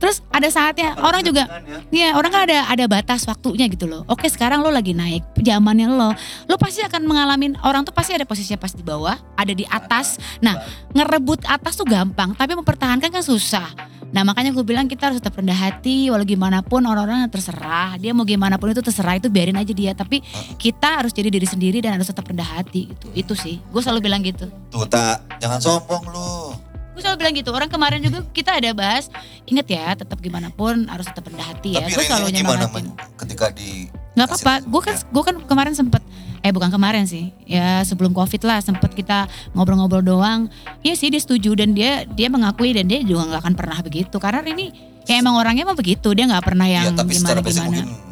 terus 0.01 0.24
ada 0.32 0.48
saatnya 0.48 0.96
orang 1.05 1.22
juga 1.22 1.44
Iya 1.90 2.14
orang 2.14 2.30
kan 2.30 2.42
ada 2.46 2.59
ada 2.70 2.84
batas 2.86 3.26
waktunya 3.26 3.66
gitu 3.66 3.90
loh. 3.90 4.07
Oke 4.07 4.30
sekarang 4.30 4.62
lo 4.62 4.70
lagi 4.70 4.94
naik 4.94 5.26
zamannya 5.42 5.90
lo, 5.90 6.14
lo 6.46 6.55
pasti 6.57 6.80
akan 6.86 7.03
mengalami 7.03 7.53
orang 7.66 7.82
tuh 7.82 7.90
pasti 7.90 8.14
ada 8.14 8.22
posisinya 8.22 8.57
pas 8.62 8.70
di 8.70 8.82
bawah, 8.86 9.18
ada 9.34 9.53
di 9.53 9.66
atas. 9.66 10.16
Nah 10.38 10.55
ngerebut 10.94 11.44
atas 11.51 11.74
tuh 11.74 11.84
gampang, 11.84 12.32
tapi 12.38 12.55
mempertahankan 12.55 13.11
kan 13.11 13.24
susah. 13.26 13.66
Nah 14.11 14.26
makanya 14.26 14.51
gue 14.51 14.62
bilang 14.66 14.90
kita 14.90 15.11
harus 15.11 15.22
tetap 15.22 15.38
rendah 15.38 15.55
hati, 15.55 16.11
walau 16.11 16.26
gimana 16.26 16.62
pun 16.62 16.82
orang-orang 16.82 17.30
terserah, 17.30 17.94
dia 17.98 18.11
mau 18.11 18.26
gimana 18.26 18.59
pun 18.59 18.74
itu 18.74 18.82
terserah 18.82 19.18
itu 19.18 19.30
biarin 19.30 19.59
aja 19.59 19.70
dia. 19.70 19.94
Tapi 19.94 20.22
kita 20.59 21.03
harus 21.03 21.14
jadi 21.14 21.30
diri 21.30 21.46
sendiri 21.46 21.78
dan 21.82 21.98
harus 21.98 22.11
tetap 22.11 22.26
rendah 22.26 22.46
hati 22.46 22.90
gitu. 22.90 23.07
Itu 23.14 23.34
sih, 23.38 23.59
gue 23.59 23.80
selalu 23.82 24.11
bilang 24.11 24.22
gitu. 24.22 24.51
Tuh 24.70 24.86
tak, 24.86 25.26
jangan 25.38 25.59
sombong 25.59 26.07
lu. 26.11 26.70
Gue 27.01 27.09
selalu 27.09 27.18
bilang 27.24 27.34
gitu. 27.40 27.51
Orang 27.57 27.70
kemarin 27.72 28.05
juga 28.05 28.20
kita 28.36 28.61
ada 28.61 28.76
bahas, 28.76 29.09
inget 29.48 29.64
ya, 29.72 29.96
tetap 29.96 30.20
gimana 30.20 30.53
pun 30.53 30.84
harus 30.84 31.09
tetap 31.09 31.24
rendah 31.32 31.48
hati 31.48 31.80
ya. 31.80 31.88
Tapi 31.88 31.96
Gue 31.96 32.05
selalu 32.05 32.28
men, 32.44 32.92
ketika 33.16 33.48
di 33.57 33.88
nggak 34.11 34.26
apa-apa 34.36 34.53
gue 34.68 34.80
kan 34.84 34.94
masukan? 35.01 35.14
gue 35.14 35.22
kan 35.22 35.36
kemarin 35.48 35.72
sempet 35.72 36.03
eh 36.42 36.51
bukan 36.51 36.68
kemarin 36.68 37.07
sih 37.07 37.30
ya 37.46 37.80
sebelum 37.86 38.11
covid 38.11 38.42
lah 38.42 38.59
sempet 38.59 38.90
kita 38.92 39.30
ngobrol-ngobrol 39.55 40.03
doang 40.03 40.51
iya 40.82 40.98
sih 40.98 41.14
dia 41.14 41.22
setuju 41.22 41.55
dan 41.55 41.72
dia 41.78 42.05
dia 42.05 42.26
mengakui 42.26 42.74
dan 42.74 42.90
dia 42.90 43.01
juga 43.07 43.30
nggak 43.30 43.40
akan 43.46 43.55
pernah 43.55 43.78
begitu 43.80 44.16
karena 44.18 44.42
ini 44.44 44.74
ya 45.07 45.22
emang 45.22 45.38
orangnya 45.38 45.62
emang 45.62 45.78
begitu 45.78 46.11
dia 46.11 46.26
nggak 46.26 46.42
pernah 46.42 46.66
Iya, 46.66 46.90
yang 46.90 46.98
tapi 46.98 47.12
secara 47.16 47.40
gimana 47.40 47.55
gimana 47.55 47.86
mungkin 47.86 48.11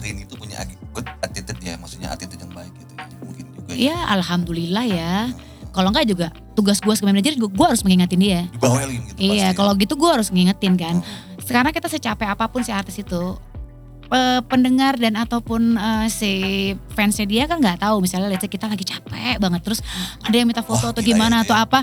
Rini 0.00 0.24
itu 0.24 0.34
punya 0.34 0.64
good 0.96 1.06
attitude 1.20 1.60
ya, 1.60 1.76
maksudnya 1.76 2.08
attitude 2.08 2.40
yang 2.40 2.52
baik 2.56 2.72
gitu. 2.72 2.92
Mungkin 3.20 3.44
juga 3.52 3.72
ya. 3.76 3.92
ya 3.92 3.96
alhamdulillah 4.16 4.84
ya 4.88 5.14
kalau 5.70 5.92
nggak 5.92 6.08
juga 6.08 6.32
tugas 6.60 6.78
gue 6.78 6.92
sebagai 6.92 7.16
manajer 7.16 7.34
gue 7.40 7.66
harus 7.66 7.80
mengingatin 7.80 8.20
dia 8.20 8.40
Dibawelin 8.52 9.00
gitu 9.08 9.16
Iya, 9.16 9.50
pasti. 9.50 9.56
kalau 9.56 9.72
gitu 9.80 9.94
gue 9.96 10.10
harus 10.12 10.28
ngingetin 10.28 10.76
kan. 10.76 10.96
Sekarang 11.40 11.72
kita 11.72 11.88
secapek 11.88 12.28
apa 12.28 12.44
pun 12.46 12.60
si 12.60 12.70
artis 12.70 13.00
itu, 13.00 13.40
eh, 14.12 14.40
pendengar 14.46 15.00
dan 15.00 15.16
ataupun 15.16 15.74
eh, 15.74 16.06
si 16.12 16.32
fansnya 16.92 17.26
dia 17.26 17.42
kan 17.48 17.58
nggak 17.58 17.80
tahu. 17.80 18.04
Misalnya 18.04 18.28
let's 18.28 18.44
say 18.44 18.50
kita 18.52 18.68
lagi 18.68 18.84
capek 18.84 19.40
banget, 19.40 19.60
terus 19.64 19.80
ada 20.20 20.34
yang 20.36 20.46
minta 20.46 20.60
foto 20.60 20.90
Wah, 20.90 20.92
atau 20.92 21.02
gimana 21.02 21.42
ya, 21.42 21.44
atau 21.48 21.56
iya. 21.56 21.64
apa, 21.66 21.80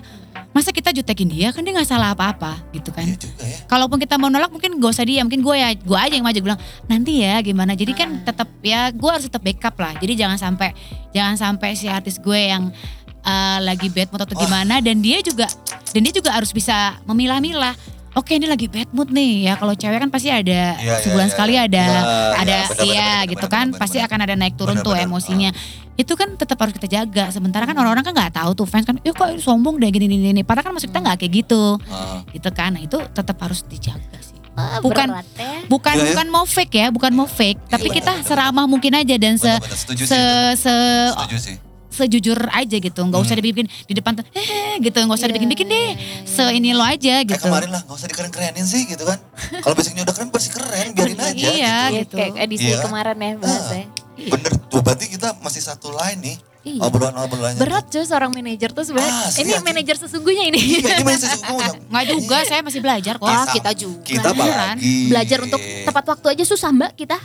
masa 0.56 0.72
kita 0.72 0.90
jutekin 0.90 1.30
dia 1.30 1.48
kan 1.52 1.62
dia 1.62 1.74
nggak 1.76 1.90
salah 1.90 2.16
apa-apa 2.16 2.58
gitu 2.72 2.90
kan. 2.96 3.06
Iya 3.06 3.18
juga 3.18 3.44
ya. 3.44 3.58
Kalaupun 3.68 3.98
kita 4.00 4.16
mau 4.16 4.30
nolak 4.32 4.50
mungkin 4.54 4.80
gak 4.80 4.92
usah 4.96 5.06
dia, 5.08 5.22
mungkin 5.24 5.42
gue 5.44 5.56
ya 5.56 5.70
gue 5.76 6.00
aja 6.00 6.14
yang 6.16 6.26
maju 6.26 6.40
bilang 6.40 6.60
nanti 6.88 7.24
ya 7.24 7.40
gimana. 7.44 7.76
Jadi 7.76 7.92
kan 7.92 8.10
tetap 8.24 8.48
ya 8.64 8.90
gue 8.94 9.10
harus 9.10 9.28
tetap 9.28 9.44
backup 9.44 9.76
lah. 9.78 9.94
Jadi 10.00 10.14
jangan 10.16 10.38
sampai 10.40 10.72
jangan 11.12 11.36
sampai 11.36 11.76
si 11.76 11.92
artis 11.92 12.18
gue 12.24 12.40
yang 12.40 12.72
eh, 13.20 13.60
lagi 13.60 13.88
bad 13.88 14.08
mood 14.08 14.22
atau 14.22 14.36
gimana 14.36 14.80
dan 14.80 15.00
dia 15.00 15.20
juga 15.20 15.48
dan 15.88 16.00
dia 16.00 16.12
juga 16.12 16.30
harus 16.32 16.50
bisa 16.50 16.98
memilah-milah. 17.06 17.74
Oke 18.14 18.34
ini 18.34 18.50
lagi 18.50 18.66
bad 18.66 18.90
mood 18.90 19.10
nih 19.10 19.46
ya 19.46 19.54
kalau 19.56 19.72
cewek 19.72 20.00
kan 20.00 20.10
pasti 20.10 20.34
ada 20.34 20.74
iya, 20.76 20.98
sebulan 21.00 21.30
iya, 21.30 21.34
sekali 21.38 21.54
iya. 21.54 21.64
ada 21.64 21.86
Iya, 21.86 22.02
ada 22.34 22.58
iya, 22.58 22.66
benar, 22.66 22.82
iya 22.82 22.98
benar, 22.98 23.30
gitu 23.30 23.46
benar, 23.46 23.54
kan 23.54 23.66
benar, 23.68 23.78
pasti 23.78 23.98
benar. 23.98 24.08
akan 24.10 24.20
ada 24.20 24.34
naik 24.36 24.56
turun 24.56 24.74
Benar, 24.74 24.86
tuh 24.86 24.94
benar. 24.96 25.06
emosinya. 25.06 25.50
Itu 25.94 26.14
kan 26.14 26.30
tetap 26.34 26.58
harus 26.58 26.74
kita 26.74 26.88
jaga. 26.88 27.30
Sementara 27.30 27.64
kan 27.64 27.74
orang-orang 27.74 28.02
kan 28.02 28.14
nggak 28.14 28.34
tahu 28.36 28.52
tuh 28.56 28.66
fans 28.66 28.86
kan, 28.86 28.98
yuk 29.00 29.14
kok 29.14 29.30
sombong 29.38 29.78
deh 29.78 29.86
gini 29.88 30.06
gini 30.08 30.34
gini. 30.34 30.42
Padahal 30.42 30.66
kan 30.66 30.74
maksud 30.74 30.90
kita 30.90 30.98
nggak 31.00 31.18
kayak 31.20 31.34
gitu 31.38 31.78
Ah. 31.86 32.26
gitu 32.28 32.50
kan 32.50 32.74
nah 32.74 32.82
itu 32.82 32.98
tetap 33.08 33.38
harus 33.38 33.62
dijaga 33.64 34.18
sih 34.20 34.34
Ah, 34.56 34.82
Bukan- 34.82 35.14
berat 35.14 35.28
ya. 35.38 35.54
bukan 35.68 35.94
Iya 35.94 36.02
ya? 36.02 36.10
bukan 36.10 36.28
mau 36.28 36.46
fake 36.48 36.74
ya 36.74 36.88
bukan 36.90 37.12
mau 37.14 37.30
fake 37.30 37.70
tapi 37.70 37.94
kita 37.94 38.26
seramah 38.26 38.66
mungkin 38.66 38.90
aja 38.92 39.14
dan 39.14 39.38
se 39.38 39.46
Benar-benar 39.46 39.78
setuju 39.78 40.02
se, 40.02 40.10
sih. 40.10 40.18
itu. 40.18 40.58
se 40.58 40.76
Setuju 41.14 41.38
sih. 41.38 41.56
Sejujur 41.98 42.38
aja 42.48 42.78
gitu 42.78 43.02
nggak 43.02 43.18
usah 43.18 43.34
Hmm. 43.34 43.42
dibikin 43.42 43.66
di 43.84 43.94
depan 43.94 44.14
tuh 44.14 44.26
eh 44.32 44.78
gitu 44.78 44.94
nggak 44.96 45.12
usah 45.12 45.26
Iya, 45.26 45.34
dibikin 45.34 45.50
bikin 45.50 45.68
deh 45.68 45.90
iya, 45.90 45.98
iya, 45.98 46.24
se 46.24 46.44
ini 46.50 46.70
lo 46.72 46.82
aja 46.82 47.14
Kayak 47.20 47.30
gitu 47.34 47.44
kemarin 47.44 47.70
lah, 47.70 47.82
gak 47.82 47.96
usah 47.96 48.08
dikeren-kerenin 48.08 48.64
sih 48.64 48.86
gitu 48.86 49.04
kan. 49.04 49.18
Kalau 49.60 49.74
basicnya 49.74 50.04
udah 50.04 50.14
keren, 50.14 50.30
pasti 50.30 50.50
keren, 50.50 50.88
biarin 50.92 51.18
aja 51.18 51.34
Iya. 51.34 51.50
gitu. 51.50 51.58
Iya, 51.58 51.78
gitu. 51.98 52.16
kayak 52.16 52.34
edisi 52.38 52.68
Iya. 52.68 52.78
kemarin 52.80 53.18
ya 53.18 53.32
bahasanya. 53.38 53.88
Bener, 54.18 54.52
tuh 54.66 54.80
berarti 54.80 55.06
kita 55.08 55.28
masih 55.40 55.62
satu 55.62 55.90
line 55.90 56.20
nih. 56.22 56.36
Iya. 56.68 56.82
Obrolan-obrolannya. 56.84 57.58
Berat 57.58 57.86
cuy 57.88 58.04
seorang 58.04 58.28
manajer 58.30 58.70
tuh 58.70 58.84
sebenarnya. 58.84 59.16
Asli, 59.24 59.42
ini 59.42 59.56
manajer 59.58 59.96
sesungguhnya 59.98 60.44
ini. 60.46 60.60
Iya, 60.60 61.00
ini 61.00 61.04
masih 61.06 61.30
sesungguhnya. 61.34 61.80
nggak 61.88 62.06
juga 62.10 62.38
saya 62.44 62.60
masih 62.60 62.80
belajar 62.80 63.14
kok 63.16 63.24
Ah, 63.24 63.48
Kita- 63.48 63.54
kita 63.54 63.72
juga. 63.74 64.04
Kita 64.04 64.28
apalagi. 64.30 64.96
Belajar 65.08 65.40
untuk 65.42 65.60
tepat 65.60 66.06
waktu 66.08 66.28
aja 66.30 66.44
susah 66.44 66.70
mbak 66.70 66.92
kita. 66.94 67.16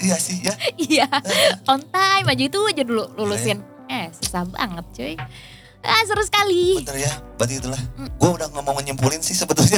Iya 0.00 0.16
sih 0.18 0.42
ya. 0.42 0.54
Iya. 0.84 1.06
On 1.64 1.78
time 1.80 2.26
aja 2.26 2.42
itu 2.42 2.58
aja 2.60 2.82
dulu 2.82 3.06
lulusin. 3.14 3.62
Eh 3.86 4.10
susah 4.12 4.42
banget 4.44 4.84
cuy. 4.92 5.14
Ah 5.80 6.00
seru 6.02 6.20
sekali. 6.20 6.80
Bener 6.80 6.96
ya, 6.98 7.12
berarti 7.36 7.60
itulah. 7.60 7.76
Gue 8.16 8.30
udah 8.32 8.48
nggak 8.48 8.64
mau 8.64 8.74
nyimpulin 8.78 9.20
sih 9.20 9.32
sebetulnya. 9.32 9.76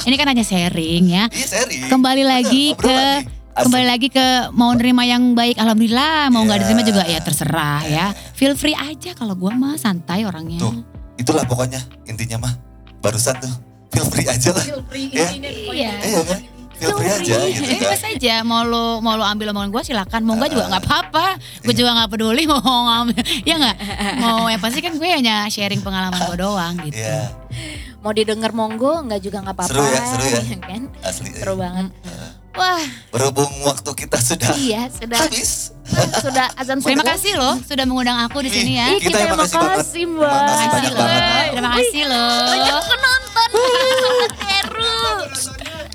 ini 0.00 0.16
kan 0.16 0.24
hanya 0.26 0.40
sharing 0.40 1.04
ya 1.06 1.28
Iya 1.28 1.46
serius. 1.46 1.92
kembali 1.92 2.24
lagi 2.24 2.72
Bener, 2.72 2.80
ke. 2.80 2.96
Asik. 3.20 3.39
Kembali 3.52 3.86
lagi 3.86 4.08
ke 4.08 4.26
mau 4.50 4.70
nerima 4.72 5.02
yang 5.02 5.34
baik 5.34 5.56
alhamdulillah 5.56 6.30
mau 6.30 6.42
nggak 6.42 6.56
Iya. 6.56 6.64
diterima 6.64 6.82
juga 6.82 7.02
ya 7.04 7.18
terserah 7.18 7.80
ya 7.84 8.06
feel 8.32 8.54
free 8.54 8.72
aja 8.72 9.12
kalau 9.12 9.34
gua 9.34 9.52
mah 9.52 9.74
santai 9.74 10.22
orangnya 10.22 10.60
Tuh, 10.60 10.80
itulah 11.16 11.44
pokoknya 11.44 11.78
intinya 12.04 12.40
mah. 12.40 12.54
Barusan 13.00 13.32
tuh, 13.36 13.48
feel 13.88 14.04
free 14.06 14.24
aja 14.24 14.52
lah. 14.52 14.64
Ya. 15.08 15.32
iya 15.32 15.92
Iya 15.98 16.20
kan? 16.22 16.40
Feel 16.74 16.92
free 16.94 17.08
aja 17.10 17.36
gitu 17.46 17.60
kan. 17.66 17.80
bebas 17.80 18.02
aja 18.06 18.34
mau 18.40 18.60
lo 18.62 19.00
mau 19.00 19.12
lo 19.14 19.24
ambil 19.24 19.52
omongan 19.52 19.68
gue 19.70 19.82
silakan 19.86 20.20
mau 20.22 20.32
enggak 20.34 20.52
juga 20.52 20.64
nggak 20.68 20.82
apa-apa 20.82 21.26
gue 21.60 21.74
juga 21.74 21.90
nggak 21.94 22.08
peduli 22.08 22.48
mau 22.50 22.56
ngambil 22.60 23.20
ya 23.42 23.54
nggak 23.54 23.76
mau 24.18 24.48
yang 24.48 24.56
pasti 24.58 24.80
kan 24.80 24.92
gue 24.94 25.04
hanya 25.06 25.44
sharing 25.46 25.80
pengalaman 25.80 26.16
gue 26.18 26.38
doang 26.38 26.74
gitu 26.82 26.96
Iya, 26.98 27.36
Mau 28.00 28.12
didengar 28.12 28.52
monggo 28.52 29.00
nggak 29.02 29.20
juga 29.20 29.44
nggak 29.44 29.52
apa-apa. 29.54 29.76
Seru 29.76 29.84
ya, 29.84 30.00
seru 30.06 30.24
ya. 30.24 30.40
Iya 30.40 30.56
kan? 30.58 30.82
asli. 31.04 31.28
Seru 31.34 31.54
banget. 31.54 31.86
Wah 32.52 32.82
Berhubung 33.08 33.50
waktu 33.62 33.90
kita 33.96 34.18
sudah 34.18 34.50
iya 34.54 34.90
sudah 34.90 35.18
habis. 35.20 35.70
sudah 36.16 36.46
azan 36.54 36.78
terima 36.78 37.00
subuh. 37.00 37.10
kasih 37.12 37.32
loh 37.34 37.54
sudah 37.60 37.84
mengundang 37.84 38.18
aku 38.20 38.40
di 38.40 38.50
sini 38.50 38.72
ya 38.74 38.86
Kita 38.96 39.04
kita 39.04 39.16
yang 39.16 39.28
yang 39.28 39.36
makasih 39.36 39.56
banget. 39.56 39.70
makasih 39.72 40.04
mbak. 40.06 40.30
Makasih 40.30 40.66
Terima 40.66 40.74
banyak 40.74 40.92
kasih 40.92 40.94
loh 40.94 41.46
terima 41.50 41.70
kasih 41.72 42.02
loh 42.04 42.30
Banyak 42.44 42.74
penonton. 42.84 43.50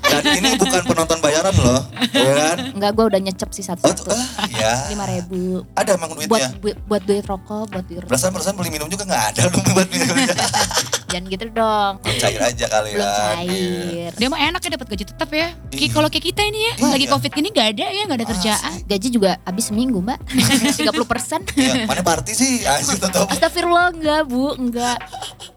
Dan 0.06 0.22
ini 0.32 0.54
bukan 0.54 0.82
penonton 0.86 1.18
bayaran 1.18 1.50
loh, 1.52 1.82
ya 2.08 2.32
kan? 2.32 2.56
Enggak 2.72 2.90
gue 2.94 3.04
udah 3.06 3.20
nyecep 3.20 3.48
sih 3.50 3.60
Oh, 3.60 3.74
satu-satu. 3.74 4.06
tuh, 4.06 4.14
ah, 4.14 4.46
ya. 4.48 4.86
Lima 4.88 5.02
ribu. 5.04 5.66
Ada 5.74 5.98
emang 5.98 6.14
Buat, 6.14 6.22
duitnya. 6.22 6.48
buat 6.56 6.76
buat 6.86 7.02
duit 7.04 7.24
rokok, 7.26 7.64
buat 7.68 7.84
duit 7.84 8.00
rokok. 8.00 8.10
Perasaan 8.14 8.54
beli 8.54 8.70
minum 8.70 8.86
juga 8.86 9.02
nggak 9.02 9.24
ada 9.34 9.40
lu 9.50 9.58
buat 9.66 9.88
minum. 9.90 10.14
Jangan 11.06 11.24
gitu 11.28 11.44
dong. 11.50 11.92
Belum 12.00 12.18
cair 12.18 12.40
aja 12.42 12.66
kali 12.66 12.88
Belum 12.92 13.06
ya. 13.06 13.14
cair. 13.30 14.10
Dia 14.12 14.26
mah 14.26 14.40
enak 14.42 14.60
ya 14.60 14.70
dapat 14.72 14.86
gaji 14.88 15.04
tetap 15.06 15.30
ya. 15.30 15.48
Kayak 15.66 15.78
Iya. 15.78 15.88
kalau 15.92 16.08
kayak 16.08 16.24
kita 16.26 16.42
ini 16.42 16.58
ya, 16.60 16.72
Iya. 16.76 16.90
lagi 16.90 17.06
covid 17.06 17.30
gini 17.30 17.48
gak 17.48 17.68
ada 17.72 17.86
ya, 17.86 18.02
gak 18.04 18.18
ada 18.18 18.26
kerjaan. 18.26 18.72
Gaji 18.84 19.08
juga 19.08 19.30
habis 19.40 19.64
seminggu 19.66 19.98
mbak 19.98 20.18
30 20.78 21.06
persen 21.06 21.40
Iya, 21.52 21.86
mana 21.86 22.02
party 22.02 22.32
sih? 22.32 22.52
Asik 22.62 22.98
tetap. 22.98 23.26
Astagfirullah 23.28 23.92
enggak 23.92 24.22
bu 24.24 24.54
Enggak 24.56 24.98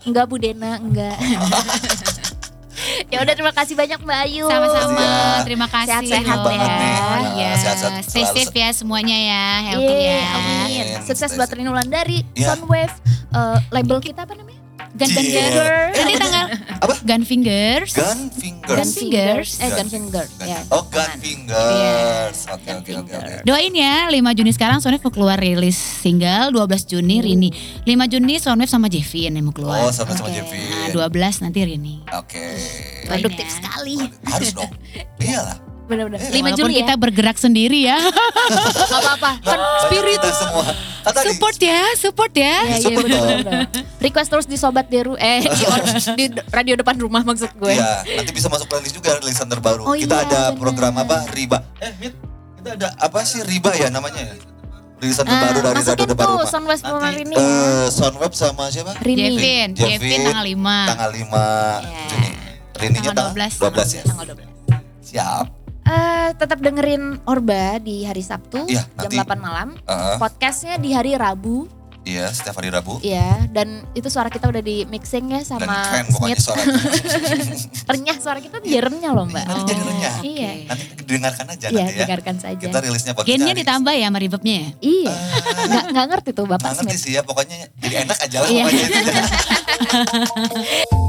Enggak 0.02 0.26
Bu 0.26 0.36
Dena 0.38 0.78
Enggak 0.78 1.18
Ya 3.06 3.20
udah 3.20 3.34
terima 3.34 3.52
kasih 3.52 3.76
banyak 3.76 4.00
Mbak 4.00 4.20
Ayu 4.24 4.46
Sama-sama, 4.46 4.98
Iya. 4.98 5.44
terima 5.44 5.68
kasih 5.68 6.00
Sehat-sehat 6.00 6.40
ya. 6.48 6.58
Iya, 7.30 7.50
Sehat-sehat 7.56 8.04
stay 8.04 8.24
safe 8.26 8.56
ya 8.56 8.70
semuanya 8.72 9.14
ya, 9.16 9.44
healthy 9.66 9.96
Iya, 10.00 10.16
ya. 10.16 10.30
amin. 10.32 10.86
Sukses 11.04 11.32
buat 11.34 11.46
safe. 11.46 11.60
Rini 11.60 11.68
Wulandari, 11.68 12.24
Iya. 12.34 12.48
Soundwave, 12.50 12.94
eh, 13.30 13.58
label 13.70 14.00
kita 14.00 14.24
apa 14.24 14.32
namanya? 14.34 14.59
Gun 14.92 15.06
Gun 15.08 15.22
Iya. 15.24 15.46
Gun. 15.50 15.90
Ini 16.02 16.14
tanggal 16.16 16.46
Apa? 16.80 16.94
Gun 17.02 17.22
Fingers. 17.22 17.92
Gun 17.92 18.20
fingers. 18.32 18.70
Gun 18.72 18.90
Fingers. 18.90 19.50
Eh, 19.58 19.70
Gun 19.70 19.88
Fingers. 19.88 20.30
Gun- 20.34 20.48
Ya. 20.48 20.60
Oh, 20.68 20.84
gun 20.84 21.12
fingers. 21.20 22.38
Oke, 22.48 22.70
oke, 22.74 22.92
oke, 22.98 23.14
oke. 23.14 23.34
Doain 23.44 23.70
ya 23.72 24.08
5 24.08 24.18
Juni 24.34 24.50
sekarang 24.50 24.80
Soundwave 24.80 25.04
mau 25.04 25.14
keluar 25.14 25.38
rilis 25.38 25.78
single 25.78 26.50
12 26.50 26.88
Juni 26.88 27.22
Rini 27.22 27.50
5 27.84 28.08
Juni 28.08 28.38
Soundwave 28.38 28.68
sama 28.68 28.88
Jevin 28.88 29.32
yang 29.32 29.46
mau 29.46 29.54
keluar 29.54 29.84
Oh, 29.84 29.92
sama 29.92 30.14
sama 30.14 30.28
Oke. 30.28 30.42
Jevin. 30.42 30.66
Nah, 30.90 31.08
12 31.08 31.44
nanti 31.44 31.60
Rini 31.62 31.96
Oke. 32.10 32.44
Produktif 33.06 33.46
ya. 33.46 33.54
sekali. 33.56 33.98
Harus 34.26 34.50
dong. 34.52 34.72
Iyalah. 35.22 35.58
Bener-bener. 35.90 36.20
Eh, 36.20 36.30
5 36.30 36.38
Walaupun 36.38 36.54
Juli 36.56 36.74
kita 36.78 36.94
ya. 36.94 36.98
bergerak 36.98 37.36
sendiri 37.36 37.80
ya 37.84 37.98
Gak 37.98 39.02
apa-apa. 39.02 39.32
Kan 39.42 39.60
spirit 39.84 40.16
kita 40.16 40.30
semua. 40.32 40.66
Tadi 41.02 41.26
Support 41.28 41.58
ya 41.58 41.82
Support 41.96 42.34
ya 42.34 42.46
Iya, 42.46 42.54
iya 42.70 42.78
Support 42.80 43.04
bener, 43.04 43.18
dong. 43.18 43.40
bener. 43.42 43.62
Request 44.00 44.30
terus 44.30 44.46
di 44.46 44.56
Sobat 44.56 44.86
Deru 44.88 45.14
eh 45.16 45.42
di, 45.42 45.64
di 46.20 46.26
radio 46.48 46.76
depan 46.76 46.94
rumah 46.96 47.22
maksud 47.22 47.50
gue. 47.52 47.74
Iya, 47.74 48.06
nanti 48.16 48.30
bisa 48.30 48.48
masuk 48.48 48.68
playlist 48.68 48.94
juga 48.94 49.18
rilisan 49.18 49.46
terbaru. 49.46 49.84
Oh 49.84 49.92
kita 49.94 50.14
iya, 50.16 50.24
ada 50.24 50.42
bener. 50.48 50.60
program 50.60 50.94
apa? 50.96 51.26
Riba. 51.28 51.58
Eh, 51.80 51.92
Mit, 51.98 52.14
kita 52.56 52.70
ada 52.76 52.88
apa 52.96 53.20
sih 53.24 53.42
Riba 53.42 53.74
ya 53.74 53.90
namanya 53.90 54.22
ya? 54.22 54.36
Rilisan 55.00 55.24
Nah, 55.24 55.32
terbaru 55.42 55.60
dari 55.64 55.82
radio 55.82 56.06
depan 56.06 56.24
tuh 56.24 56.36
rumah. 56.36 56.46
Soundwave 56.46 56.82
Program 56.82 57.08
Nanti 57.08 57.24
ini. 57.24 57.34
eh, 57.34 57.88
Soundweb 57.90 58.32
sama 58.34 58.64
siapa? 58.68 58.92
Rini. 59.00 59.24
Jevin 59.34 59.70
Jevin. 59.74 60.20
Tanggal 60.28 60.46
5 60.46 60.60
Tanggal 60.86 61.10
5 61.10 61.24
Iya. 61.82 62.04
Juni. 62.06 62.30
Rininya 62.76 63.10
Tanggal 63.10 63.28
tanggal 63.32 63.50
12. 63.50 63.54
12 63.58 63.90
ya. 63.90 64.04
Tanggal 64.06 64.26
12. 64.30 64.46
Siap. 65.02 65.46
Eh, 65.90 66.30
tetap 66.36 66.60
dengerin 66.60 67.18
Orba 67.26 67.80
di 67.80 68.06
hari 68.06 68.22
Sabtu 68.22 68.64
Iya, 68.64 68.86
jam 68.96 69.10
nanti. 69.10 69.18
8 69.18 69.40
malam. 69.40 69.68
Heeh. 69.80 70.16
Podcastnya 70.16 70.78
di 70.78 70.94
hari 70.94 71.14
Rabu, 71.14 71.66
iya, 72.02 72.30
setiap 72.30 72.58
hari 72.58 72.70
Rabu. 72.70 73.02
ya. 73.02 73.42
Dan 73.48 73.90
itu 73.92 74.06
suara 74.06 74.30
kita 74.30 74.46
udah 74.46 74.62
di 74.62 74.86
mixing 74.86 75.26
ya 75.28 75.42
Dan 75.42 75.50
sama 75.60 75.82
keren 75.84 76.06
pokoknya 76.08 76.38
Smith. 76.38 76.46
suara. 76.46 76.62
Renyah 77.90 78.18
suara 78.20 78.38
kita 78.38 78.62
jadi 78.62 78.80
renyah 78.84 79.12
loh 79.12 79.26
mbak. 79.26 79.42
Nanti 79.42 79.62
jadi 79.68 79.82
renyah. 79.84 80.16
Iya. 80.22 80.52
Nanti 80.68 80.84
dengarkan 81.10 81.46
aja 81.50 81.66
Iya, 81.68 81.78
nanti 81.80 81.90
ya. 81.92 82.06
dengarkan 82.06 82.36
saja. 82.38 82.62
Kita 82.62 82.80
rilisnya 82.80 83.14
podcast 83.14 83.30
Gennya 83.32 83.54
ditambah 83.56 83.90
ya 83.92 84.06
sama 84.06 84.20
reverbnya 84.20 84.56
ya 84.56 84.68
Iya, 84.80 85.14
nggak 85.66 85.84
nggak 85.90 86.06
ngerti 86.08 86.30
tuh 86.32 86.46
bapak 86.46 86.62
Nggak 86.62 86.76
ngerti 86.78 86.94
Smith. 86.94 87.02
sih 87.04 87.12
ya, 87.12 87.22
pokoknya 87.26 87.58
jadi 87.80 87.96
enak 88.06 88.18
aja 88.22 88.38
lah 88.38 88.48
Iya. 88.48 88.64
pokoknya. 88.64 88.88